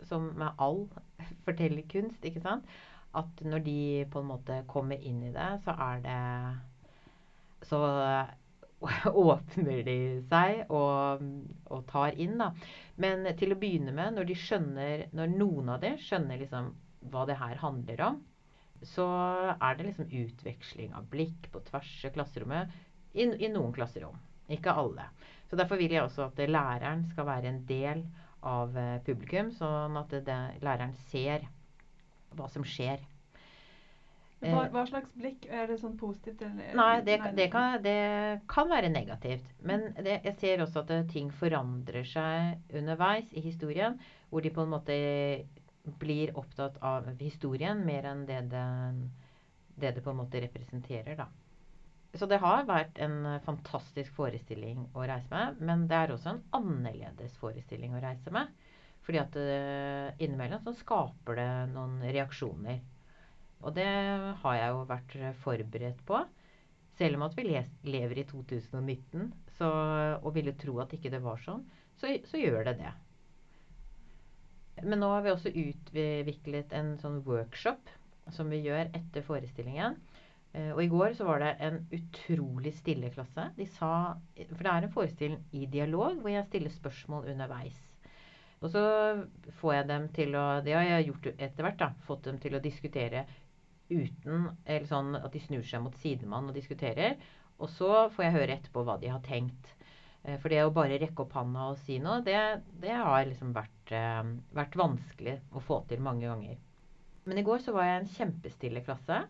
som 0.07 0.31
med 0.37 0.61
all 0.63 0.85
fortellerkunst, 1.47 2.25
ikke 2.29 2.45
sant, 2.45 2.67
at 3.17 3.45
når 3.49 3.63
de 3.65 3.79
på 4.13 4.21
en 4.21 4.29
måte 4.29 4.61
kommer 4.69 5.01
inn 5.01 5.23
i 5.25 5.33
det, 5.35 5.53
så 5.65 5.77
er 5.89 6.03
det 6.05 6.23
Så 7.67 7.79
åpner 9.27 9.79
de 9.87 9.99
seg 10.29 10.69
og, 10.69 11.23
og 11.73 11.87
tar 11.89 12.19
inn, 12.21 12.37
da. 12.43 12.51
Men 13.01 13.25
til 13.41 13.55
å 13.55 13.59
begynne 13.59 13.95
med, 13.97 14.19
når 14.19 14.29
de 14.29 14.37
skjønner 14.37 15.07
Når 15.17 15.33
noen 15.33 15.73
av 15.73 15.81
de 15.81 15.95
skjønner 16.03 16.43
liksom 16.43 16.75
hva 17.09 17.23
det 17.29 17.39
her 17.41 17.57
handler 17.63 18.03
om, 18.03 18.17
så 18.85 19.07
er 19.55 19.77
det 19.79 19.87
liksom 19.87 20.11
utveksling 20.11 20.93
av 20.99 21.07
blikk 21.13 21.47
på 21.53 21.63
tvers 21.69 21.93
av 22.05 22.13
klasserommet 22.17 22.73
i, 23.17 23.27
i 23.47 23.51
noen 23.53 23.75
klasserom. 23.75 24.19
Ikke 24.53 24.75
alle. 24.77 25.09
Så 25.51 25.59
derfor 25.59 25.81
vil 25.81 25.95
jeg 25.95 26.05
også 26.05 26.29
at 26.29 26.41
læreren 26.51 27.07
skal 27.11 27.27
være 27.27 27.51
en 27.51 27.61
del 27.69 28.05
av 28.47 28.77
eh, 28.79 28.97
publikum, 29.07 29.51
sånn 29.55 29.99
at 29.99 30.15
det, 30.27 30.39
læreren 30.63 30.95
ser 31.11 31.47
hva 32.37 32.49
som 32.53 32.67
skjer. 32.67 33.03
Hva, 34.43 34.67
Eh, 34.67 34.71
hva 34.73 34.83
slags 34.85 35.13
blikk? 35.17 35.47
Er 35.49 35.69
det 35.71 35.79
sånn 35.81 35.97
positivt 35.99 36.43
eller 36.45 36.75
Nei, 36.77 37.01
det, 37.07 37.17
det, 37.39 37.47
kan, 37.53 37.79
det 37.83 37.97
kan 38.51 38.69
være 38.69 38.91
negativt. 38.93 39.47
Men 39.65 39.89
det, 39.97 40.21
jeg 40.29 40.37
ser 40.43 40.65
også 40.65 40.83
at 40.83 40.93
det, 40.93 40.99
ting 41.15 41.31
forandrer 41.33 42.05
seg 42.07 42.77
underveis 42.77 43.33
i 43.33 43.45
historien. 43.45 43.97
Hvor 44.29 44.45
de 44.45 44.53
på 44.53 44.67
en 44.67 44.75
måte 44.75 44.99
blir 46.03 46.35
opptatt 46.37 46.77
av 46.85 47.09
historien 47.21 47.81
mer 47.87 48.11
enn 48.11 48.25
det 48.29 48.43
det, 48.53 48.67
det, 49.77 49.97
det 49.97 50.05
på 50.05 50.13
en 50.13 50.21
måte 50.21 50.43
representerer. 50.43 51.17
da. 51.17 51.31
Så 52.17 52.29
det 52.31 52.39
har 52.41 52.67
vært 52.69 52.99
en 53.03 53.19
fantastisk 53.45 54.15
forestilling 54.17 54.87
å 54.97 55.05
reise 55.09 55.31
med. 55.33 55.61
Men 55.61 55.85
det 55.91 55.99
er 55.99 56.15
også 56.15 56.33
en 56.33 56.43
annerledes 56.57 57.37
forestilling 57.41 57.97
å 57.97 58.03
reise 58.03 58.33
med. 58.35 58.53
Fordi 59.07 59.21
at 59.23 59.37
uh, 59.39 60.09
innimellom 60.19 60.65
så 60.65 60.75
skaper 60.75 61.39
det 61.39 61.51
noen 61.75 62.01
reaksjoner. 62.03 62.81
Og 63.63 63.75
det 63.77 63.87
har 64.43 64.57
jeg 64.59 64.73
jo 64.73 64.83
vært 64.89 65.17
forberedt 65.45 66.03
på. 66.09 66.21
Selv 66.97 67.19
om 67.19 67.27
at 67.27 67.37
vi 67.37 67.45
lever 67.47 68.21
i 68.23 68.27
2019 68.29 69.29
så, 69.59 69.69
og 70.23 70.33
ville 70.37 70.57
tro 70.57 70.79
at 70.81 70.95
ikke 70.97 71.13
det 71.13 71.21
var 71.25 71.41
sånn, 71.45 71.65
så, 72.01 72.09
så, 72.29 72.41
gjør 72.41 72.71
det 72.71 72.77
det. 72.81 72.93
Men 74.85 75.01
nå 75.01 75.09
har 75.13 75.25
vi 75.25 75.33
også 75.33 75.53
utviklet 75.53 76.73
en 76.77 76.95
sånn 77.01 77.23
workshop 77.25 77.93
som 78.37 78.51
vi 78.53 78.63
gjør 78.65 78.91
etter 78.97 79.25
forestillingen. 79.25 79.97
Eh, 80.57 80.71
og 80.73 80.81
i 80.83 80.89
går 80.89 81.13
så 81.19 81.27
var 81.29 81.43
det 81.43 81.53
en 81.67 81.83
utrolig 81.93 82.73
stille 82.79 83.11
klasse. 83.13 83.51
De 83.59 83.67
sa, 83.77 83.91
for 84.49 84.65
det 84.65 84.73
er 84.73 84.87
en 84.87 84.95
forestilling 84.95 85.43
i 85.53 85.67
dialog 85.73 86.23
hvor 86.23 86.33
jeg 86.33 86.49
stiller 86.49 86.73
spørsmål 86.73 87.29
underveis. 87.35 87.77
Og 88.65 88.73
så 88.73 88.83
får 89.61 89.75
jeg 89.75 89.89
dem 89.91 90.07
til 90.17 90.37
å 90.41 90.45
Det 90.65 90.73
har 90.73 90.87
jeg 90.87 91.11
gjort 91.11 91.27
etter 91.37 91.67
hvert. 91.67 91.79
da, 91.83 91.91
Fått 92.09 92.25
dem 92.25 92.39
til 92.41 92.57
å 92.57 92.63
diskutere 92.65 93.27
uten 93.91 94.49
Eller 94.65 94.87
sånn 94.89 95.13
at 95.15 95.29
de 95.33 95.43
snur 95.45 95.63
seg 95.63 95.83
mot 95.85 95.95
sidemann 96.01 96.49
og 96.49 96.57
diskuterer. 96.57 97.21
Og 97.61 97.69
så 97.71 98.09
får 98.13 98.25
jeg 98.25 98.37
høre 98.37 98.57
etterpå 98.57 98.85
hva 98.85 98.97
de 99.01 99.13
har 99.13 99.21
tenkt. 99.25 99.69
Eh, 100.25 100.39
for 100.41 100.53
det 100.53 100.65
å 100.65 100.73
bare 100.75 100.99
rekke 100.99 101.25
opp 101.27 101.37
handa 101.37 101.71
og 101.73 101.81
si 101.85 102.01
noe, 102.03 102.23
det, 102.25 102.39
det 102.83 102.97
har 102.97 103.29
liksom 103.29 103.53
vært, 103.57 103.93
eh, 103.93 104.23
vært, 104.57 104.77
vanskelig 104.77 105.39
å 105.53 105.63
få 105.63 105.83
til 105.89 106.03
mange 106.05 106.27
ganger. 106.27 106.57
Men 107.27 107.39
i 107.39 107.45
går 107.47 107.63
så 107.63 107.75
var 107.77 107.91
jeg 107.91 108.01
en 108.01 108.13
kjempestille 108.17 108.83
klasse 108.87 109.25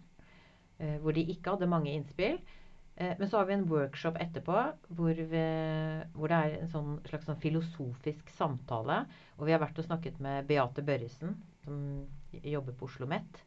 hvor 0.77 1.17
de 1.17 1.23
ikke 1.33 1.55
hadde 1.55 1.69
mange 1.71 1.93
innspill. 1.97 2.37
Eh, 2.97 3.13
men 3.19 3.29
så 3.29 3.39
har 3.39 3.45
vi 3.49 3.55
en 3.55 3.67
workshop 3.69 4.17
etterpå 4.21 4.57
hvor, 4.97 5.19
vi, 5.33 5.43
hvor 6.17 6.33
det 6.33 6.37
er 6.37 6.55
en 6.63 6.71
sånn, 6.73 6.95
slags 7.09 7.29
sånn 7.29 7.41
filosofisk 7.43 8.33
samtale. 8.39 9.03
Og 9.37 9.49
vi 9.49 9.53
har 9.53 9.61
vært 9.63 9.83
og 9.83 9.89
snakket 9.89 10.21
med 10.25 10.49
Beate 10.49 10.85
Børresen, 10.87 11.37
som 11.65 11.83
jobber 12.41 12.73
på 12.73 12.89
Oslo 12.89 13.05
OsloMet. 13.05 13.43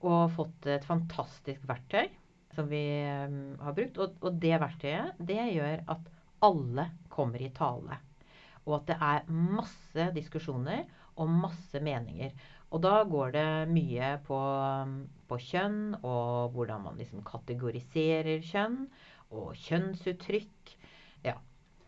Og 0.00 0.30
fått 0.32 0.70
et 0.72 0.86
fantastisk 0.88 1.66
verktøy 1.68 2.08
som 2.56 2.70
vi 2.70 2.80
um, 3.28 3.42
har 3.60 3.76
brukt. 3.76 4.00
Og, 4.00 4.16
og, 4.24 4.38
det 4.40 4.56
verktøyet 4.62 5.20
det 5.28 5.42
gjør 5.58 5.84
at 5.92 6.08
alle 6.46 6.88
kommer 7.12 7.42
i 7.44 7.52
tale. 7.52 8.00
Og 8.64 8.78
at 8.78 8.88
det 8.88 8.96
er 8.96 9.28
masse 9.28 10.08
diskusjoner 10.16 10.86
og 11.20 11.28
masse 11.28 11.82
meninger. 11.84 12.32
Og 12.70 12.82
da 12.84 13.00
går 13.08 13.32
det 13.34 13.48
mye 13.72 14.12
på, 14.26 14.38
på 15.30 15.38
kjønn 15.42 15.80
og 16.00 16.54
hvordan 16.54 16.84
man 16.86 17.00
liksom 17.00 17.24
kategoriserer 17.26 18.44
kjønn. 18.46 18.84
Og 19.30 19.54
kjønnsuttrykk. 19.62 20.72
Ja. 21.26 21.36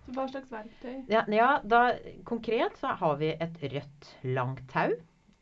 Så 0.04 0.12
hva 0.14 0.26
slags 0.30 0.50
verktøy? 0.50 1.00
Ja, 1.10 1.24
ja 1.30 1.48
da, 1.66 1.80
konkret 2.26 2.76
så 2.78 2.94
har 2.98 3.16
vi 3.22 3.32
et 3.34 3.58
rødt, 3.62 4.12
langt 4.22 4.62
tau. 4.70 4.94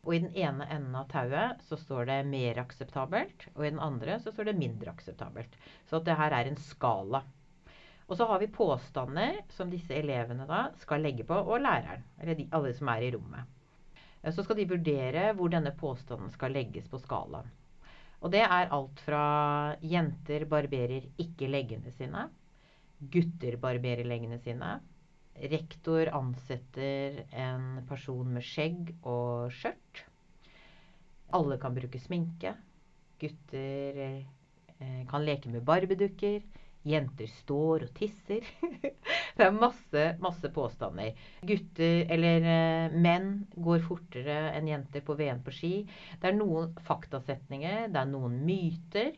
Og 0.06 0.14
i 0.16 0.20
den 0.22 0.32
ene 0.32 0.64
enden 0.72 0.96
av 0.96 1.10
tauet 1.12 1.60
så 1.68 1.76
står 1.76 2.06
det 2.08 2.18
'mer 2.24 2.56
akseptabelt', 2.62 3.50
og 3.52 3.66
i 3.66 3.70
den 3.70 3.82
andre 3.84 4.16
så 4.20 4.32
står 4.32 4.48
det 4.48 4.56
'mindre 4.56 4.94
akseptabelt'. 4.94 5.58
Så 5.90 6.00
det 6.00 6.16
her 6.16 6.32
er 6.32 6.48
en 6.48 6.56
skala. 6.56 7.20
Og 8.08 8.16
så 8.16 8.26
har 8.26 8.40
vi 8.40 8.46
påstander 8.46 9.42
som 9.54 9.70
disse 9.70 9.94
elevene 9.94 10.46
da 10.48 10.70
skal 10.80 11.04
legge 11.04 11.24
på, 11.24 11.34
og 11.34 11.60
læreren. 11.60 12.02
Eller 12.18 12.34
de, 12.34 12.48
alle 12.52 12.72
som 12.74 12.88
er 12.88 13.04
i 13.04 13.12
rommet. 13.14 13.59
Så 14.20 14.44
skal 14.44 14.58
de 14.60 14.68
vurdere 14.68 15.30
hvor 15.36 15.48
denne 15.52 15.72
påstanden 15.76 16.30
skal 16.34 16.52
legges 16.52 16.88
på 16.90 17.00
skalaen. 17.00 17.48
Og 18.20 18.32
det 18.34 18.42
er 18.44 18.72
alt 18.76 19.00
fra 19.00 19.24
jenter 19.80 20.44
barberer 20.48 21.06
ikke 21.22 21.48
leggene 21.48 21.92
sine. 21.96 22.26
Gutter 23.00 23.56
barberer 23.60 24.04
leggene 24.04 24.36
sine. 24.44 24.74
Rektor 25.40 26.10
ansetter 26.12 27.22
en 27.32 27.80
person 27.88 28.28
med 28.34 28.44
skjegg 28.44 28.92
og 29.08 29.54
skjørt. 29.56 30.02
Alle 31.32 31.56
kan 31.62 31.72
bruke 31.76 32.00
sminke. 32.02 32.52
Gutter 33.20 34.02
eh, 34.04 35.02
kan 35.08 35.24
leke 35.24 35.48
med 35.48 35.64
barbedukker. 35.64 36.44
Jenter 36.88 37.28
står 37.28 37.84
og 37.84 37.90
tisser. 37.96 38.46
det 39.36 39.44
er 39.44 39.52
masse, 39.52 40.04
masse 40.22 40.48
påstander. 40.54 41.18
Gutter, 41.44 42.06
eller 42.16 42.46
eh, 42.54 42.94
menn, 42.96 43.32
går 43.52 43.84
fortere 43.84 44.38
enn 44.54 44.70
jenter 44.70 45.04
på 45.04 45.16
VM 45.18 45.42
på 45.44 45.52
ski. 45.52 45.74
Det 46.20 46.30
er 46.30 46.38
noen 46.38 46.72
faktasetninger, 46.86 47.90
det 47.92 48.00
er 48.00 48.08
noen 48.08 48.40
myter. 48.46 49.12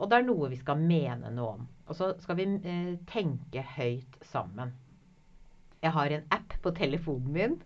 Og 0.00 0.08
det 0.10 0.20
er 0.20 0.28
noe 0.28 0.50
vi 0.52 0.60
skal 0.60 0.80
mene 0.80 1.32
noe 1.32 1.56
om. 1.56 1.64
Og 1.88 1.96
så 1.96 2.12
skal 2.20 2.38
vi 2.38 2.48
eh, 2.60 2.92
tenke 3.08 3.64
høyt 3.76 4.20
sammen. 4.28 4.76
Jeg 5.80 5.96
har 5.96 6.12
en 6.12 6.28
app 6.36 6.56
på 6.60 6.74
telefonen 6.76 7.32
min 7.32 7.56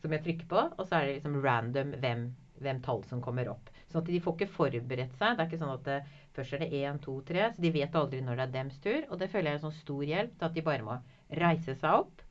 som 0.00 0.14
jeg 0.14 0.22
trykker 0.24 0.48
på, 0.48 0.62
og 0.78 0.86
så 0.86 0.96
er 0.96 1.06
det 1.06 1.16
liksom 1.18 1.40
random 1.44 1.90
hvem, 2.00 2.24
hvem 2.62 2.80
tall 2.86 3.02
som 3.10 3.20
kommer 3.22 3.50
opp. 3.52 3.68
Sånn 3.90 4.04
at 4.04 4.10
de 4.10 4.20
får 4.22 4.36
ikke 4.36 4.54
forberedt 4.54 5.18
seg. 5.18 5.34
Det 5.34 5.42
er 5.42 5.48
ikke 5.50 5.60
sånn 5.60 5.74
at 5.74 5.86
det, 5.88 5.98
først 6.40 6.56
er 6.56 6.64
det 6.64 6.82
én, 6.82 7.00
to, 7.04 7.20
tre. 7.28 7.50
Så 7.54 7.62
de 7.62 7.72
vet 7.74 7.96
aldri 8.02 8.24
når 8.24 8.40
det 8.40 8.46
er 8.48 8.54
dems 8.58 8.82
tur. 8.82 9.00
Og 9.08 9.20
det 9.20 9.30
føler 9.30 9.50
jeg 9.50 9.58
er 9.58 9.60
en 9.60 9.66
sånn 9.68 9.80
stor 9.80 10.04
hjelp 10.08 10.36
til 10.36 10.48
at 10.48 10.56
de 10.56 10.66
bare 10.66 10.86
må 10.86 11.00
reise 11.40 11.76
seg 11.78 12.04
opp 12.04 12.24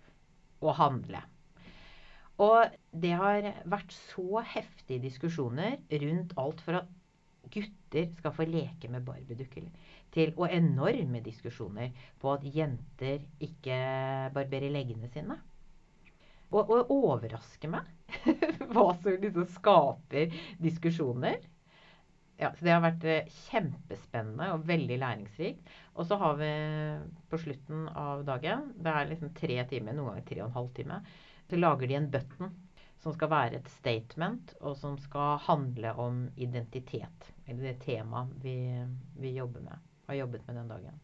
og 0.60 0.76
handle. 0.80 1.22
Og 2.39 2.76
det 2.95 3.12
har 3.20 3.49
vært 3.68 3.91
så 4.14 4.43
heftige 4.53 5.03
diskusjoner 5.03 5.78
rundt 6.03 6.36
alt 6.39 6.64
for 6.64 6.80
at 6.80 6.95
gutter 7.51 8.10
skal 8.20 8.36
få 8.36 8.45
leke 8.47 8.89
med 8.91 9.03
barbiedukker 9.07 9.68
til, 10.14 10.34
og 10.38 10.51
enorme 10.53 11.22
diskusjoner 11.26 11.91
på 12.22 12.34
at 12.34 12.45
jenter 12.55 13.24
ikke 13.43 13.80
barberer 14.36 14.72
leggene 14.74 15.10
sine. 15.12 15.39
Og, 16.49 16.72
og 16.72 16.91
overraske 16.93 17.70
meg. 17.70 17.86
Hva 18.74 18.88
som 18.97 19.20
liksom 19.22 19.49
skaper 19.53 20.34
diskusjoner. 20.64 21.38
Ja, 22.39 22.53
så 22.55 22.63
Det 22.65 22.71
har 22.71 22.81
vært 22.85 23.03
eh, 23.03 23.27
kjempespennende 23.49 24.45
og 24.53 24.61
veldig 24.69 24.97
læringsrikt. 25.01 25.67
Og 25.99 26.05
så 26.07 26.15
har 26.21 26.37
vi 26.39 26.51
på 27.29 27.37
slutten 27.41 27.87
av 27.99 28.23
dagen, 28.27 28.69
det 28.79 28.93
er 28.95 29.09
liksom 29.09 29.33
tre 29.35 29.57
timer, 29.67 29.93
noen 29.97 30.13
ganger 30.13 30.27
tre 30.29 30.41
og 30.41 30.47
en 30.47 30.55
halv 30.55 30.69
time, 30.77 31.01
så 31.49 31.59
lager 31.59 31.87
de 31.91 31.97
en 31.99 32.09
button 32.13 32.53
som 32.99 33.13
skal 33.15 33.29
være 33.31 33.55
et 33.59 33.67
statement, 33.71 34.53
og 34.61 34.73
som 34.77 34.97
skal 34.99 35.37
handle 35.45 35.91
om 35.99 36.25
identitet. 36.35 37.29
Eller 37.47 37.69
det 37.73 37.77
temaet 37.85 38.31
vi, 38.43 38.55
vi 39.19 39.35
jobber 39.37 39.61
med, 39.63 39.77
har 40.07 40.15
jobbet 40.19 40.47
med 40.47 40.55
den 40.59 40.67
dagen. 40.73 40.99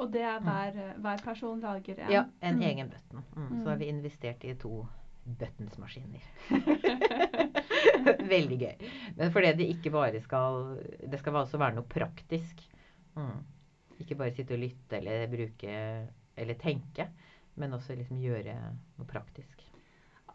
Og 0.00 0.12
det 0.12 0.22
er 0.24 0.40
hver, 0.40 0.78
hver 1.04 1.20
person 1.24 1.60
lager 1.60 1.98
en? 2.04 2.10
Ja, 2.12 2.22
en 2.40 2.56
Mm. 2.56 2.62
egen 2.62 2.88
button. 2.88 3.24
Mm. 3.36 3.62
Så 3.64 3.68
har 3.68 3.76
vi 3.76 3.88
investert 3.92 4.44
i 4.44 4.54
to 4.54 4.86
buttonsmaskiner. 5.24 6.24
Veldig 8.34 8.58
gøy. 8.60 8.90
Men 9.18 9.32
fordi 9.34 9.54
det 9.58 9.70
ikke 9.76 9.92
bare 9.94 10.20
skal 10.24 10.76
Det 11.00 11.20
skal 11.20 11.40
også 11.42 11.60
være 11.60 11.78
noe 11.78 11.88
praktisk. 11.88 12.62
Mm. 13.18 13.40
Ikke 14.00 14.16
bare 14.16 14.34
sitte 14.36 14.56
og 14.56 14.62
lytte 14.62 15.00
eller 15.00 15.26
bruke 15.30 15.80
eller 16.40 16.56
tenke, 16.56 17.10
men 17.60 17.76
også 17.76 17.98
liksom 17.98 18.20
gjøre 18.22 18.54
noe 18.54 19.08
praktisk. 19.08 19.60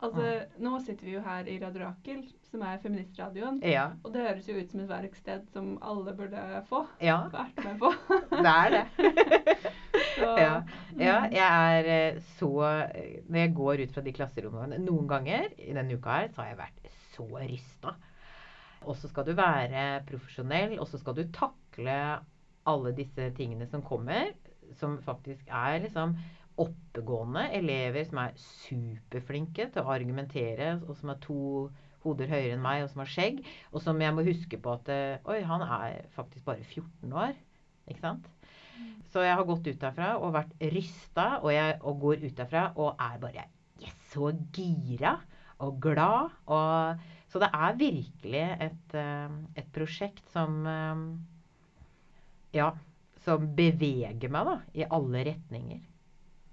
Altså, 0.03 0.25
nå 0.61 0.79
sitter 0.83 1.07
vi 1.07 1.13
jo 1.15 1.21
her 1.23 1.47
i 1.49 1.55
Radio 1.61 1.85
Rakel, 1.85 2.21
som 2.51 2.63
er 2.67 2.81
feministradioen. 2.83 3.61
Ja. 3.63 3.87
Og 4.03 4.11
det 4.13 4.25
høres 4.25 4.49
jo 4.49 4.57
ut 4.57 4.71
som 4.71 4.81
et 4.83 4.89
verksted 4.89 5.45
som 5.53 5.75
alle 5.85 6.13
burde 6.17 6.43
få. 6.69 6.83
Ja, 7.03 7.21
Vært 7.33 7.61
med 7.63 7.79
på. 7.81 7.91
det 8.35 8.55
er 8.55 8.75
det. 8.75 8.85
Så, 10.15 10.27
Ja. 10.39 10.51
Ja, 10.95 11.17
mm. 11.25 11.33
jeg 11.35 11.47
er 11.51 11.87
eh, 11.91 12.19
så 12.37 12.51
Når 13.27 13.39
jeg 13.39 13.53
går 13.55 13.81
ut 13.83 13.95
fra 13.95 14.03
de 14.03 14.13
klasserommene 14.15 14.77
Noen 14.79 15.09
ganger 15.09 15.49
i 15.59 15.73
denne 15.75 15.97
uka 15.97 16.21
her, 16.21 16.29
så 16.31 16.43
har 16.43 16.53
jeg 16.53 16.59
vært 16.61 16.85
så 17.15 17.25
rysta. 17.39 17.95
Og 18.85 18.97
så 18.99 19.09
skal 19.09 19.25
du 19.25 19.33
være 19.37 20.03
profesjonell, 20.07 20.77
og 20.79 20.87
så 20.89 20.99
skal 21.01 21.17
du 21.17 21.25
takle 21.33 21.97
alle 22.65 22.93
disse 22.97 23.29
tingene 23.37 23.67
som 23.69 23.83
kommer, 23.85 24.33
som 24.77 24.97
faktisk 25.01 25.49
er 25.53 25.79
liksom 25.83 26.15
oppegående 26.61 27.49
elever 27.57 28.05
som 28.07 28.21
er 28.23 28.37
superflinke 28.39 29.67
til 29.73 29.83
å 29.83 29.91
argumentere, 29.95 30.77
og 30.85 30.95
som 30.99 31.11
er 31.11 31.19
to 31.23 31.39
hoder 32.05 32.29
høyere 32.29 32.53
enn 32.55 32.63
meg, 32.63 32.83
og 32.85 32.91
som 32.91 33.01
har 33.01 33.11
skjegg, 33.11 33.41
og 33.73 33.83
som 33.83 33.99
jeg 34.01 34.15
må 34.15 34.25
huske 34.27 34.59
på 34.61 34.75
at 34.77 34.91
eh, 34.93 35.17
Oi, 35.31 35.41
han 35.49 35.65
er 35.65 36.05
faktisk 36.15 36.45
bare 36.47 36.63
14 36.63 37.13
år. 37.13 37.33
Ikke 37.89 38.01
sant? 38.01 38.29
Så 39.11 39.23
jeg 39.23 39.35
har 39.37 39.47
gått 39.47 39.67
ut 39.67 39.81
derfra 39.81 40.15
og 40.19 40.35
vært 40.35 40.53
rysta, 40.73 41.27
og, 41.41 41.49
jeg, 41.53 41.77
og 41.81 42.01
går 42.03 42.25
ut 42.25 42.37
derfra 42.37 42.65
og 42.75 43.01
er 43.01 43.19
bare 43.21 43.45
yes, 43.81 43.95
så 44.11 44.31
gira 44.55 45.17
og 45.63 45.79
glad. 45.81 46.33
Og, 46.45 46.99
så 47.31 47.41
det 47.43 47.49
er 47.53 47.79
virkelig 47.79 48.43
et, 48.67 48.95
eh, 48.99 49.37
et 49.57 49.71
prosjekt 49.75 50.27
som 50.33 50.65
eh, 50.67 51.05
Ja, 52.55 52.71
som 53.25 53.49
beveger 53.57 54.31
meg 54.31 54.47
da, 54.47 54.59
i 54.73 54.85
alle 54.87 55.25
retninger. 55.27 55.81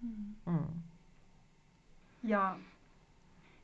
Mm. 0.02 0.34
Mm. 0.46 0.80
Ja. 2.26 2.54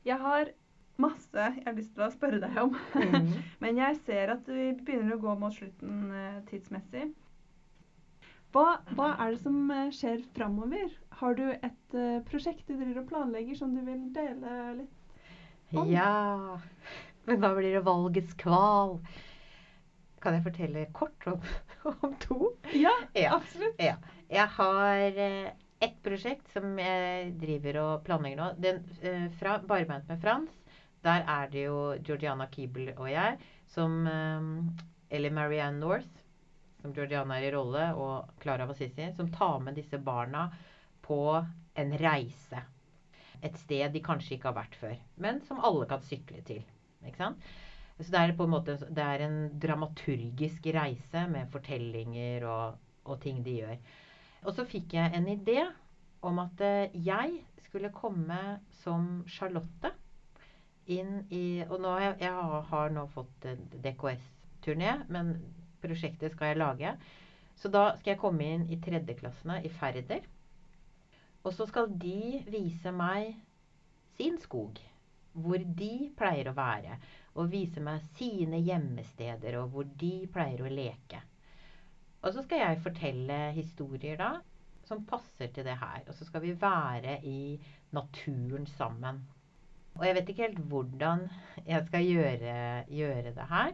Jeg 0.07 0.17
har 0.21 0.51
masse 0.99 1.35
jeg 1.35 1.65
har 1.65 1.75
lyst 1.75 1.91
til 1.95 2.05
å 2.05 2.11
spørre 2.13 2.39
deg 2.39 2.61
om. 2.61 2.77
Mm. 2.95 3.33
Men 3.63 3.81
jeg 3.81 3.97
ser 4.05 4.31
at 4.35 4.47
vi 4.47 4.69
begynner 4.77 5.17
å 5.17 5.23
gå 5.25 5.35
mot 5.41 5.55
slutten 5.55 6.13
eh, 6.15 6.39
tidsmessig. 6.51 7.09
Hva, 8.53 8.79
hva 8.97 9.11
er 9.21 9.35
det 9.35 9.43
som 9.43 9.73
skjer 9.93 10.23
framover? 10.33 10.87
Har 11.19 11.35
du 11.37 11.43
et 11.51 11.97
prosjekt 12.25 12.63
du 12.65 12.79
driver 12.79 13.03
og 13.03 13.11
planlegger 13.11 13.59
som 13.59 13.75
du 13.75 13.83
vil 13.85 14.07
dele 14.15 14.55
litt? 14.79 14.98
Om. 15.73 15.89
Ja. 15.91 16.59
Men 17.25 17.41
da 17.41 17.51
blir 17.55 17.73
det 17.75 17.83
valgets 17.85 18.33
kval. 18.39 18.97
Kan 20.19 20.35
jeg 20.35 20.43
fortelle 20.43 20.85
kort 20.95 21.27
om, 21.31 21.41
om 22.03 22.15
to? 22.23 22.53
Ja, 22.73 22.93
Ja. 23.13 23.35
absolutt. 23.37 23.79
Ja. 23.79 23.95
Jeg 24.29 24.47
har 24.57 25.19
eh, 25.25 25.51
ett 25.81 25.99
prosjekt 26.05 26.49
som 26.53 26.73
jeg 26.79 27.33
driver 27.41 27.79
og 27.83 28.03
planlegger 28.07 28.41
nå. 28.41 28.47
Den, 28.61 28.81
eh, 29.01 29.27
fra 29.39 29.59
Barbeint 29.63 30.09
med 30.09 30.21
Frans. 30.21 30.55
Der 31.05 31.23
er 31.31 31.47
det 31.53 31.61
jo 31.69 31.77
Georgiana 32.03 32.49
Keeble 32.51 32.91
og 32.97 33.07
jeg 33.07 33.37
som 33.71 34.01
eh, 34.09 34.49
Eller 35.15 35.31
Marianne 35.33 35.79
North, 35.79 36.19
som 36.81 36.91
Georgiana 36.93 37.37
er 37.39 37.47
i 37.47 37.53
rolle, 37.55 37.85
og 37.97 38.29
Clara 38.43 38.67
Wassisi, 38.69 39.07
som 39.15 39.31
tar 39.33 39.59
med 39.63 39.75
disse 39.79 39.97
barna 39.97 40.49
på 41.01 41.17
en 41.75 41.95
reise. 41.97 42.61
Et 43.45 43.57
sted 43.61 43.93
de 43.93 44.03
kanskje 44.03 44.35
ikke 44.35 44.49
har 44.51 44.57
vært 44.59 44.77
før, 44.79 44.95
men 45.23 45.41
som 45.47 45.61
alle 45.63 45.87
kan 45.89 46.03
sykle 46.05 46.41
til. 46.47 46.63
Ikke 47.05 47.21
sant? 47.21 47.49
Så 47.99 48.11
det 48.13 48.19
er 48.19 48.35
på 48.37 48.45
en 48.47 48.53
måte 48.53 48.77
det 48.79 49.03
er 49.03 49.25
en 49.25 49.39
dramaturgisk 49.59 50.69
reise 50.75 51.25
med 51.31 51.49
fortellinger 51.51 52.45
og, 52.47 52.77
og 53.03 53.19
ting 53.23 53.41
de 53.43 53.57
gjør. 53.59 53.79
Og 54.47 54.55
så 54.55 54.63
fikk 54.67 54.95
jeg 54.95 55.15
en 55.15 55.27
idé 55.27 55.59
om 56.23 56.39
at 56.39 56.61
eh, 56.63 56.95
jeg 56.95 57.41
skulle 57.67 57.91
komme 57.95 58.39
som 58.83 59.25
Charlotte 59.29 59.91
inn 60.89 61.19
i 61.29 61.61
Og 61.69 61.77
nå 61.83 61.91
jeg, 62.01 62.15
jeg 62.23 62.31
har, 62.71 62.93
nå 62.95 63.03
fått 63.13 63.45
en 63.45 63.59
DKS-turné, 63.83 64.95
men 65.13 65.35
prosjektet 65.83 66.33
skal 66.33 66.53
jeg 66.53 66.57
lage. 66.57 66.93
Så 67.59 67.69
da 67.69 67.91
skal 67.99 68.15
jeg 68.15 68.21
komme 68.23 68.47
inn 68.47 68.65
i 68.73 68.79
tredjeklassene 68.81 69.59
i 69.67 69.69
Færder. 69.69 70.23
Og 71.43 71.55
så 71.55 71.67
skal 71.69 71.91
de 72.01 72.43
vise 72.51 72.91
meg 72.91 73.33
sin 74.17 74.37
skog. 74.43 74.79
Hvor 75.39 75.61
de 75.61 76.09
pleier 76.17 76.49
å 76.49 76.57
være. 76.57 76.97
Og 77.39 77.51
vise 77.53 77.81
meg 77.83 78.03
sine 78.17 78.59
gjemmesteder, 78.65 79.59
og 79.61 79.73
hvor 79.73 79.89
de 80.01 80.13
pleier 80.33 80.65
å 80.65 80.71
leke. 80.71 81.21
Og 82.19 82.33
så 82.35 82.43
skal 82.43 82.63
jeg 82.65 82.81
fortelle 82.83 83.37
historier 83.55 84.17
da, 84.19 84.31
som 84.89 85.05
passer 85.07 85.51
til 85.53 85.67
det 85.67 85.77
her. 85.79 86.01
Og 86.09 86.17
så 86.17 86.27
skal 86.27 86.43
vi 86.43 86.55
være 86.59 87.19
i 87.23 87.59
naturen 87.95 88.67
sammen. 88.75 89.21
Og 89.99 90.03
jeg 90.07 90.15
vet 90.17 90.31
ikke 90.31 90.47
helt 90.47 90.59
hvordan 90.71 91.23
jeg 91.67 91.85
skal 91.87 92.07
gjøre, 92.07 92.57
gjøre 92.87 93.33
det 93.35 93.47
her. 93.53 93.71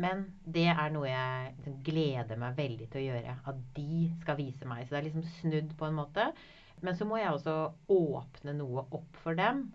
Men 0.00 0.24
det 0.44 0.66
er 0.72 0.90
noe 0.92 1.06
jeg 1.06 1.72
gleder 1.86 2.38
meg 2.40 2.56
veldig 2.58 2.90
til 2.90 3.00
å 3.00 3.06
gjøre. 3.06 3.38
At 3.52 3.64
de 3.76 4.04
skal 4.20 4.38
vise 4.40 4.68
meg. 4.68 4.84
Så 4.84 4.94
det 4.94 5.00
er 5.00 5.08
liksom 5.08 5.26
snudd 5.38 5.74
på 5.78 5.88
en 5.88 5.98
måte. 6.00 6.28
Men 6.84 6.96
så 6.98 7.06
må 7.08 7.18
jeg 7.20 7.32
også 7.32 7.54
åpne 7.92 8.54
noe 8.58 8.84
opp 8.92 9.18
for 9.22 9.38
dem. 9.38 9.66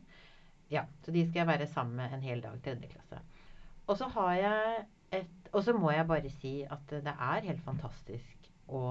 Ja, 0.69 0.85
Så 1.01 1.11
de 1.11 1.23
skal 1.25 1.41
jeg 1.41 1.49
være 1.49 1.67
sammen 1.67 1.97
med 1.97 2.13
en 2.13 2.25
hel 2.25 2.43
dag 2.43 2.59
tredje 2.65 2.91
klasse. 2.91 3.21
Og 3.89 3.97
så 3.97 4.09
har 4.13 4.33
jeg 4.37 4.85
et 5.17 5.49
Og 5.51 5.63
så 5.65 5.73
må 5.73 5.89
jeg 5.89 6.05
bare 6.05 6.29
si 6.29 6.59
at 6.69 6.91
det 6.91 7.09
er 7.09 7.45
helt 7.47 7.63
fantastisk 7.65 8.49
å, 8.69 8.81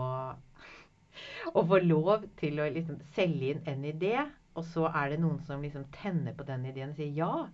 å 1.55 1.63
få 1.71 1.79
lov 1.85 2.25
til 2.41 2.59
å 2.59 2.67
liksom 2.75 2.97
selge 3.15 3.53
inn 3.53 3.61
en 3.71 3.85
idé, 3.87 4.17
og 4.59 4.67
så 4.67 4.89
er 4.91 5.13
det 5.13 5.21
noen 5.23 5.39
som 5.47 5.63
liksom 5.63 5.85
tenner 5.95 6.35
på 6.35 6.43
den 6.49 6.67
ideen 6.67 6.91
og 6.91 6.99
sier 6.99 7.15
ja, 7.15 7.47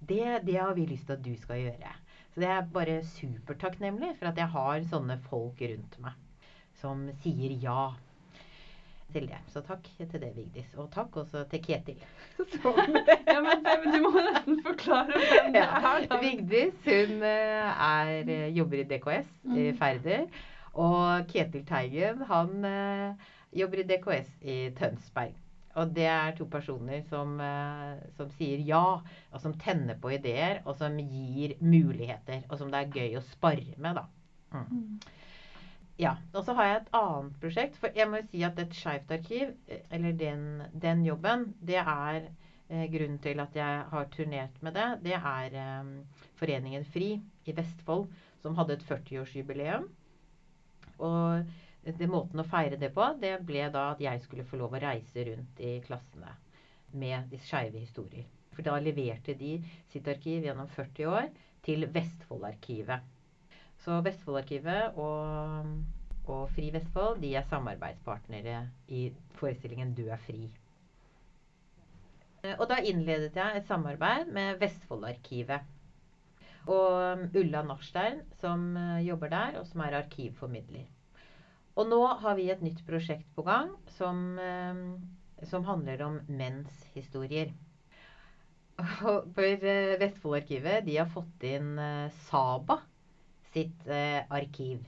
det, 0.00 0.40
det 0.48 0.58
har 0.58 0.74
vi 0.74 0.88
lyst 0.90 1.06
til 1.06 1.14
at 1.14 1.22
du 1.22 1.30
skal 1.38 1.62
gjøre. 1.62 1.92
Så 2.34 2.42
det 2.42 2.50
er 2.50 2.66
bare 2.74 2.98
supertakknemlig 3.06 4.16
for 4.18 4.32
at 4.32 4.42
jeg 4.42 4.50
har 4.56 4.90
sånne 4.90 5.20
folk 5.30 5.62
rundt 5.62 6.00
meg 6.02 6.18
som 6.82 7.06
sier 7.22 7.54
ja 7.62 7.92
til 9.12 9.28
det. 9.30 9.38
Så 9.52 9.62
takk 9.64 9.88
til 9.98 10.20
det, 10.20 10.30
Vigdis. 10.36 10.68
Og 10.76 10.90
takk 10.92 11.16
også 11.22 11.44
til 11.50 11.62
Ketil. 11.64 12.02
Som 12.62 12.78
Ja, 13.28 13.40
men, 13.44 13.64
men 13.64 13.94
du 13.94 14.02
må 14.04 14.12
nesten 14.20 14.60
forklare 14.66 15.16
hvem 15.16 15.50
det 15.54 15.62
ja. 15.62 15.80
er. 15.80 16.06
da. 16.10 16.20
Vigdis 16.22 16.78
hun 16.84 17.24
eh, 17.24 17.82
er, 17.88 18.14
eh, 18.28 18.46
jobber 18.58 18.82
i 18.82 18.86
DKS 18.92 19.34
i 19.44 19.58
Mm. 19.68 19.76
Færder. 19.80 20.24
Og 20.78 21.26
Ketil 21.32 21.66
Teigen 21.66 22.22
han 22.28 22.64
eh, 22.64 23.28
jobber 23.60 23.82
i 23.82 23.88
DKS 23.88 24.32
i 24.42 24.58
Tønsberg. 24.78 25.36
Og 25.78 25.92
det 25.94 26.06
er 26.10 26.34
to 26.36 26.44
personer 26.50 27.02
som, 27.08 27.36
eh, 27.40 27.98
som 28.16 28.30
sier 28.38 28.62
ja, 28.66 28.98
og 29.32 29.40
som 29.40 29.54
tenner 29.62 29.94
på 30.00 30.10
ideer, 30.16 30.62
og 30.64 30.76
som 30.76 30.96
gir 30.98 31.54
muligheter. 31.60 32.42
Og 32.48 32.58
som 32.58 32.72
det 32.72 32.80
er 32.80 32.96
gøy 32.96 33.18
å 33.18 33.24
spare 33.30 33.76
med, 33.76 34.00
da. 34.00 34.04
Mm. 34.52 34.98
Ja. 35.98 36.14
Og 36.32 36.44
så 36.46 36.54
har 36.54 36.68
jeg 36.68 36.80
et 36.80 36.92
annet 36.94 37.38
prosjekt. 37.42 37.78
For 37.82 37.94
jeg 37.96 38.06
må 38.10 38.20
jo 38.20 38.28
si 38.30 38.42
at 38.46 38.60
et 38.62 38.76
skeivt 38.78 39.10
arkiv, 39.14 39.54
eh, 39.66 39.82
eller 39.94 40.14
den, 40.18 40.44
den 40.72 41.02
jobben, 41.06 41.48
det 41.60 41.80
er 41.82 42.28
eh, 42.68 42.84
grunnen 42.92 43.18
til 43.24 43.42
at 43.42 43.56
jeg 43.58 43.84
har 43.92 44.10
turnert 44.14 44.62
med 44.62 44.78
det. 44.78 44.88
Det 45.08 45.16
er 45.18 45.58
eh, 45.64 46.20
Foreningen 46.38 46.86
FRI 46.86 47.10
i 47.50 47.56
Vestfold, 47.56 48.06
som 48.42 48.54
hadde 48.58 48.78
et 48.78 48.86
40-årsjubileum. 48.86 49.88
Og 51.02 51.50
det 51.98 52.10
måten 52.10 52.42
å 52.42 52.46
feire 52.46 52.78
det 52.78 52.92
på, 52.94 53.04
det 53.18 53.36
ble 53.46 53.66
da 53.74 53.90
at 53.92 54.00
jeg 54.02 54.22
skulle 54.22 54.46
få 54.46 54.58
lov 54.60 54.74
å 54.74 54.82
reise 54.82 55.24
rundt 55.26 55.60
i 55.62 55.78
klassene 55.82 56.34
med 56.98 57.30
de 57.30 57.38
skeive 57.42 57.80
historier. 57.82 58.26
For 58.54 58.66
da 58.66 58.78
leverte 58.82 59.34
de 59.38 59.56
sitt 59.90 60.08
arkiv 60.10 60.46
gjennom 60.46 60.70
40 60.74 61.10
år 61.10 61.28
til 61.66 61.86
Vestfoldarkivet. 61.94 63.17
Så 63.88 64.02
Vestfoldarkivet 64.04 64.98
og, 65.00 65.68
og 66.28 66.40
Fri 66.52 66.66
Vestfold 66.74 67.22
de 67.22 67.30
er 67.38 67.46
samarbeidspartnere 67.48 68.58
i 68.92 69.06
forestillingen 69.38 69.94
'Du 69.96 70.10
er 70.12 70.18
fri'. 70.26 70.50
Og 72.58 72.66
da 72.68 72.76
innledet 72.84 73.36
jeg 73.36 73.56
et 73.56 73.66
samarbeid 73.66 74.28
med 74.32 74.58
Vestfoldarkivet. 74.60 75.64
Og 76.66 77.24
Ulla 77.40 77.62
Nachstein, 77.62 78.20
som 78.42 78.76
eh, 78.76 79.06
jobber 79.06 79.32
der, 79.32 79.56
og 79.58 79.66
som 79.66 79.80
er 79.80 79.96
arkivformidler. 80.02 80.84
Og 81.76 81.88
nå 81.88 82.02
har 82.20 82.36
vi 82.36 82.50
et 82.50 82.60
nytt 82.60 82.84
prosjekt 82.86 83.32
på 83.34 83.46
gang 83.48 83.72
som, 83.96 84.38
eh, 84.38 84.84
som 85.48 85.64
handler 85.64 86.04
om 86.04 86.20
menns 86.28 86.84
historier. 86.92 87.56
For 89.00 89.48
eh, 89.48 89.96
Vestfoldarkivet 90.04 90.84
de 90.84 91.00
har 91.00 91.08
fått 91.16 91.48
inn 91.54 91.72
Saba 92.28 92.82
sitt 93.52 93.86
eh, 93.88 94.22
arkiv. 94.30 94.84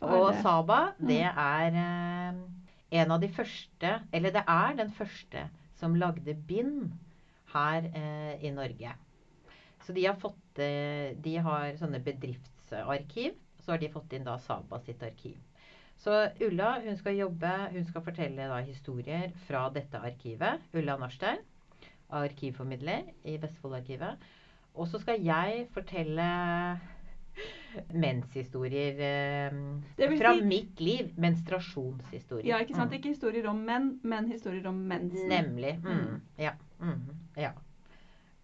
Og? 0.00 0.34
Saba, 0.42 0.92
det 0.98 1.20
Mm. 1.26 1.38
er 1.38 1.76
eh, 1.82 3.00
en 3.02 3.10
av 3.12 3.20
de 3.20 3.28
første 3.28 3.90
Eller 4.12 4.30
det 4.32 4.42
er 4.48 4.74
den 4.78 4.90
første 4.90 5.42
som 5.76 5.94
lagde 5.94 6.34
bind 6.48 6.92
her 7.54 7.84
eh, 7.94 8.44
i 8.44 8.50
Norge. 8.50 8.94
Så 9.84 9.92
de 9.92 10.04
har 10.06 10.16
fått 10.20 10.58
eh, 10.58 11.14
De 11.20 11.36
har 11.36 11.76
sånne 11.76 12.00
bedriftsarkiv. 12.04 13.34
Så 13.60 13.72
har 13.72 13.78
de 13.78 13.88
fått 13.92 14.12
inn 14.12 14.24
da 14.24 14.38
Saba 14.38 14.78
sitt 14.80 15.02
arkiv. 15.02 15.36
Så 16.00 16.30
Ulla 16.40 16.78
hun 16.80 16.96
skal 16.96 17.16
jobbe, 17.18 17.50
hun 17.74 17.84
skal 17.84 18.02
fortelle 18.02 18.46
da 18.48 18.60
historier 18.64 19.32
fra 19.46 19.66
dette 19.70 19.98
arkivet. 20.00 20.62
Ulla 20.72 20.96
Narstein, 20.96 21.42
arkivformidler 22.10 23.10
i 23.28 23.36
Vestfoldarkivet. 23.42 24.16
Og 24.74 24.88
så 24.88 24.98
skal 25.02 25.20
jeg 25.20 25.66
fortelle 25.74 26.28
menshistorier 27.94 29.00
eh, 29.06 30.18
fra 30.18 30.34
si- 30.34 30.44
mitt 30.44 30.80
liv. 30.80 31.12
Menstruasjonshistorier. 31.16 32.48
Ja, 32.50 32.60
ikke 32.64 32.74
sant? 32.76 32.90
Mm. 32.90 32.98
Ikke 32.98 33.12
historier 33.14 33.46
om 33.50 33.60
menn, 33.66 33.90
men 34.02 34.28
historier 34.30 34.66
om 34.70 34.78
mensen. 34.90 35.28
Nemlig. 35.30 35.76
Mm. 35.84 35.98
Mm. 35.98 36.20
Ja. 36.40 36.54
Mm. 36.80 37.02
ja. 37.36 37.52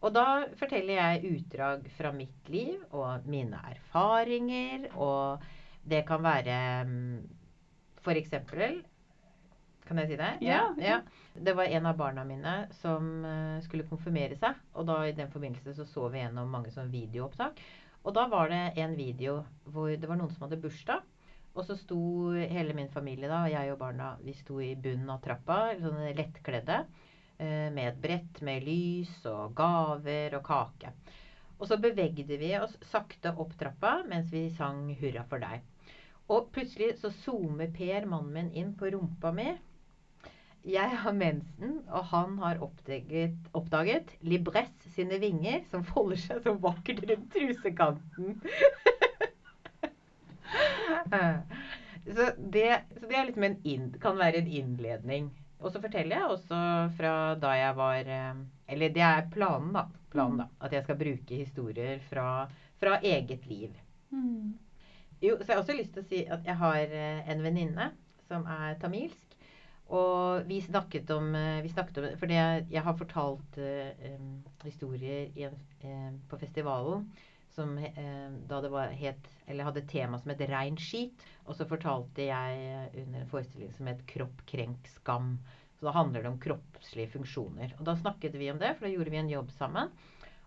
Og 0.05 0.13
da 0.15 0.27
forteller 0.61 0.99
jeg 1.01 1.39
utdrag 1.39 1.87
fra 1.97 2.13
mitt 2.15 2.51
liv 2.53 2.83
og 2.95 3.25
mine 3.27 3.59
erfaringer. 3.73 4.91
Og 4.95 5.43
det 5.89 6.05
kan 6.07 6.23
være 6.23 6.59
mm, 6.85 7.17
for 8.05 8.19
eksempel 8.19 8.83
Kan 9.87 10.01
jeg 10.03 10.09
si 10.11 10.17
det? 10.19 10.29
Ja, 10.43 10.73
ja. 10.83 10.97
Det 11.39 11.53
var 11.55 11.65
en 11.71 11.87
av 11.87 11.95
barna 11.97 12.25
mine 12.27 12.55
som 12.81 13.25
eh, 13.25 13.61
skulle 13.63 13.85
konfirmere 13.87 14.35
seg. 14.35 14.57
Og 14.75 14.87
da 14.89 14.97
i 15.07 15.13
den 15.15 15.31
forbindelse 15.31 15.77
så, 15.77 15.85
så 15.87 16.09
vi 16.11 16.19
gjennom 16.25 16.51
mange 16.51 16.73
sånne 16.75 16.91
videoopptak. 16.91 17.61
Og 18.07 18.15
da 18.15 18.29
var 18.31 18.53
det 18.53 18.79
en 18.79 18.95
video 18.95 19.41
hvor 19.75 19.91
det 19.91 20.07
var 20.07 20.19
noen 20.21 20.31
som 20.31 20.47
hadde 20.47 20.61
bursdag. 20.63 21.03
Og 21.57 21.65
så 21.67 21.75
sto 21.81 21.99
hele 22.37 22.75
min 22.77 22.91
familie 22.93 23.31
da, 23.31 23.47
jeg 23.49 23.73
og 23.73 23.81
barna, 23.81 24.13
vi 24.23 24.35
sto 24.37 24.61
i 24.61 24.75
bunnen 24.79 25.09
av 25.11 25.23
trappa, 25.25 25.73
sånn 25.81 26.03
lettkledde. 26.15 26.83
eh, 27.39 27.69
Med 27.73 27.89
et 27.89 28.01
brett 28.01 28.43
med 28.43 28.63
lys 28.63 29.25
og 29.27 29.57
gaver 29.57 30.37
og 30.39 30.45
kake. 30.45 30.93
Og 31.59 31.67
så 31.67 31.79
bevegde 31.81 32.37
vi 32.37 32.53
oss 32.61 32.77
sakte 32.93 33.33
opp 33.33 33.57
trappa 33.59 34.03
mens 34.07 34.31
vi 34.31 34.51
sang 34.51 34.95
'Hurra 34.95 35.25
for 35.25 35.41
deg'. 35.41 35.65
Og 36.29 36.53
plutselig 36.53 36.99
så 37.01 37.11
zoomer 37.25 37.73
Per, 37.73 38.07
mannen 38.07 38.33
min, 38.33 38.53
inn 38.53 38.75
på 38.75 38.91
rumpa 38.93 39.33
mi. 39.33 39.57
Jeg 40.67 40.97
har 40.99 41.15
mensen, 41.15 41.77
og 41.95 42.09
han 42.11 42.39
har 42.43 42.59
oppdaget, 42.65 43.37
oppdaget 43.55 44.17
Libresse 44.27 44.91
sine 44.97 45.21
vinger, 45.23 45.61
som 45.71 45.85
folder 45.87 46.19
seg 46.19 46.41
så 46.43 46.57
vakkert 46.59 47.05
rundt 47.07 47.29
trusekanten. 47.35 48.41
Så, 52.07 52.23
det, 52.39 52.83
så 53.01 53.09
det 53.11 53.45
en 53.45 53.57
inn, 53.67 53.87
kan 54.01 54.15
være 54.19 54.39
en 54.39 54.47
innledning. 54.47 55.25
Og 55.59 55.73
så 55.73 55.81
forteller 55.83 56.21
jeg 56.21 56.31
også 56.31 56.59
fra 56.95 57.15
da 57.41 57.51
jeg 57.57 57.77
var 57.79 58.11
eh, 58.13 58.43
Eller 58.71 58.93
det 58.95 59.03
er 59.03 59.27
planen, 59.33 59.73
da. 59.75 59.87
Planen, 60.13 60.45
da 60.45 60.47
at 60.67 60.73
jeg 60.73 60.85
skal 60.85 61.01
bruke 61.01 61.41
historier 61.41 61.99
fra, 62.11 62.47
fra 62.81 63.01
eget 63.03 63.47
liv. 63.51 63.75
Mm. 64.11 64.55
Jo, 65.23 65.37
så 65.41 65.49
jeg 65.49 65.57
har 65.57 65.63
også 65.65 65.77
lyst 65.79 65.97
til 65.97 66.05
å 66.05 66.09
si 66.13 66.23
at 66.31 66.47
jeg 66.47 66.61
har 66.63 66.95
eh, 67.03 67.27
en 67.33 67.43
venninne 67.43 67.91
som 68.29 68.47
er 68.47 68.79
tamilsk. 68.83 69.26
Og 69.95 70.49
vi 70.49 70.59
snakket 70.65 71.11
om, 71.15 71.35
eh, 71.35 71.63
vi 71.63 71.71
snakket 71.71 71.99
om 71.99 72.07
For 72.19 72.27
det, 72.27 72.67
jeg 72.71 72.83
har 72.83 72.99
fortalt 72.99 73.59
eh, 73.59 74.19
historier 74.65 75.31
i 75.37 75.45
eh, 75.47 76.13
på 76.29 76.39
festivalen 76.39 77.07
som 77.57 77.79
eh, 77.79 78.31
da 78.49 78.61
det 78.61 78.69
var 78.69 78.91
het, 78.93 79.29
eller 79.47 79.65
hadde 79.65 79.81
et 79.81 79.89
tema 79.89 80.19
som 80.19 80.33
het 80.33 80.43
rein 80.51 80.77
skit. 80.77 81.23
Og 81.47 81.57
så 81.57 81.65
fortalte 81.69 82.27
jeg 82.27 82.91
under 83.05 83.23
en 83.23 83.31
forestilling 83.31 83.73
som 83.73 83.89
het 83.89 84.03
Kropp, 84.11 84.43
krenk, 84.51 84.91
skam. 84.99 85.39
Så 85.79 85.89
da 85.89 85.95
handler 85.97 86.23
det 86.25 86.33
om 86.35 86.41
kroppslige 86.41 87.15
funksjoner. 87.15 87.73
Og 87.79 87.87
da 87.89 87.97
snakket 87.97 88.37
vi 88.37 88.51
om 88.53 88.61
det, 88.61 88.75
for 88.77 88.87
da 88.87 88.93
gjorde 88.93 89.13
vi 89.13 89.23
en 89.23 89.33
jobb 89.33 89.51
sammen. 89.57 89.93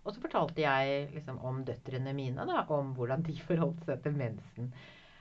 Og 0.03 0.13
så 0.13 0.21
fortalte 0.23 0.63
jeg 0.63 1.09
liksom 1.15 1.41
om 1.45 1.63
døtrene 1.65 2.13
mine, 2.17 2.45
da, 2.49 2.63
om 2.73 2.93
hvordan 2.97 3.25
de 3.25 3.35
forholdt 3.49 3.83
seg 3.87 4.01
til 4.05 4.17
mensen. 4.19 4.71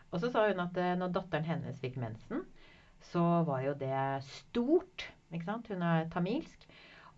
Og 0.09 0.23
så 0.23 0.31
sa 0.33 0.47
hun 0.49 0.65
at 0.65 0.77
eh, 0.81 0.95
når 0.97 1.13
datteren 1.17 1.49
hennes 1.49 1.81
fikk 1.83 1.99
mensen, 2.01 2.45
så 3.11 3.25
var 3.47 3.63
jo 3.65 3.75
det 3.79 4.03
stort. 4.27 5.09
Ikke 5.33 5.49
sant? 5.49 5.69
Hun 5.73 5.85
er 5.85 6.09
tamilsk. 6.13 6.69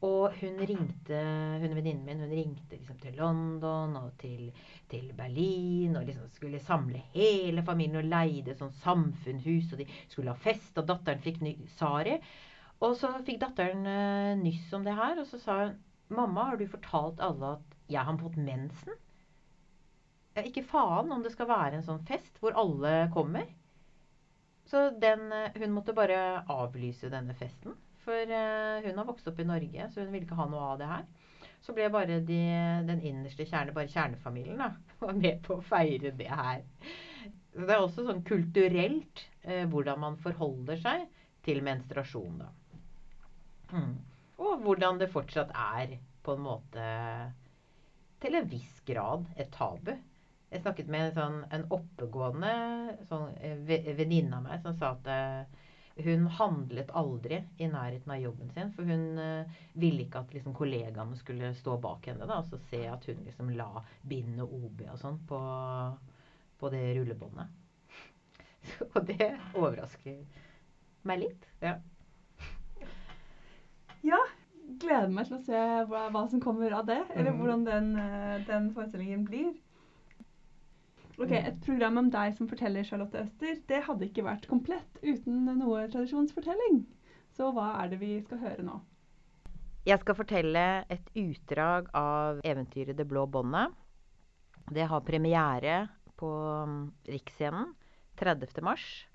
Og 0.06 0.32
hun 0.40 0.60
ringte, 0.64 1.18
hun 1.60 1.74
venninnen 1.76 2.06
min 2.06 2.22
hun 2.24 2.30
ringte 2.32 2.78
liksom 2.78 2.96
til 3.02 3.18
London 3.20 3.98
og 4.00 4.14
til, 4.22 4.46
til 4.88 5.10
Berlin 5.16 5.98
og 5.98 6.06
liksom 6.08 6.30
skulle 6.32 6.62
samle 6.64 7.02
hele 7.12 7.64
familien 7.66 8.00
og 8.00 8.08
leide 8.08 8.54
sånn 8.56 8.72
samfunnshus, 8.80 9.74
og 9.74 9.82
de 9.82 9.88
skulle 10.08 10.32
ha 10.32 10.40
fest, 10.40 10.72
og 10.80 10.88
datteren 10.88 11.20
fikk 11.20 11.42
ny 11.44 11.52
sari. 11.76 12.16
Og 12.80 12.96
så 12.96 13.12
fikk 13.26 13.42
datteren 13.42 13.84
uh, 13.84 14.40
nyss 14.40 14.72
om 14.72 14.88
det 14.88 14.96
her, 14.96 15.20
og 15.20 15.28
så 15.28 15.42
sa 15.42 15.60
hun 15.66 15.78
Mamma, 16.10 16.48
har 16.48 16.56
du 16.58 16.64
fortalt 16.66 17.20
alle 17.22 17.52
at 17.60 17.74
jeg 17.92 18.02
har 18.02 18.16
fått 18.18 18.40
mensen? 18.40 18.96
Ja, 20.34 20.42
ikke 20.42 20.64
faen 20.66 21.12
om 21.12 21.22
det 21.22 21.30
skal 21.36 21.46
være 21.46 21.76
en 21.78 21.86
sånn 21.86 22.00
fest 22.08 22.40
hvor 22.40 22.56
alle 22.58 23.04
kommer. 23.14 23.46
Så 24.70 24.90
den, 25.02 25.32
eh, 25.32 25.56
hun 25.58 25.72
måtte 25.74 25.94
bare 25.96 26.44
avlyse 26.48 27.10
denne 27.10 27.34
festen. 27.34 27.74
For 28.04 28.14
eh, 28.14 28.84
hun 28.86 29.00
har 29.00 29.08
vokst 29.08 29.26
opp 29.26 29.40
i 29.42 29.48
Norge, 29.48 29.88
så 29.90 30.04
hun 30.04 30.12
ville 30.12 30.28
ikke 30.28 30.38
ha 30.38 30.46
noe 30.50 30.68
av 30.72 30.78
det 30.80 30.90
her. 30.90 31.08
Så 31.60 31.74
ble 31.76 31.88
bare 31.92 32.20
de, 32.24 32.40
den 32.88 33.02
innerste 33.04 33.44
kjerne, 33.48 33.74
bare 33.76 33.90
kjernefamilien, 33.90 34.62
da, 34.62 34.70
var 35.02 35.18
med 35.18 35.42
på 35.46 35.58
å 35.58 35.64
feire 35.66 36.14
det 36.16 36.30
her. 36.30 36.62
Så 37.50 37.66
det 37.66 37.74
er 37.74 37.82
også 37.82 38.06
sånn 38.06 38.22
kulturelt 38.26 39.24
eh, 39.42 39.66
hvordan 39.68 40.00
man 40.06 40.20
forholder 40.22 40.78
seg 40.80 41.08
til 41.44 41.64
menstruasjon, 41.66 42.44
da. 42.44 42.52
Mm. 43.74 43.92
Og 44.40 44.62
hvordan 44.64 44.98
det 45.02 45.10
fortsatt 45.12 45.50
er 45.52 45.98
på 46.24 46.34
en 46.36 46.44
måte 46.46 46.86
til 48.22 48.36
en 48.36 48.48
viss 48.50 48.80
grad 48.86 49.26
et 49.40 49.50
tabu. 49.54 49.92
Jeg 50.50 50.62
snakket 50.64 50.88
med 50.90 51.08
en, 51.08 51.14
sånn, 51.14 51.42
en 51.54 51.66
oppegående 51.70 52.52
sånn, 53.06 53.36
eh, 53.38 53.58
venninne 53.94 54.40
av 54.40 54.46
meg 54.48 54.62
som 54.64 54.74
sa 54.74 54.96
at 54.96 55.10
eh, 55.10 55.60
hun 56.00 56.26
handlet 56.32 56.90
aldri 56.96 57.42
i 57.60 57.68
nærheten 57.70 58.10
av 58.14 58.22
jobben 58.22 58.50
sin. 58.54 58.70
For 58.72 58.88
hun 58.88 59.18
uh, 59.20 59.60
ville 59.78 60.06
ikke 60.06 60.22
at 60.22 60.32
liksom, 60.32 60.54
kollegaene 60.56 61.18
skulle 61.18 61.52
stå 61.58 61.76
bak 61.82 62.06
henne 62.08 62.26
da, 62.30 62.38
og 62.40 62.48
så 62.48 62.58
se 62.70 62.80
at 62.88 63.04
hun 63.10 63.20
liksom 63.26 63.50
la 63.58 63.82
bind 64.08 64.40
og 64.40 64.54
OB 64.56 64.84
og 64.88 64.98
sånn 65.02 65.18
på, 65.28 65.40
på 66.62 66.72
det 66.72 66.84
rullebåndet. 66.96 67.56
Og 68.94 69.06
det 69.08 69.30
overrasker 69.56 70.18
meg 71.08 71.22
litt. 71.22 71.46
Ja. 71.64 71.78
Ja, 74.04 74.18
gleder 74.80 75.12
meg 75.12 75.28
til 75.28 75.38
å 75.38 75.44
se 75.44 75.62
hva, 75.88 76.06
hva 76.12 76.26
som 76.28 76.42
kommer 76.44 76.72
av 76.76 76.86
det, 76.88 77.00
eller 77.14 77.32
Mhm. 77.32 77.38
hvordan 77.40 77.64
den, 77.66 77.90
den 78.48 78.70
forestillingen 78.76 79.24
blir. 79.24 79.52
Ok, 81.20 81.30
Mhm. 81.30 81.46
Et 81.46 81.60
program 81.66 81.98
om 81.98 82.10
deg 82.10 82.36
som 82.36 82.48
forteller 82.48 82.82
Charlotte 82.84 83.20
Øster, 83.20 83.58
det 83.68 83.82
hadde 83.84 84.06
ikke 84.08 84.24
vært 84.24 84.46
komplett 84.48 84.98
uten 85.02 85.44
noe 85.58 85.82
tradisjonsfortelling. 85.92 86.86
Så 87.36 87.52
hva 87.52 87.82
er 87.82 87.88
det 87.90 87.98
vi 88.00 88.22
skal 88.22 88.38
høre 88.38 88.62
nå? 88.64 88.80
Jeg 89.86 90.00
skal 90.00 90.14
fortelle 90.14 90.84
et 90.88 91.10
utdrag 91.14 91.88
av 91.94 92.40
eventyret 92.44 92.96
'Det 92.96 93.06
blå 93.08 93.26
båndet'. 93.26 93.74
Det 94.72 94.86
har 94.88 95.00
premiere 95.00 95.88
på 96.16 96.30
mm, 96.66 96.92
Riksscenen 97.08 97.74
30. 98.16 98.62
mars. 98.62 99.06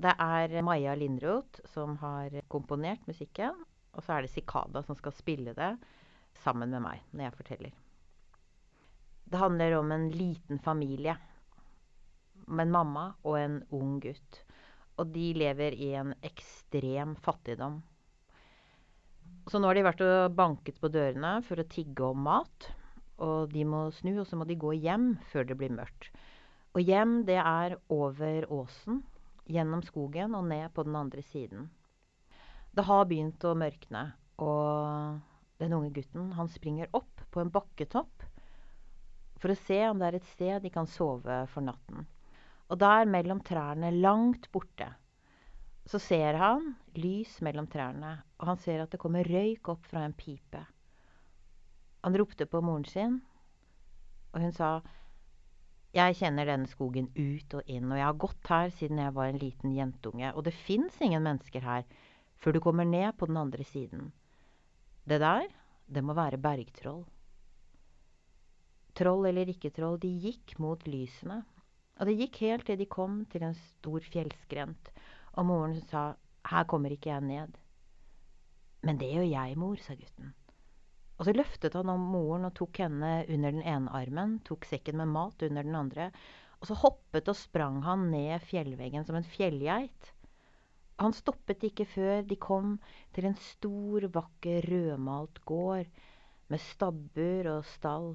Det 0.00 0.14
er 0.18 0.62
Maja 0.62 0.94
Lindroth 0.94 1.60
som 1.66 1.96
har 1.96 2.30
komponert 2.48 3.06
musikken. 3.06 3.52
Og 3.92 4.02
så 4.02 4.12
er 4.12 4.22
det 4.22 4.30
Sikada 4.30 4.82
som 4.82 4.96
skal 4.96 5.12
spille 5.12 5.54
det 5.54 5.78
sammen 6.34 6.70
med 6.70 6.82
meg 6.82 7.00
når 7.12 7.24
jeg 7.24 7.32
forteller. 7.32 7.72
Det 9.28 9.36
handler 9.36 9.76
om 9.76 9.92
en 9.92 10.10
liten 10.10 10.58
familie. 10.58 11.16
Med 12.46 12.66
en 12.66 12.72
mamma 12.72 13.10
og 13.28 13.36
en 13.36 13.58
ung 13.76 13.98
gutt. 14.00 14.40
Og 14.96 15.10
de 15.12 15.32
lever 15.36 15.74
i 15.76 15.90
en 16.00 16.14
ekstrem 16.24 17.12
fattigdom. 17.20 17.82
Så 19.48 19.60
nå 19.60 19.68
har 19.68 19.76
de 19.76 19.84
vært 19.84 20.00
og 20.04 20.36
banket 20.36 20.80
på 20.80 20.88
dørene 20.92 21.38
for 21.44 21.60
å 21.60 21.66
tigge 21.68 22.08
om 22.08 22.24
mat. 22.24 22.70
Og 23.20 23.52
de 23.52 23.66
må 23.68 23.82
snu, 23.92 24.14
og 24.22 24.26
så 24.30 24.38
må 24.38 24.46
de 24.48 24.56
gå 24.56 24.72
hjem 24.80 25.10
før 25.28 25.44
det 25.50 25.58
blir 25.60 25.76
mørkt. 25.76 26.08
Og 26.72 26.80
hjem, 26.84 27.20
det 27.28 27.36
er 27.42 27.76
over 27.92 28.46
åsen, 28.54 29.02
gjennom 29.48 29.82
skogen 29.84 30.36
og 30.38 30.48
ned 30.48 30.72
på 30.72 30.86
den 30.88 30.96
andre 30.96 31.24
siden. 31.34 31.68
Det 32.72 32.86
har 32.88 33.04
begynt 33.10 33.44
å 33.44 33.56
mørkne, 33.58 34.12
Og 34.38 35.18
den 35.58 35.72
unge 35.74 35.90
gutten, 35.90 36.30
han 36.38 36.48
springer 36.48 36.86
opp 36.94 37.24
på 37.34 37.40
en 37.42 37.50
bakketopp 37.50 38.27
for 39.38 39.52
å 39.52 39.60
se 39.66 39.78
om 39.88 39.98
det 39.98 40.08
er 40.08 40.18
et 40.18 40.30
sted 40.32 40.62
de 40.62 40.72
kan 40.74 40.88
sove 40.90 41.42
for 41.52 41.64
natten. 41.64 42.06
Og 42.68 42.80
der, 42.80 43.08
mellom 43.08 43.40
trærne, 43.44 43.92
langt 43.94 44.50
borte, 44.52 44.90
så 45.88 46.00
ser 46.02 46.36
han 46.36 46.74
lys 47.00 47.38
mellom 47.44 47.68
trærne, 47.70 48.18
og 48.36 48.50
han 48.50 48.60
ser 48.60 48.82
at 48.82 48.92
det 48.92 49.00
kommer 49.00 49.24
røyk 49.24 49.70
opp 49.72 49.86
fra 49.88 50.04
en 50.04 50.16
pipe. 50.16 50.60
Han 52.04 52.16
ropte 52.18 52.46
på 52.46 52.60
moren 52.62 52.84
sin, 52.88 53.20
og 54.34 54.44
hun 54.44 54.52
sa 54.54 54.78
jeg 55.96 56.18
kjenner 56.18 56.44
denne 56.44 56.68
skogen 56.68 57.08
ut 57.16 57.54
og 57.56 57.70
inn, 57.72 57.88
og 57.88 57.96
jeg 57.96 58.04
har 58.04 58.20
gått 58.20 58.50
her 58.52 58.72
siden 58.76 59.00
jeg 59.00 59.14
var 59.16 59.30
en 59.30 59.40
liten 59.40 59.72
jentunge, 59.72 60.34
og 60.36 60.44
det 60.44 60.52
fins 60.66 60.98
ingen 61.00 61.24
mennesker 61.24 61.64
her 61.64 61.86
før 62.38 62.54
du 62.54 62.60
kommer 62.62 62.84
ned 62.84 63.16
på 63.18 63.26
den 63.30 63.40
andre 63.40 63.64
siden. 63.64 64.10
Det 65.08 65.18
der, 65.22 65.48
det 65.88 66.04
må 66.04 66.12
være 66.14 66.38
bergtroll. 66.38 67.06
Troll 68.98 69.28
eller 69.30 69.50
ikke 69.52 69.70
troll, 69.74 69.98
de 70.02 70.10
gikk 70.24 70.56
mot 70.62 70.82
lysene, 70.90 71.42
og 71.98 72.08
det 72.08 72.16
gikk 72.18 72.40
helt 72.46 72.66
til 72.66 72.78
de 72.80 72.88
kom 72.90 73.20
til 73.30 73.44
en 73.46 73.56
stor 73.58 74.02
fjellskrent, 74.12 74.90
og 75.38 75.46
moren 75.46 75.78
sa 75.90 76.10
her 76.48 76.66
kommer 76.70 76.94
ikke 76.94 77.12
jeg 77.12 77.26
ned. 77.26 77.56
Men 78.86 78.98
det 78.98 79.10
gjør 79.12 79.26
jeg, 79.26 79.56
mor, 79.58 79.78
sa 79.82 79.94
gutten. 79.98 80.34
Og 81.18 81.26
så 81.26 81.34
løftet 81.34 81.74
han 81.74 81.90
om 81.90 82.04
moren 82.12 82.46
og 82.46 82.54
tok 82.58 82.78
henne 82.84 83.24
under 83.26 83.54
den 83.54 83.64
ene 83.66 83.90
armen, 83.94 84.36
tok 84.46 84.68
sekken 84.70 85.00
med 85.00 85.10
mat 85.10 85.42
under 85.42 85.66
den 85.66 85.78
andre, 85.78 86.12
og 86.58 86.70
så 86.70 86.76
hoppet 86.78 87.30
og 87.30 87.38
sprang 87.38 87.82
han 87.86 88.06
ned 88.12 88.42
fjellveggen 88.46 89.06
som 89.06 89.18
en 89.18 89.26
fjellgeit. 89.26 90.12
Han 90.98 91.14
stoppet 91.14 91.62
ikke 91.68 91.86
før 91.86 92.22
de 92.26 92.38
kom 92.42 92.78
til 93.14 93.28
en 93.28 93.36
stor, 93.38 94.08
vakker, 94.14 94.66
rødmalt 94.66 95.42
gård 95.46 95.90
med 96.50 96.62
stabbur 96.62 97.50
og 97.52 97.66
stall. 97.76 98.08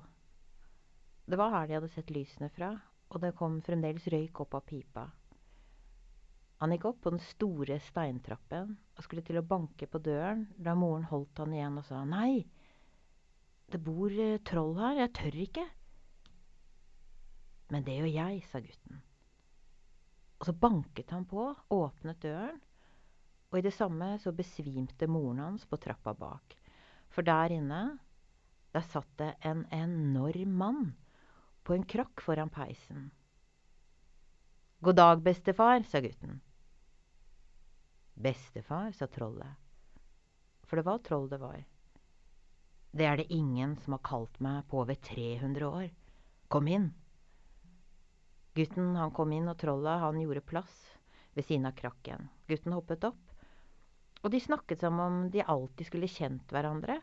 Det 1.26 1.40
var 1.40 1.54
her 1.54 1.68
de 1.68 1.78
hadde 1.78 1.92
sett 1.94 2.12
lysene 2.12 2.50
fra, 2.52 2.74
og 3.14 3.22
det 3.24 3.36
kom 3.40 3.62
fremdeles 3.64 4.08
røyk 4.12 4.42
opp 4.44 4.58
av 4.58 4.66
pipa. 4.68 5.06
Han 6.60 6.74
gikk 6.76 6.88
opp 6.90 7.00
på 7.04 7.14
den 7.14 7.24
store 7.24 7.78
steintrappen 7.84 8.74
og 8.96 9.06
skulle 9.06 9.24
til 9.26 9.40
å 9.40 9.46
banke 9.48 9.88
på 9.88 10.02
døren 10.04 10.46
da 10.56 10.76
moren 10.80 11.08
holdt 11.10 11.40
han 11.44 11.56
igjen 11.56 11.80
og 11.80 11.88
sa 11.88 12.04
nei. 12.08 12.44
Det 13.72 13.80
bor 13.84 14.12
eh, 14.12 14.42
troll 14.48 14.76
her, 14.78 15.00
jeg 15.02 15.14
tør 15.18 15.40
ikke. 15.46 15.66
Men 17.74 17.88
det 17.88 17.98
gjør 17.98 18.12
jeg, 18.12 18.44
sa 18.48 18.62
gutten. 18.64 19.02
Og 20.40 20.48
så 20.48 20.56
banket 20.60 21.12
han 21.16 21.28
på, 21.28 21.48
åpnet 21.72 22.20
døren, 22.24 22.60
og 23.52 23.60
i 23.60 23.64
det 23.64 23.74
samme 23.76 24.16
så 24.20 24.34
besvimte 24.36 25.08
moren 25.08 25.40
hans 25.44 25.64
på 25.70 25.80
trappa 25.80 26.16
bak. 26.18 26.56
For 27.14 27.26
der 27.26 27.54
inne, 27.56 27.84
der 28.76 28.88
satt 28.92 29.10
det 29.22 29.34
en 29.46 29.64
enorm 29.72 30.60
mann 30.60 30.84
på 31.64 31.76
en 31.76 31.86
krakk 31.88 32.22
foran 32.22 32.52
peisen. 32.54 33.12
God 34.84 34.96
dag, 34.96 35.22
bestefar, 35.24 35.84
sa 35.88 36.02
gutten. 36.04 36.42
Bestefar, 38.14 38.92
sa 38.92 39.08
trollet. 39.08 39.56
For 40.68 40.80
det 40.80 40.86
var 40.88 41.00
troll 41.06 41.30
det 41.32 41.40
var. 41.40 41.62
Det 42.92 43.06
er 43.08 43.18
det 43.18 43.34
ingen 43.34 43.78
som 43.82 43.96
har 43.96 44.04
kalt 44.06 44.40
meg 44.44 44.68
på 44.70 44.84
over 44.84 44.96
300 44.96 45.70
år. 45.70 45.88
Kom 46.48 46.68
inn. 46.68 46.92
Gutten 48.54 48.96
han 49.00 49.14
kom 49.16 49.32
inn, 49.34 49.48
og 49.50 49.58
trollet 49.58 50.04
han 50.04 50.20
gjorde 50.22 50.46
plass 50.46 50.76
ved 51.34 51.48
siden 51.48 51.66
av 51.66 51.78
krakken. 51.80 52.28
Gutten 52.48 52.76
hoppet 52.76 53.08
opp, 53.08 53.24
og 54.22 54.32
de 54.32 54.40
snakket 54.40 54.84
som 54.84 55.00
om 55.02 55.24
de 55.32 55.42
alltid 55.42 55.90
skulle 55.90 56.12
kjent 56.12 56.52
hverandre. 56.54 57.00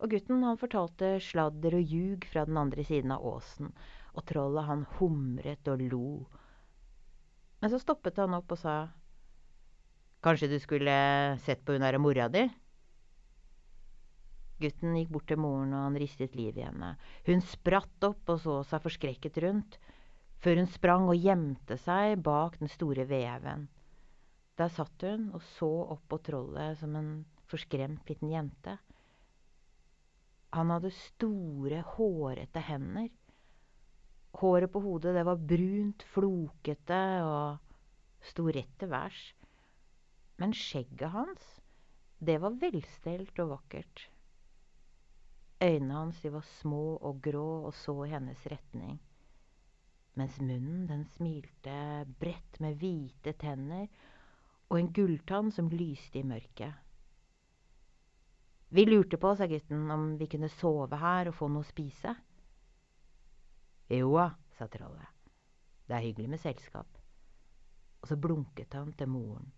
Og 0.00 0.14
gutten 0.14 0.44
han 0.46 0.60
fortalte 0.60 1.18
sladder 1.20 1.76
og 1.76 1.92
ljug 1.92 2.24
fra 2.32 2.46
den 2.48 2.56
andre 2.56 2.84
siden 2.88 3.12
av 3.12 3.24
åsen, 3.26 3.72
og 4.16 4.24
trollet 4.28 4.68
han 4.68 4.86
humret 4.96 5.68
og 5.68 5.84
lo. 5.92 6.06
Men 7.60 7.72
så 7.72 7.80
stoppet 7.82 8.18
han 8.22 8.36
opp 8.38 8.56
og 8.56 8.60
sa, 8.60 8.78
Kanskje 10.24 10.50
du 10.52 10.58
skulle 10.60 10.92
sett 11.40 11.62
på 11.64 11.72
hun 11.72 11.84
derre 11.84 12.00
mora 12.00 12.26
di? 12.28 12.42
Gutten 14.60 14.98
gikk 14.98 15.12
bort 15.14 15.30
til 15.30 15.40
moren, 15.40 15.72
og 15.72 15.86
han 15.86 15.96
ristet 16.00 16.36
liv 16.36 16.58
i 16.60 16.66
henne. 16.66 16.90
Hun 17.24 17.40
spratt 17.40 18.04
opp 18.04 18.28
og 18.28 18.42
så 18.42 18.58
seg 18.68 18.84
forskrekket 18.84 19.38
rundt, 19.46 19.78
før 20.44 20.60
hun 20.60 20.68
sprang 20.68 21.08
og 21.08 21.16
gjemte 21.16 21.78
seg 21.80 22.20
bak 22.24 22.58
den 22.60 22.68
store 22.72 23.06
veven. 23.08 23.68
Der 24.60 24.72
satt 24.72 25.06
hun 25.08 25.30
og 25.32 25.40
så 25.56 25.70
opp 25.96 26.04
på 26.12 26.20
trollet 26.28 26.76
som 26.80 26.96
en 27.00 27.10
forskremt 27.48 28.12
liten 28.12 28.28
jente. 28.28 28.76
Han 30.56 30.70
hadde 30.74 30.90
store, 30.90 31.82
hårete 31.94 32.62
hender. 32.66 33.10
Håret 34.40 34.72
på 34.72 34.82
hodet 34.82 35.14
det 35.14 35.26
var 35.26 35.42
brunt, 35.52 36.02
flokete 36.14 37.02
og 37.26 38.24
sto 38.30 38.46
rett 38.50 38.72
til 38.78 38.90
værs. 38.90 39.20
Men 40.40 40.54
skjegget 40.56 41.12
hans, 41.14 41.46
det 42.18 42.38
var 42.42 42.56
velstelt 42.62 43.38
og 43.42 43.54
vakkert. 43.56 44.08
Øynene 45.60 45.94
hans 45.94 46.24
var 46.24 46.46
små 46.60 46.96
og 46.96 47.20
grå 47.22 47.66
og 47.68 47.74
så 47.76 47.94
i 48.06 48.12
hennes 48.14 48.46
retning. 48.48 49.00
Mens 50.16 50.40
munnen 50.40 50.86
den 50.88 51.04
smilte 51.14 52.06
bredt 52.20 52.60
med 52.60 52.80
hvite 52.80 53.34
tenner 53.38 53.86
og 54.70 54.78
en 54.78 54.92
gulltann 54.94 55.50
som 55.54 55.68
lyste 55.70 56.20
i 56.20 56.26
mørket. 56.26 56.72
Vi 58.70 58.84
lurte 58.86 59.18
på, 59.18 59.32
sa 59.36 59.48
gutten, 59.50 59.88
om 59.90 60.16
vi 60.18 60.28
kunne 60.30 60.50
sove 60.52 60.98
her 61.00 61.30
og 61.30 61.36
få 61.36 61.48
noe 61.50 61.66
å 61.66 61.70
spise. 61.70 62.14
Joa, 63.90 64.28
sa 64.54 64.68
trollet. 64.70 65.16
Det 65.86 65.96
er 65.96 66.04
hyggelig 66.06 66.30
med 66.36 66.42
selskap. 66.42 67.00
Og 68.00 68.08
så 68.08 68.16
blunket 68.16 68.76
han 68.78 68.92
til 68.94 69.10
moren. 69.10 69.50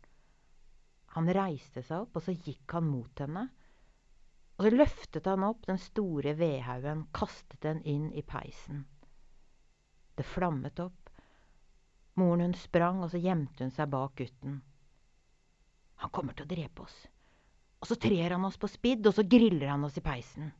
Han 1.12 1.28
reiste 1.28 1.84
seg 1.84 2.06
opp, 2.06 2.16
og 2.16 2.24
så 2.24 2.32
gikk 2.32 2.72
han 2.72 2.88
mot 2.88 3.20
henne 3.20 3.50
og 4.62 4.68
så 4.68 4.76
løftet 4.76 5.26
han 5.26 5.42
opp 5.42 5.64
den 5.66 5.78
store 5.80 6.36
vedhaugen, 6.38 7.06
kastet 7.10 7.62
den 7.64 7.80
inn 7.88 8.10
i 8.12 8.22
peisen. 8.22 8.84
Det 10.14 10.26
flammet 10.28 10.78
opp. 10.78 11.08
Moren 12.20 12.44
hun 12.44 12.54
sprang, 12.54 13.00
og 13.02 13.10
så 13.10 13.18
gjemte 13.18 13.64
hun 13.64 13.72
seg 13.72 13.90
bak 13.90 14.14
gutten. 14.20 14.60
Han 16.04 16.12
kommer 16.14 16.36
til 16.38 16.46
å 16.46 16.52
drepe 16.52 16.84
oss. 16.84 16.94
Og 17.82 17.90
så 17.90 17.98
trer 17.98 18.36
han 18.36 18.44
oss 18.46 18.60
på 18.62 18.70
spidd, 18.70 19.06
og 19.10 19.16
så 19.16 19.24
griller 19.26 19.72
han 19.72 19.84
oss 19.84 19.98
i 19.98 20.04
peisen. 20.04 20.52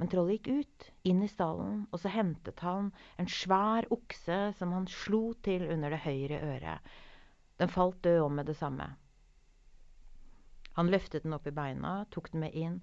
Men 0.00 0.10
trollet 0.10 0.40
gikk 0.40 0.64
ut, 0.64 0.86
inn 1.06 1.20
i 1.22 1.30
stallen, 1.30 1.84
og 1.92 2.00
så 2.02 2.10
hentet 2.10 2.64
han 2.64 2.88
en 3.20 3.28
svær 3.30 3.86
okse 3.94 4.38
som 4.58 4.72
han 4.74 4.88
slo 4.90 5.34
til 5.44 5.68
under 5.70 5.94
det 5.94 6.02
høyre 6.06 6.40
øret. 6.40 6.94
Den 7.60 7.70
falt 7.70 8.00
død 8.02 8.24
om 8.24 8.40
med 8.40 8.48
det 8.50 8.56
samme. 8.58 8.88
Han 10.74 10.90
løftet 10.90 11.22
den 11.22 11.36
opp 11.36 11.46
i 11.46 11.54
beina, 11.54 12.00
tok 12.10 12.32
den 12.32 12.42
med 12.42 12.56
inn, 12.58 12.80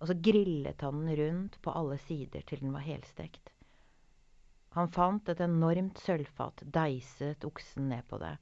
og 0.00 0.08
så 0.08 0.16
grillet 0.16 0.80
han 0.80 1.02
den 1.02 1.18
rundt 1.18 1.58
på 1.60 1.74
alle 1.76 1.98
sider 2.06 2.46
til 2.48 2.62
den 2.62 2.72
var 2.72 2.86
helstekt. 2.86 3.50
Han 4.76 4.92
fant 4.92 5.28
et 5.32 5.40
enormt 5.40 6.00
sølvfat, 6.04 6.62
deiset 6.72 7.44
oksen 7.48 7.90
ned 7.92 8.04
på 8.08 8.20
det. 8.20 8.34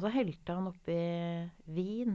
Og 0.00 0.06
så 0.06 0.14
helte 0.14 0.54
han 0.56 0.68
oppi 0.70 0.94
vin 1.76 2.14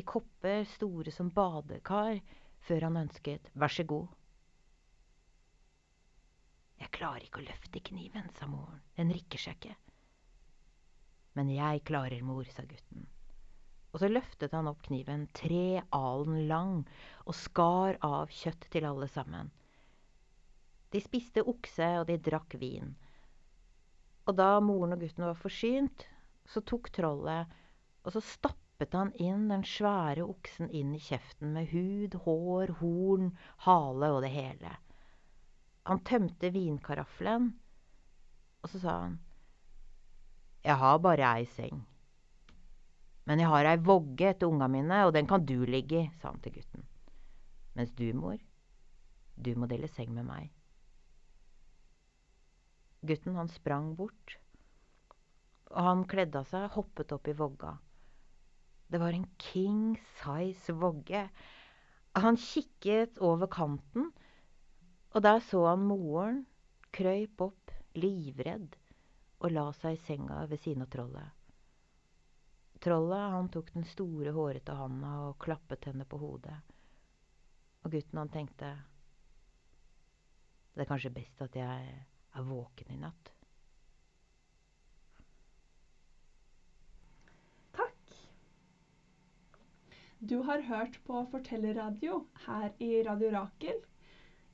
i 0.00 0.04
kopper 0.08 0.62
store 0.72 1.12
som 1.12 1.28
badekar, 1.36 2.16
før 2.64 2.86
han 2.86 2.96
ønsket 3.02 3.50
vær 3.60 3.74
så 3.74 3.84
god. 3.84 4.06
Jeg 6.80 6.94
klarer 6.96 7.26
ikke 7.26 7.42
å 7.42 7.44
løfte 7.44 7.84
kniven, 7.90 8.32
sa 8.40 8.48
moren, 8.48 8.80
den 8.96 9.12
rikker 9.12 9.44
seg 9.44 9.60
ikke. 9.60 9.76
Men 11.36 11.52
jeg 11.52 11.84
klarer, 11.92 12.24
mor, 12.24 12.48
sa 12.48 12.64
gutten. 12.64 13.04
Og 13.92 14.00
så 14.00 14.08
løftet 14.08 14.56
han 14.56 14.72
opp 14.72 14.80
kniven, 14.88 15.28
tre 15.36 15.82
alen 15.92 16.42
lang, 16.48 16.76
og 17.28 17.36
skar 17.36 18.00
av 18.00 18.32
kjøtt 18.32 18.70
til 18.72 18.88
alle 18.88 19.12
sammen. 19.12 19.52
De 20.88 21.04
spiste 21.04 21.44
okse, 21.44 21.98
og 22.00 22.08
de 22.08 22.16
drakk 22.16 22.56
vin. 22.56 22.96
Og 24.24 24.40
da 24.40 24.54
moren 24.64 24.96
og 24.96 25.04
gutten 25.04 25.28
var 25.28 25.36
forsynt, 25.36 26.08
så 26.48 26.62
tok 26.64 26.90
trollet, 26.94 27.50
og 28.04 28.14
så 28.14 28.22
stappet 28.24 28.94
han 28.96 29.12
inn 29.20 29.48
den 29.50 29.64
svære 29.66 30.24
oksen 30.24 30.70
inn 30.72 30.94
i 30.96 31.02
kjeften 31.02 31.52
med 31.56 31.68
hud, 31.72 32.16
hår, 32.24 32.72
horn, 32.80 33.32
hale 33.66 34.12
og 34.16 34.22
det 34.24 34.32
hele. 34.32 34.72
Han 35.88 36.02
tømte 36.04 36.52
vinkaraffelen, 36.52 37.52
og 38.62 38.72
så 38.72 38.80
sa 38.82 38.98
han, 39.04 39.18
Jeg 40.64 40.76
har 40.76 40.98
bare 40.98 41.36
ei 41.38 41.46
seng. 41.46 41.84
Men 43.28 43.40
jeg 43.40 43.48
har 43.52 43.68
ei 43.68 43.78
vogge 43.84 44.30
etter 44.32 44.48
unga 44.48 44.68
mine, 44.72 45.04
og 45.06 45.12
den 45.14 45.28
kan 45.28 45.44
du 45.44 45.64
ligge 45.68 46.02
i, 46.02 46.10
sa 46.20 46.32
han 46.32 46.40
til 46.44 46.56
gutten. 46.56 46.84
Mens 47.76 47.92
du, 47.96 48.08
mor, 48.16 48.38
du 49.36 49.52
må 49.54 49.68
dele 49.70 49.88
seng 49.92 50.14
med 50.16 50.26
meg. 50.26 50.48
Gutten, 53.06 53.36
han 53.36 53.52
sprang 53.52 53.92
bort, 53.96 54.38
og 55.70 55.84
han 55.84 56.04
kledde 56.08 56.40
av 56.40 56.48
seg, 56.50 56.70
hoppet 56.74 57.12
opp 57.14 57.28
i 57.28 57.36
vogga. 57.36 57.74
Det 58.88 59.00
var 59.00 59.12
en 59.12 59.26
king 59.42 59.98
size 60.20 60.72
vogge. 60.72 61.26
Han 62.18 62.38
kikket 62.40 63.20
over 63.24 63.50
kanten, 63.52 64.10
og 65.12 65.24
der 65.24 65.42
så 65.44 65.66
han 65.68 65.84
moren 65.88 66.44
krøyp 66.94 67.42
opp, 67.44 67.72
livredd, 67.98 68.76
og 69.38 69.52
la 69.52 69.68
seg 69.76 69.96
i 69.96 70.02
senga 70.06 70.44
ved 70.50 70.60
siden 70.62 70.84
av 70.84 70.90
trollet. 70.92 71.34
Trollet 72.82 73.32
han 73.34 73.48
tok 73.50 73.72
den 73.74 73.86
store, 73.90 74.32
hårete 74.34 74.74
handa 74.78 75.14
og 75.28 75.38
klappet 75.42 75.88
henne 75.90 76.06
på 76.06 76.18
hodet. 76.20 76.54
Og 77.82 77.90
gutten 77.94 78.20
han 78.20 78.30
tenkte 78.30 78.70
Det 80.74 80.84
er 80.84 80.90
kanskje 80.90 81.10
best 81.10 81.42
at 81.42 81.56
jeg 81.58 81.88
er 82.38 82.46
våken 82.46 82.92
i 82.94 82.98
natt. 83.02 83.32
Takk. 87.74 88.14
Du 90.20 90.42
har 90.42 90.60
hørt 90.60 90.98
på 91.06 91.26
Fortellerradio 91.30 92.26
her 92.46 92.70
i 92.80 93.02
Radio 93.06 93.28
Rakel. 93.30 93.76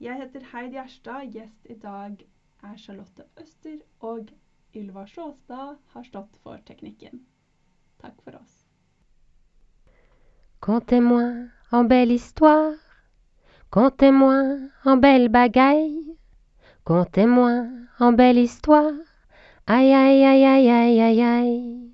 Jeg 0.00 0.14
heter 0.14 0.42
Heid 0.52 0.72
Gjerstad. 0.72 1.30
Gjest 1.32 1.66
i 1.70 1.74
dag 1.74 2.18
er 2.62 2.76
Charlotte 2.76 3.24
Øster, 3.40 3.78
og 4.00 4.28
Ylva 4.76 5.06
Sjåstad 5.06 5.78
har 5.94 6.04
stått 6.04 6.36
for 6.42 6.60
teknikken. 6.66 7.24
Takk 8.02 8.20
for 8.24 8.36
oss. 8.42 8.66
Contez-moi 10.60 11.48
en 11.72 11.88
belle 11.88 12.12
histoire, 12.12 12.76
contez-moi 13.70 14.68
en 14.84 15.00
belle 15.00 15.28
bagaille, 15.28 16.16
contez-moi 16.84 17.52
en 18.00 18.12
belle 18.12 18.44
histoire, 18.44 19.00
aïe 19.66 19.92
aïe 19.92 20.24
aïe 20.24 20.44
aïe 20.44 20.70
aïe 20.70 21.00
aïe 21.00 21.22
aïe, 21.22 21.92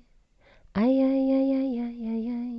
aïe 0.75 1.03
aïe 1.03 1.33
aïe 1.39 1.55
aïe 1.55 1.79
aïe 1.79 2.29
aïe. 2.29 2.50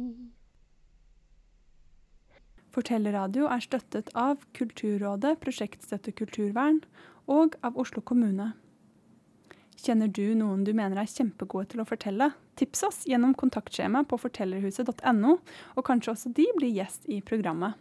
Fortellerradio 2.73 3.47
er 3.53 3.61
støttet 3.61 4.09
av 4.16 4.41
Kulturrådet, 4.57 5.37
Prosjektstøtte 5.43 6.14
kulturvern 6.16 6.81
og 7.29 7.59
av 7.62 7.77
Oslo 7.77 8.01
kommune. 8.01 8.55
Kjenner 9.83 10.09
du 10.09 10.35
noen 10.39 10.62
du 10.64 10.73
mener 10.77 11.01
er 11.03 11.11
kjempegode 11.11 11.73
til 11.73 11.83
å 11.83 11.87
fortelle? 11.89 12.31
Tips 12.57 12.85
oss 12.87 13.01
gjennom 13.09 13.35
kontaktskjema 13.35 14.05
på 14.09 14.18
fortellerhuset.no, 14.25 15.37
og 15.77 15.85
kanskje 15.89 16.12
også 16.14 16.33
de 16.37 16.47
blir 16.57 16.73
gjest 16.77 17.09
i 17.11 17.20
programmet. 17.20 17.75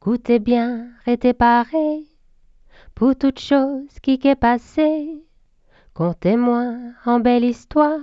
Goûtez 0.00 0.38
bien, 0.38 0.94
parés 1.38 2.04
pour 2.94 3.16
toute 3.16 3.40
chose 3.40 3.88
qui 4.02 4.20
est 4.22 4.36
passée. 4.36 5.24
Contez-moi 5.94 6.92
en 7.06 7.20
belle 7.20 7.44
histoire, 7.44 8.00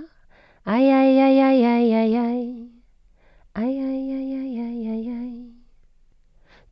aïe 0.66 0.90
aïe 0.90 1.20
aïe 1.20 1.40
aïe 1.40 1.64
aïe 1.64 2.16
aïe, 2.16 2.81
aïe. 3.54 3.92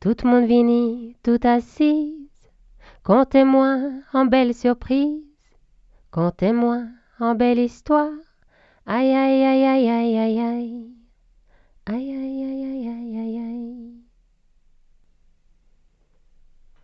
Tout 0.01 0.15
le 0.23 0.29
monde 0.29 0.47
vini, 0.47 1.15
tout 1.21 1.37
assise, 1.43 2.27
contez-moi 3.03 3.77
en 4.13 4.25
belle 4.25 4.55
surprise, 4.55 5.21
contez-moi 6.09 6.81
en 7.19 7.35
belle 7.35 7.59
histoire, 7.59 8.09
aïe 8.87 9.13
aïe 9.13 9.43
aïe 9.43 9.63
aïe 9.63 9.89
aïe 9.89 10.17
aïe 10.17 10.39
aïe, 10.39 10.91
aïe 11.85 12.11
aïe 12.11 12.43
aïe 12.43 12.65
aïe 12.65 12.87
aïe 12.87 13.19
aïe 13.19 13.37
aïe. 13.37 13.80